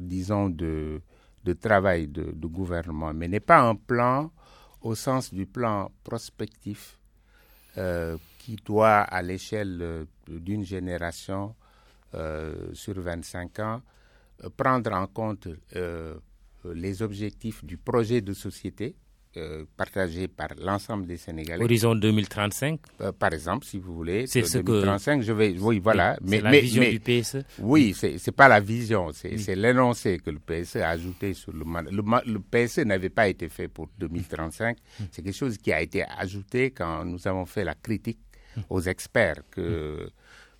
disons, 0.00 0.48
de, 0.48 1.00
travail 1.60 2.08
de, 2.08 2.32
de, 2.32 2.46
gouvernement, 2.46 3.12
mais 3.12 3.28
n'est 3.28 3.40
pas 3.40 3.60
un 3.60 3.76
plan 3.76 4.32
au 4.80 4.94
sens 4.94 5.32
du 5.32 5.46
plan 5.46 5.90
prospectif 6.02 6.98
qui 8.38 8.56
doit, 8.64 9.00
à 9.02 9.22
l'échelle 9.22 10.06
d'une 10.26 10.64
génération 10.64 11.54
sur 12.72 13.00
25 13.00 13.58
ans, 13.60 13.82
prendre 14.56 14.92
en 14.92 15.06
compte 15.06 15.48
les 16.64 17.02
objectifs 17.02 17.64
du 17.64 17.76
projet 17.76 18.20
de 18.22 18.32
société 18.32 18.96
euh, 19.36 19.64
partagé 19.76 20.26
par 20.26 20.48
l'ensemble 20.58 21.06
des 21.06 21.16
Sénégalais. 21.16 21.62
Horizon 21.62 21.94
2035 21.94 22.80
euh, 23.00 23.12
Par 23.12 23.32
exemple, 23.32 23.64
si 23.64 23.78
vous 23.78 23.94
voulez. 23.94 24.26
C'est 24.26 24.42
ce 24.44 24.58
2035, 24.58 25.22
je 25.22 25.32
vais. 25.32 25.54
Oui, 25.58 25.78
voilà. 25.78 26.16
mais, 26.22 26.40
la 26.40 26.50
vision 26.50 26.82
du 26.82 26.98
PSE 26.98 27.36
Oui, 27.60 27.94
c'est 27.96 28.14
n'est 28.26 28.32
pas 28.32 28.48
la 28.48 28.58
vision, 28.58 29.12
c'est 29.12 29.54
l'énoncé 29.54 30.18
que 30.18 30.30
le 30.30 30.40
PSE 30.40 30.76
a 30.76 30.88
ajouté 30.90 31.34
sur 31.34 31.52
le 31.52 31.60
Le, 31.90 32.02
le 32.32 32.40
PSE 32.40 32.78
n'avait 32.80 33.08
pas 33.10 33.28
été 33.28 33.48
fait 33.48 33.68
pour 33.68 33.88
2035. 33.98 34.76
C'est 35.12 35.22
quelque 35.22 35.32
chose 35.36 35.56
qui 35.58 35.72
a 35.72 35.80
été 35.80 36.02
ajouté 36.04 36.72
quand 36.72 37.04
nous 37.04 37.28
avons 37.28 37.46
fait 37.46 37.62
la 37.64 37.74
critique 37.76 38.18
aux 38.68 38.80
experts 38.80 39.42
que. 39.50 40.10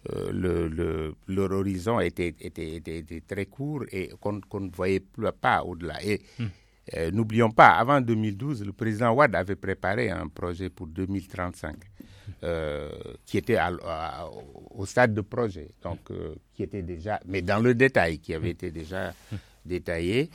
Euh, 0.08 0.30
le, 0.32 1.14
leur 1.28 1.50
horizon 1.52 2.00
était, 2.00 2.34
était, 2.40 2.76
était, 2.76 3.20
très 3.28 3.44
court 3.44 3.84
et 3.92 4.10
qu'on 4.18 4.32
ne 4.60 4.70
voyait 4.70 5.00
plus 5.00 5.26
pas 5.38 5.62
au-delà. 5.62 6.02
Et 6.02 6.22
euh, 6.96 7.10
n'oublions 7.10 7.50
pas, 7.50 7.68
avant 7.70 8.00
2012, 8.00 8.64
le 8.64 8.72
président 8.72 9.12
Ouad 9.12 9.34
avait 9.34 9.56
préparé 9.56 10.10
un 10.10 10.26
projet 10.28 10.70
pour 10.70 10.86
2035 10.86 11.76
euh, 12.42 12.88
qui 13.26 13.38
était 13.38 13.58
au 14.70 14.86
stade 14.86 15.14
de 15.14 15.20
projet, 15.20 15.68
donc 15.82 15.98
euh, 16.10 16.34
qui 16.54 16.62
était 16.62 16.82
déjà, 16.82 17.20
mais 17.26 17.42
dans 17.42 17.58
le 17.60 17.74
détail, 17.74 18.18
qui 18.18 18.34
avait 18.34 18.50
été 18.50 18.70
déjà 18.70 19.12
détaillé. 19.64 20.30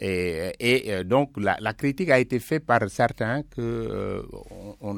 Et, 0.00 0.52
et 0.60 1.02
donc 1.04 1.32
la, 1.38 1.72
critique 1.74 2.10
a 2.10 2.20
été 2.20 2.38
faite 2.38 2.64
par 2.64 2.88
certains 2.88 3.42
que 3.42 4.24
on, 4.80 4.96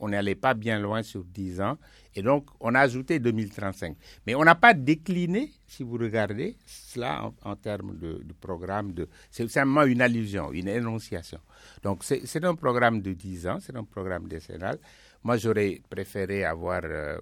on 0.00 0.08
n'allait 0.08 0.34
pas 0.34 0.54
bien 0.54 0.78
loin 0.78 1.02
sur 1.02 1.22
10 1.24 1.60
ans 1.60 1.76
et 2.14 2.22
donc, 2.22 2.50
on 2.60 2.74
a 2.74 2.80
ajouté 2.80 3.18
2035. 3.18 3.96
Mais 4.26 4.34
on 4.34 4.44
n'a 4.44 4.54
pas 4.54 4.74
décliné, 4.74 5.50
si 5.66 5.82
vous 5.82 5.96
regardez 5.96 6.56
cela 6.66 7.30
en, 7.42 7.56
termes 7.56 7.96
de, 7.98 8.22
programme. 8.40 8.92
De, 8.92 9.08
c'est 9.30 9.48
simplement 9.48 9.84
une 9.84 10.02
allusion, 10.02 10.52
une 10.52 10.68
énonciation. 10.68 11.38
Donc, 11.82 12.04
c'est 12.04 12.44
un 12.44 12.54
programme 12.54 13.00
de 13.00 13.12
10 13.12 13.46
ans, 13.46 13.58
c'est 13.60 13.74
un 13.76 13.84
programme 13.84 14.28
décennal. 14.28 14.78
Moi, 15.24 15.36
j'aurais 15.38 15.80
préféré 15.88 16.44
avoir 16.44 16.82
euh, 16.84 17.16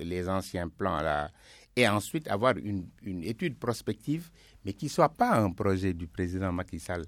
les 0.00 0.28
anciens 0.28 0.68
plans 0.68 1.02
là 1.02 1.30
et 1.74 1.88
ensuite 1.88 2.28
avoir 2.28 2.54
une 2.58 2.84
étude 3.24 3.58
prospective, 3.58 4.30
mais 4.64 4.72
qui 4.72 4.86
ne 4.86 4.90
soit 4.90 5.08
pas 5.08 5.36
un 5.36 5.50
projet 5.50 5.92
du 5.92 6.06
président 6.06 6.52
Macky 6.52 6.78
Sall, 6.80 7.04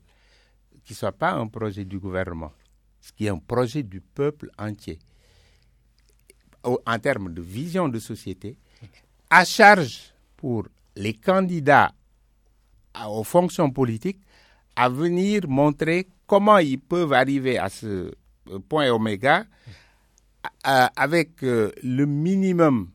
qui 0.84 0.92
ne 0.92 0.96
soit 0.96 1.12
pas 1.12 1.32
un 1.32 1.46
projet 1.46 1.84
du 1.84 1.98
gouvernement, 1.98 2.52
ce 3.00 3.12
qui 3.12 3.26
est 3.26 3.30
un 3.30 3.38
projet 3.38 3.82
du 3.82 4.00
peuple 4.00 4.50
entier 4.58 4.98
en 6.64 6.98
termes 6.98 7.32
de 7.32 7.42
vision 7.42 7.88
de 7.88 7.98
société, 7.98 8.56
à 9.30 9.44
charge 9.44 10.14
pour 10.36 10.66
les 10.96 11.12
candidats 11.14 11.92
aux 13.08 13.24
fonctions 13.24 13.70
politiques 13.70 14.20
à 14.76 14.88
venir 14.88 15.42
montrer 15.48 16.08
comment 16.26 16.58
ils 16.58 16.78
peuvent 16.80 17.12
arriver 17.12 17.58
à 17.58 17.68
ce 17.68 18.12
point 18.68 18.90
oméga 18.90 19.44
avec 20.62 21.42
euh, 21.42 21.70
le 21.82 22.04
minimum, 22.06 22.90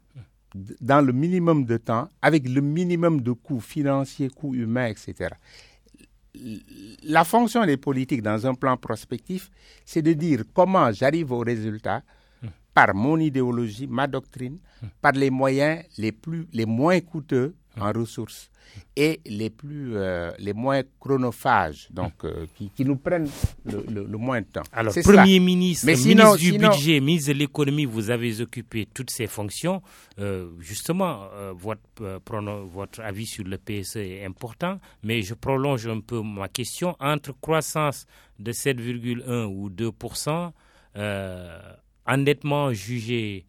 dans 0.81 1.05
le 1.05 1.13
minimum 1.13 1.65
de 1.65 1.77
temps, 1.77 2.07
avec 2.21 2.47
le 2.47 2.61
minimum 2.61 3.21
de 3.21 3.31
coûts 3.31 3.59
financiers, 3.59 4.29
coûts 4.29 4.55
humains, 4.55 4.87
etc. 4.87 5.29
La 7.03 7.23
fonction 7.23 7.65
des 7.65 7.77
politiques 7.77 8.21
dans 8.21 8.45
un 8.47 8.53
plan 8.53 8.77
prospectif, 8.77 9.49
c'est 9.85 10.01
de 10.01 10.13
dire 10.13 10.43
comment 10.53 10.91
j'arrive 10.91 11.31
au 11.31 11.39
résultat 11.39 12.01
par 12.73 12.93
mon 12.95 13.17
idéologie, 13.17 13.87
ma 13.87 14.07
doctrine, 14.07 14.57
par 15.01 15.11
les 15.13 15.29
moyens 15.29 15.83
les, 15.97 16.11
plus, 16.11 16.47
les 16.53 16.65
moins 16.65 16.99
coûteux 17.01 17.55
en 17.79 17.91
ressources 17.91 18.49
et 18.95 19.19
les, 19.25 19.49
plus, 19.49 19.95
euh, 19.95 20.31
les 20.39 20.53
moins 20.53 20.81
chronophages, 20.99 21.87
donc 21.91 22.13
euh, 22.23 22.45
qui, 22.55 22.69
qui, 22.69 22.85
nous 22.85 22.97
prennent 22.97 23.29
le, 23.65 23.83
le, 24.05 24.17
moins 24.17 24.41
de 24.41 24.45
temps. 24.47 24.63
Alors, 24.71 24.93
Premier 25.03 25.39
ministre, 25.39 25.85
ministre 25.87 26.37
du 26.37 26.57
Budget, 26.57 26.99
ministre 26.99 27.33
de 27.33 27.37
l'Économie, 27.39 27.85
vous 27.85 28.09
avez 28.09 28.41
occupé 28.41 28.87
toutes 28.93 29.09
ces 29.09 29.27
fonctions. 29.27 29.81
Euh, 30.19 30.49
justement, 30.59 31.27
votre, 31.53 31.81
votre 32.71 33.01
avis 33.01 33.25
sur 33.25 33.43
le 33.45 33.57
PSE 33.57 33.97
est 33.97 34.25
important, 34.25 34.79
mais 35.03 35.21
je 35.21 35.33
prolonge 35.33 35.87
un 35.87 36.01
peu 36.01 36.21
ma 36.21 36.47
question. 36.49 36.95
Entre 36.99 37.33
croissance 37.39 38.05
de 38.39 38.51
7,1 38.51 39.45
ou 39.45 39.69
2% 39.69 40.51
endettement 42.05 42.73
jugé 42.73 43.45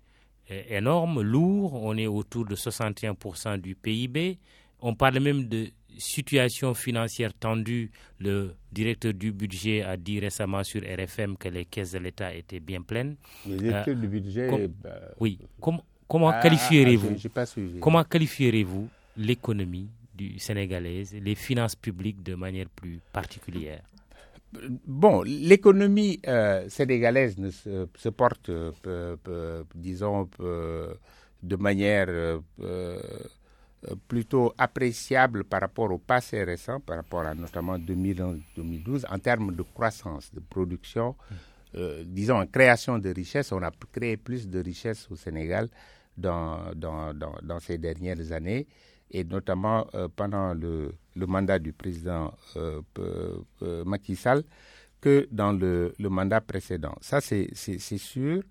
énorme, 0.68 1.20
lourd, 1.22 1.74
on 1.82 1.96
est 1.96 2.07
autour 2.07 2.44
de 2.44 2.55
61% 2.57 3.59
du 3.61 3.74
PIB. 3.74 4.38
On 4.80 4.94
parle 4.94 5.20
même 5.20 5.44
de 5.48 5.68
situation 5.98 6.74
financière 6.74 7.32
tendue. 7.34 7.90
Le 8.18 8.55
directeur 8.72 9.12
du 9.14 9.32
budget 9.32 9.82
a 9.82 9.96
dit 9.96 10.20
récemment 10.20 10.64
sur 10.64 10.82
RFM 10.82 11.36
que 11.36 11.48
les 11.48 11.64
caisses 11.64 11.92
de 11.92 11.98
l'État 11.98 12.34
étaient 12.34 12.61
bien 12.61 12.82
pleines. 12.82 13.16
Le 13.48 13.57
directeur 13.57 13.96
du 13.96 14.09
budget. 14.09 14.68
Bah, 14.82 14.90
oui. 15.20 15.38
comment 15.61 16.28
ah, 16.30 16.40
qualifierez-vous 16.42 17.16
ah, 17.36 17.44
Comment 17.80 18.05
qualifierez-vous 18.05 18.88
l'économie 19.16 19.88
du 20.14 20.38
sénégalaise, 20.38 21.14
les 21.14 21.34
finances 21.34 21.76
publiques 21.76 22.22
de 22.22 22.34
manière 22.34 22.68
plus 22.68 23.01
particulière? 23.12 23.82
Bon, 24.53 25.22
l'économie 25.22 26.20
euh, 26.26 26.68
sénégalaise 26.68 27.38
ne 27.38 27.51
se, 27.51 28.09
porte, 28.09 28.48
euh, 28.48 29.62
disons, 29.76 30.28
de 30.40 31.57
manière 31.57 32.09
euh, 32.09 32.98
plutôt 34.09 34.53
appréciable 34.59 35.44
par 35.44 35.61
rapport 35.61 35.92
au 35.92 35.98
passé 35.98 36.42
récent, 36.42 36.80
par 36.80 36.96
rapport 36.96 37.20
à 37.20 37.34
notamment 37.34 37.78
2011-2012, 37.78 39.05
en 39.09 39.18
termes 39.20 39.55
de 39.55 39.62
croissance, 39.62 40.34
de 40.34 40.40
production, 40.40 41.14
disons, 42.05 42.40
en 42.40 42.46
création 42.46 42.98
de 42.98 43.11
richesses. 43.11 43.53
On 43.53 43.62
a 43.62 43.70
créé 43.92 44.16
plus 44.16 44.48
de 44.48 44.61
richesses 44.61 45.07
au 45.12 45.16
Sénégal 45.16 45.68
dans, 46.16 46.74
dans, 46.74 47.14
dans, 47.14 47.36
dans 47.40 47.61
ces 47.61 47.78
dernières 47.78 48.32
années 48.32 48.66
et 49.12 49.22
notamment 49.22 49.86
pendant 50.16 50.55
le, 50.55 50.92
le, 51.14 51.26
mandat 51.26 51.58
du 51.58 51.72
président 51.72 52.32
euh, 52.56 52.80
euh, 52.98 53.84
Macky 53.84 54.16
Sall 54.16 54.42
que 55.00 55.26
dans 55.30 55.52
le, 55.52 55.94
le 55.98 56.08
mandat 56.08 56.40
précédent. 56.40 56.94
Ça, 57.00 57.20
c'est 57.20 57.48
sûr. 57.54 58.42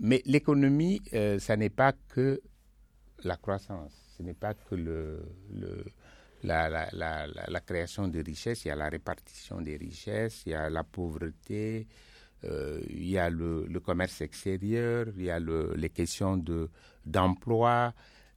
Mais 0.00 0.22
l'économie, 0.24 1.00
ça 1.38 1.56
n'est 1.56 1.68
pas 1.70 1.92
que 2.08 2.40
la 3.22 3.36
croissance, 3.36 3.92
ce 4.16 4.22
n'est 4.22 4.34
pas 4.34 4.54
que 4.54 4.74
le, 4.74 5.22
le 5.54 5.84
la, 6.42 6.68
la, 6.68 6.88
la, 6.92 7.26
la, 7.26 7.60
création 7.60 8.08
de 8.08 8.22
richesses, 8.22 8.64
il 8.64 8.68
y 8.68 8.70
a 8.70 8.76
la 8.76 8.88
répartition 8.88 9.60
des 9.60 9.76
richesses, 9.76 10.42
il 10.46 10.52
y 10.52 10.54
a 10.54 10.70
la 10.70 10.84
pauvreté, 10.84 11.86
euh, 12.44 12.80
il 12.88 13.08
y 13.08 13.18
a 13.18 13.28
le, 13.28 13.66
le, 13.66 13.80
commerce 13.80 14.20
extérieur, 14.22 15.06
il 15.16 15.24
y 15.24 15.30
a 15.30 15.38
le, 15.38 15.74
les 15.76 15.90
questions 15.90 16.42
d'emploi, 17.04 17.92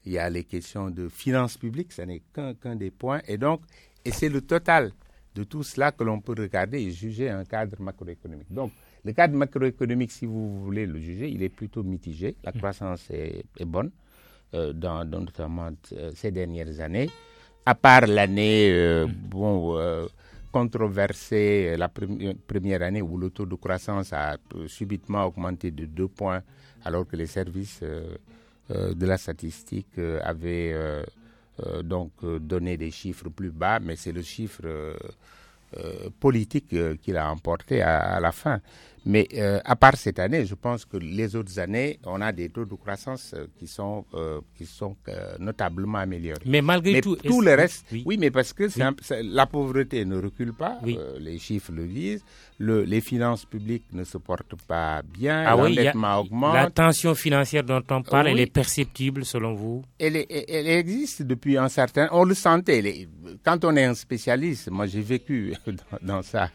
il 0.06 0.14
y 0.14 0.18
a 0.18 0.30
les 0.30 0.44
questions 0.44 0.90
de 0.90 1.08
finances 1.10 1.58
publiques, 1.58 1.92
ce 1.94 2.02
n'est 2.02 2.22
qu'un 2.34 2.76
des 2.76 2.92
points. 2.92 3.22
Et 3.28 3.38
donc, 3.38 3.62
et 4.06 4.12
c'est 4.12 4.30
le 4.30 4.42
total 4.42 4.92
de 5.36 5.44
tout 5.44 5.64
cela 5.64 5.92
que 5.92 6.04
l'on 6.04 6.20
peut 6.20 6.36
regarder 6.38 6.80
et 6.82 6.92
juger 6.92 7.30
un 7.30 7.44
cadre 7.46 7.82
macroéconomique. 7.82 8.52
Donc, 8.54 8.72
le 9.04 9.14
cadre 9.14 9.36
macroéconomique, 9.36 10.12
si 10.12 10.26
vous 10.26 10.64
voulez 10.64 10.86
le 10.86 11.00
juger, 11.00 11.30
il 11.30 11.42
est 11.44 11.50
plutôt 11.50 11.84
mitigé. 11.84 12.36
La 12.44 12.52
mmh. 12.52 12.58
croissance 12.58 13.10
est, 13.10 13.44
bonne, 13.66 13.92
euh, 14.54 14.74
dans, 14.74 15.04
notamment 15.06 15.70
euh, 15.94 16.12
ces 16.16 16.32
dernières 16.32 16.80
années. 16.80 17.10
À 17.66 17.76
part 17.76 18.06
l'année, 18.08 18.70
euh, 18.72 19.08
mmh. 19.08 19.12
bon, 19.30 20.08
controversée, 20.54 21.76
la 21.78 21.90
première 21.90 22.84
année 22.84 23.02
où 23.02 23.18
le 23.18 23.32
taux 23.32 23.48
de 23.48 23.56
croissance 23.56 24.14
a 24.14 24.38
subitement 24.68 25.26
augmenté 25.26 25.72
de 25.72 25.86
deux 25.86 26.08
points, 26.08 26.44
alors 26.86 27.08
que 27.08 27.16
les 27.16 27.26
services 27.26 27.80
euh, 27.82 28.16
de 28.70 29.06
la 29.06 29.18
statistique 29.18 29.98
euh, 29.98 30.20
avait 30.24 30.72
euh, 30.74 31.04
donc 31.84 32.12
donné 32.24 32.78
des 32.78 32.92
chiffres 32.92 33.30
plus 33.30 33.52
bas, 33.52 33.80
mais 33.80 33.96
c'est 33.96 34.12
le 34.12 34.22
chiffre 34.24 34.64
politique 36.20 36.76
qu'il 37.02 37.18
a 37.18 37.32
emporté 37.32 37.82
à, 37.82 38.20
la 38.20 38.32
fin. 38.32 38.62
Mais 39.06 39.28
euh, 39.36 39.60
à 39.66 39.76
part 39.76 39.98
cette 39.98 40.20
année, 40.20 40.46
je 40.46 40.56
pense 40.56 40.86
que 40.86 40.96
les 40.98 41.36
autres 41.36 41.60
années, 41.60 42.00
on 42.06 42.22
a 42.22 42.32
des 42.32 42.50
taux 42.50 42.64
de 42.66 42.74
croissance 42.76 43.34
euh, 43.36 43.48
qui 43.60 43.68
sont, 43.68 44.06
euh, 44.14 44.40
qui 44.56 44.66
sont 44.66 44.96
notablement 45.40 45.98
améliorés. 45.98 46.40
Mais 46.46 46.62
malgré 46.62 47.02
tout, 47.02 47.18
tout 47.18 47.42
le 47.42 47.54
reste, 47.54 47.86
oui. 48.06 48.18
mais 48.18 48.32
parce 48.32 48.54
que 48.54 48.68
la 49.22 49.46
pauvreté 49.46 50.06
ne 50.06 50.18
recule 50.22 50.54
pas, 50.54 50.80
les 51.20 51.38
chiffres 51.38 51.72
le 51.74 51.86
disent, 51.86 52.24
le, 52.60 52.84
les 52.84 53.02
finances 53.02 53.46
publiques 53.46 53.86
ne 53.92 54.04
se 54.04 54.18
portent 54.18 54.56
pas 54.68 55.02
bien, 55.02 55.44
ah 55.48 55.56
l'endettement 55.56 56.20
augmente. 56.20 56.54
La 56.54 56.70
tension 56.70 57.14
financière 57.16 57.64
dont 57.64 57.82
on 57.90 58.02
parle, 58.04 58.28
elle 58.30 58.40
est 58.40 58.46
perceptible 58.52 59.26
selon 59.26 59.54
vous? 59.54 59.84
Elle, 60.00 60.16
elle, 60.30 60.68
existe 60.68 61.24
depuis 61.24 61.58
un 61.58 61.68
certain... 61.68 62.08
On 62.12 62.24
le 62.24 62.34
sentait. 62.36 63.08
quand 63.44 63.66
on 63.66 63.76
est 63.76 63.84
un 63.84 63.96
spécialiste, 63.96 64.70
moi 64.72 64.86
j'ai 64.88 65.02
vécu 65.02 65.54
dans, 66.02 66.22
ça. 66.22 66.50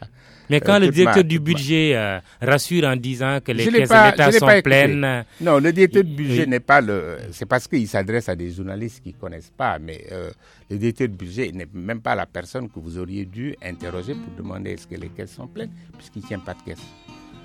Mais 0.49 0.59
quand 0.61 0.79
le 0.79 0.89
directeur 0.89 1.23
du 1.23 1.39
budget 1.39 1.95
rassure 2.41 2.85
en 2.85 2.95
disant 2.95 3.39
que 3.43 3.51
les 3.51 3.65
caisses 3.65 3.89
d'État 3.89 4.31
sont 4.31 4.61
pleines. 4.63 5.25
Non, 5.41 5.59
le 5.59 5.71
directeur 5.73 6.03
du 6.03 6.13
budget 6.13 6.45
n'est 6.45 6.59
pas 6.59 6.81
le. 6.81 7.17
C'est 7.31 7.45
parce 7.45 7.67
qu'il 7.67 7.87
s'adresse 7.87 8.29
à 8.29 8.35
des 8.35 8.51
journalistes 8.51 9.01
qui 9.03 9.09
ne 9.13 9.19
connaissent 9.19 9.53
pas, 9.55 9.77
mais 9.79 10.05
euh, 10.11 10.29
le 10.69 10.77
directeur 10.77 11.07
du 11.07 11.15
budget 11.15 11.51
n'est 11.51 11.67
même 11.73 12.01
pas 12.01 12.15
la 12.15 12.25
personne 12.25 12.69
que 12.69 12.79
vous 12.79 12.97
auriez 12.97 13.25
dû 13.25 13.55
interroger 13.63 14.13
pour 14.13 14.33
demander 14.37 14.71
est-ce 14.71 14.87
que 14.87 14.95
les 14.95 15.09
caisses 15.09 15.33
sont 15.33 15.47
pleines, 15.47 15.71
puisqu'il 15.97 16.21
ne 16.23 16.27
tient 16.27 16.39
pas 16.39 16.53
de 16.53 16.61
caisse. 16.63 16.81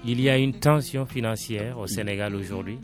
Il 0.04 0.20
y 0.20 0.28
a 0.28 0.36
une 0.36 0.52
tension 0.54 1.06
financière 1.06 1.78
au 1.78 1.86
Sénégal 1.86 2.34
aujourd'hui 2.34 2.78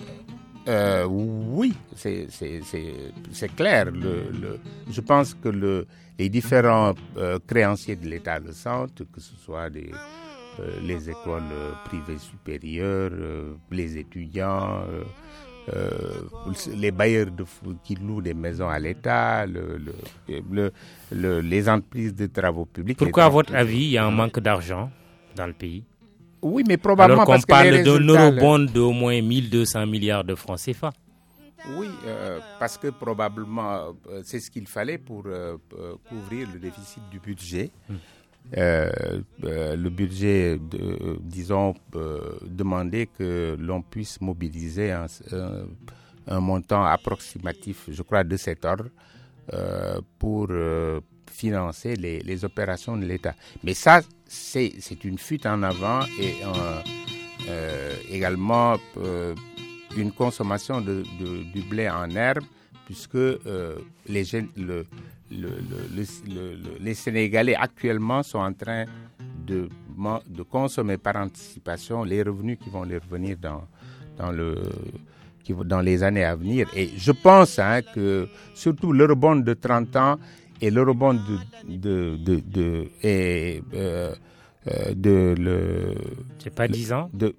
euh, 0.68 1.04
oui, 1.06 1.72
c'est 1.96 2.28
clair. 3.56 3.86
Le, 3.90 4.60
je 4.90 5.00
pense 5.00 5.32
que 5.34 5.48
le, 5.48 5.86
les 6.18 6.28
différents 6.28 6.92
euh, 7.16 7.38
créanciers 7.46 7.96
de 7.96 8.06
l'État 8.06 8.38
le 8.38 8.52
sentent, 8.52 9.02
que 9.10 9.20
ce 9.20 9.34
soit 9.36 9.70
des, 9.70 9.90
les 10.82 11.08
écoles 11.10 11.42
euh, 11.52 11.72
privées 11.84 12.18
supérieures, 12.18 13.10
euh, 13.12 13.54
les 13.70 13.96
étudiants, 13.98 14.82
les 16.76 16.90
bailleurs 16.90 17.26
de, 17.30 17.44
qui 17.84 17.94
louent 17.94 18.20
des 18.22 18.34
maisons 18.34 18.68
à 18.68 18.78
l'État, 18.78 19.46
le, 19.46 20.72
les 21.12 21.68
entreprises 21.68 22.14
de 22.14 22.26
travaux 22.26 22.64
publics. 22.64 22.98
Pourquoi, 22.98 23.24
à 23.24 23.28
votre 23.28 23.54
avis, 23.54 23.84
il 23.84 23.90
y 23.90 23.98
a 23.98 24.04
un 24.04 24.10
manque 24.10 24.40
d'argent 24.40 24.90
dans 25.36 25.46
le 25.46 25.52
pays? 25.52 25.84
Oui, 26.42 26.64
mais 26.66 26.76
probablement 26.76 27.22
Alors 27.22 27.36
qu'on 27.36 27.42
parle 27.46 27.82
d'un 27.84 28.00
eurobond 28.00 28.58
d'au 28.58 28.90
moins 28.92 29.20
1200 29.20 29.86
milliards 29.86 30.24
de 30.24 30.34
francs 30.34 30.58
CFA. 30.58 30.92
Oui, 31.76 31.86
parce 32.58 32.76
que 32.78 32.88
probablement 32.88 33.94
c'est 34.24 34.40
ce 34.40 34.50
qu'il 34.50 34.66
fallait 34.66 34.98
pour 34.98 35.24
couvrir 36.08 36.48
le 36.52 36.58
déficit 36.58 37.02
du 37.10 37.20
budget. 37.20 37.70
Hmm. 37.88 37.94
Euh, 38.56 38.90
euh, 39.44 39.76
le 39.76 39.90
budget, 39.90 40.58
disons, 41.20 41.74
euh, 41.94 42.20
demandait 42.44 43.06
que 43.06 43.56
l'on 43.58 43.80
puisse 43.82 44.20
mobiliser 44.20 44.90
un, 44.90 45.06
montant 46.40 46.84
approximatif, 46.84 47.86
je 47.90 48.02
crois, 48.02 48.24
de 48.24 48.36
cet 48.36 48.64
ordre 48.64 48.86
pour 50.18 50.48
financer 51.28 51.96
les, 51.96 52.44
opérations 52.44 52.96
de 52.96 53.04
l'État. 53.04 53.34
Mais 53.64 53.74
ça, 53.74 54.00
c'est 54.26 55.04
une 55.04 55.18
fuite 55.18 55.46
en 55.46 55.62
avant 55.62 56.00
et 56.20 56.34
également 58.10 58.76
une 59.96 60.12
consommation 60.12 60.80
de, 60.80 61.02
de, 61.20 61.42
du 61.52 61.62
blé 61.62 61.88
en 61.88 62.08
herbe, 62.10 62.44
puisque 62.86 63.14
les, 64.06 64.24
le, 64.56 64.86
les 65.30 66.94
Sénégalais 66.94 67.54
actuellement 67.54 68.22
sont 68.22 68.38
en 68.38 68.52
train 68.52 68.84
de, 69.46 69.68
de 70.28 70.42
consommer 70.42 70.96
par 70.98 71.16
anticipation 71.16 72.04
les 72.04 72.22
revenus 72.22 72.58
qui 72.62 72.70
vont 72.70 72.82
les 72.82 72.98
revenir 72.98 73.36
dans, 73.40 73.62
dans, 74.18 74.32
le, 74.32 74.56
qui, 75.44 75.54
dans 75.54 75.80
les 75.80 76.02
années 76.02 76.24
à 76.24 76.34
venir. 76.34 76.68
Et 76.74 76.90
je 76.96 77.12
pense 77.12 77.58
hein, 77.58 77.80
que 77.94 78.28
surtout 78.54 78.92
l'eurobond 78.92 79.36
de 79.36 79.54
30 79.54 79.96
ans 79.96 80.18
et 80.60 80.70
l'eurobond 80.70 81.14
de, 81.14 81.38
de, 81.76 82.16
de, 82.16 82.40
de, 82.40 82.88
et, 83.02 83.62
euh, 83.74 84.14
euh, 84.68 84.94
de 84.94 85.34
le... 85.38 85.94
C'est 86.38 86.54
pas 86.54 86.68
10 86.68 86.92
ans? 86.92 87.10
de, 87.14 87.34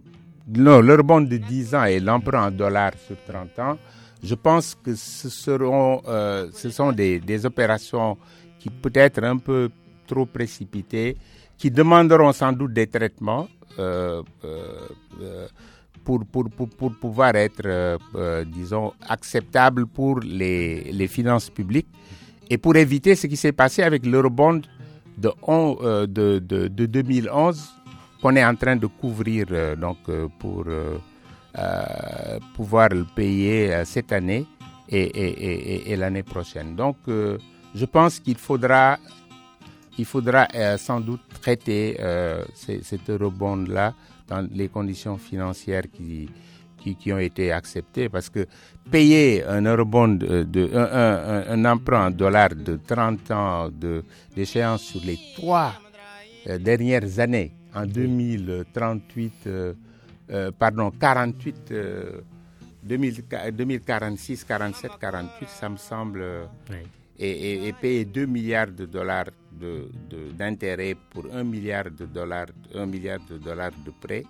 Non, 0.58 0.82
l'eurobond 0.82 1.22
de 1.22 1.38
10 1.38 1.76
ans 1.76 1.84
et 1.86 2.00
l'emprunt 2.00 2.48
en 2.48 2.52
dollars 2.52 2.94
sur 3.06 3.16
30 3.28 3.60
ans 3.60 3.78
je 4.24 4.36
pense 4.36 4.76
que 4.76 4.96
ce, 4.96 5.30
seront, 5.30 6.02
euh, 6.08 6.50
ce 6.54 6.70
sont 6.70 6.92
des, 6.92 7.20
des, 7.20 7.46
opérations 7.46 8.18
qui 8.60 8.70
peut-être 8.70 9.24
un 9.24 9.38
peu 9.38 9.70
trop 10.06 10.26
précipitées, 10.26 11.18
qui 11.58 11.72
demanderont 11.72 12.32
sans 12.32 12.52
doute 12.54 12.74
des 12.74 12.88
traitements 12.88 13.48
euh, 13.80 14.22
euh, 14.46 15.48
pour, 16.04 16.26
pour, 16.26 16.50
pour, 16.50 16.70
pour, 16.70 16.94
pouvoir 16.96 17.36
être, 17.36 17.98
disons, 18.46 18.94
acceptables 19.08 19.86
pour 19.88 20.20
les, 20.20 20.92
les, 20.92 21.08
finances 21.08 21.50
publiques 21.50 21.88
et 22.50 22.58
pour 22.58 22.76
éviter 22.76 23.16
ce 23.16 23.28
qui 23.28 23.38
s'est 23.38 23.52
passé 23.52 23.84
avec 23.84 24.06
l'eurobond 24.06 24.62
de, 25.18 26.06
de, 26.08 26.40
de, 26.40 26.68
de 26.68 26.86
2011 26.86 27.70
qu'on 28.22 28.36
est 28.36 28.46
en 28.46 28.56
train 28.56 28.76
de 28.76 28.88
couvrir 28.88 29.46
donc, 29.78 29.98
pour 30.40 30.64
euh, 30.68 30.98
pouvoir 32.56 32.90
le 32.90 33.06
payer 33.16 33.74
euh, 33.74 33.86
cette 33.86 34.12
année 34.12 34.46
et, 34.90 35.96
l'année 35.96 36.24
prochaine. 36.24 36.76
Donc, 36.76 36.98
euh, 37.08 37.38
je 37.74 37.86
pense 37.86 38.20
qu'il 38.20 38.38
faudra, 38.38 38.98
il 39.98 40.06
faudra 40.06 40.48
sans 40.78 41.00
doute 41.00 41.22
traiter 41.42 41.98
cet 42.54 43.10
eurobond-là 43.10 43.94
dans 44.28 44.46
les 44.54 44.68
conditions 44.68 45.18
financières 45.18 45.84
qui, 45.94 46.30
qui, 47.00 47.14
ont 47.14 47.20
été 47.20 47.54
acceptées 47.54 48.10
parce 48.10 48.30
que 48.30 48.46
payer 48.90 49.46
un 49.46 49.66
eurobond 49.66 50.10
de, 50.18 50.70
un, 50.76 51.64
emprunt 51.64 52.08
en 52.08 52.12
dollars 52.12 52.50
de 52.56 52.78
30 52.86 53.32
ans 53.32 53.70
d'échéance 54.36 54.82
sur 54.82 55.02
les 55.06 55.18
trois 55.38 55.74
dernières 56.60 57.20
années 57.20 57.54
en 57.74 57.86
2038 57.86 59.48
euh, 60.32 60.52
pardon, 60.58 60.92
48, 60.92 61.74
2046, 62.84 64.44
47, 64.46 64.92
48, 65.00 65.50
ça 65.50 65.70
me 65.70 65.78
semble, 65.78 66.24
et, 67.20 67.74
payer 67.80 68.06
2 68.06 68.26
milliards 68.26 68.72
de 68.72 68.86
dollars 68.86 69.26
d'intérêt 70.38 70.96
pour 71.12 71.26
1 71.34 71.44
milliard 71.44 71.92
de 71.92 72.06
dollars, 72.06 72.48
1 72.74 72.86
milliard 72.86 73.20
de 73.30 73.38
dollars 73.38 73.72
de 73.86 73.92
prêt, 73.92 74.24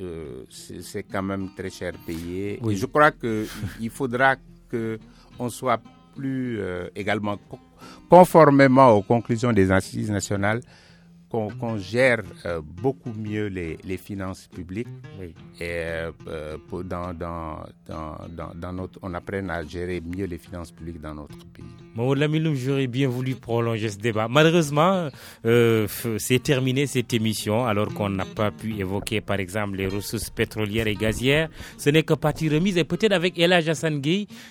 euh, 0.00 0.44
c'est 0.50 1.04
quand 1.04 1.22
même 1.22 1.50
très 1.56 1.70
cher 1.70 1.92
payé. 2.06 2.60
Et 2.68 2.76
je 2.76 2.86
crois 2.86 3.10
qu'il 3.12 3.46
faudra 3.90 4.36
qu'on 4.70 5.48
soit 5.48 5.80
plus 6.14 6.60
euh, 6.60 6.88
également 6.94 7.38
conformément 8.08 8.90
aux 8.90 9.02
conclusions 9.02 9.52
des 9.52 9.70
assises 9.72 10.10
nationales 10.10 10.60
qu'on 11.58 11.76
gère 11.78 12.22
euh, 12.46 12.60
beaucoup 12.62 13.12
mieux 13.12 13.46
les, 13.48 13.76
les 13.84 13.96
finances 13.96 14.46
publiques 14.46 14.88
et 15.20 15.32
euh, 15.62 16.12
dans, 16.84 17.12
dans, 17.12 17.64
dans, 17.86 18.16
dans, 18.54 18.72
notre, 18.72 18.98
on 19.02 19.12
apprenne 19.14 19.50
à 19.50 19.62
gérer 19.64 20.00
mieux 20.00 20.26
les 20.26 20.38
finances 20.38 20.70
publiques 20.70 21.00
dans 21.00 21.14
notre 21.14 21.36
pays. 21.52 21.83
Mamoud 21.96 22.18
Lamiloum, 22.18 22.54
j'aurais 22.56 22.88
bien 22.88 23.08
voulu 23.08 23.36
prolonger 23.36 23.88
ce 23.88 23.98
débat. 23.98 24.26
Malheureusement, 24.28 25.08
c'est 25.44 26.42
terminé 26.42 26.86
cette 26.86 27.12
émission 27.14 27.66
alors 27.66 27.94
qu'on 27.94 28.10
n'a 28.10 28.24
pas 28.24 28.50
pu 28.50 28.74
évoquer 28.78 29.20
par 29.20 29.38
exemple 29.38 29.76
les 29.76 29.86
ressources 29.86 30.28
pétrolières 30.30 30.88
et 30.88 30.96
gazières. 30.96 31.48
Ce 31.78 31.90
n'est 31.90 32.02
que 32.02 32.14
partie 32.14 32.48
remise 32.48 32.78
et 32.78 32.84
peut-être 32.84 33.12
avec 33.12 33.38
Ella 33.38 33.58
Hassan 33.58 34.02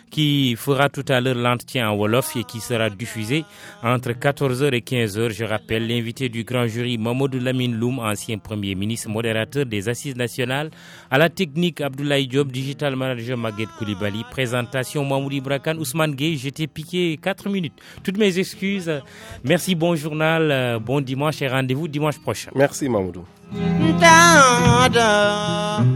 qui 0.10 0.56
fera 0.56 0.88
tout 0.88 1.04
à 1.10 1.20
l'heure 1.20 1.36
l'entretien 1.36 1.90
en 1.90 1.96
Wolof 1.98 2.36
et 2.38 2.46
qui 2.46 2.62
sera 2.62 2.90
diffusé 2.90 3.44
entre 3.84 4.12
14h 4.12 4.74
et 4.74 4.80
15h. 4.80 5.32
Je 5.32 5.44
rappelle 5.44 5.88
l'invité 5.88 6.30
du 6.30 6.46
grand 6.46 6.68
jury 6.68 6.98
Mamadou 6.98 7.40
Lamine 7.40 7.76
Loum, 7.76 8.00
ancien 8.00 8.38
Premier 8.38 8.76
ministre, 8.76 9.10
modérateur 9.10 9.66
des 9.66 9.90
Assises 9.90 10.16
nationales, 10.16 10.72
à 11.12 11.18
la 11.18 11.30
technique 11.30 11.82
Abdoulaye 11.82 12.28
Diop, 12.28 12.52
digital 12.52 12.96
manager 12.96 13.38
Maguette 13.38 13.70
Koulibaly, 13.78 14.24
présentation 14.32 15.04
Mamoudi 15.04 15.42
Brakan, 15.42 15.78
Ousmane 15.78 16.16
Gay, 16.16 16.36
j'étais 16.38 16.68
piqué 16.68 17.18
4 17.34 17.50
minutes. 17.50 17.74
Toutes 18.04 18.18
mes 18.18 18.38
excuses. 18.38 18.92
Merci, 19.44 19.76
bon 19.76 19.96
journal, 19.96 20.52
euh, 20.52 20.80
bon 20.80 21.02
dimanche 21.02 21.42
et 21.42 21.48
rendez-vous 21.48 21.88
dimanche 21.88 22.20
prochain. 22.20 22.52
Merci 22.56 22.88
Mamoudou. 22.90 23.26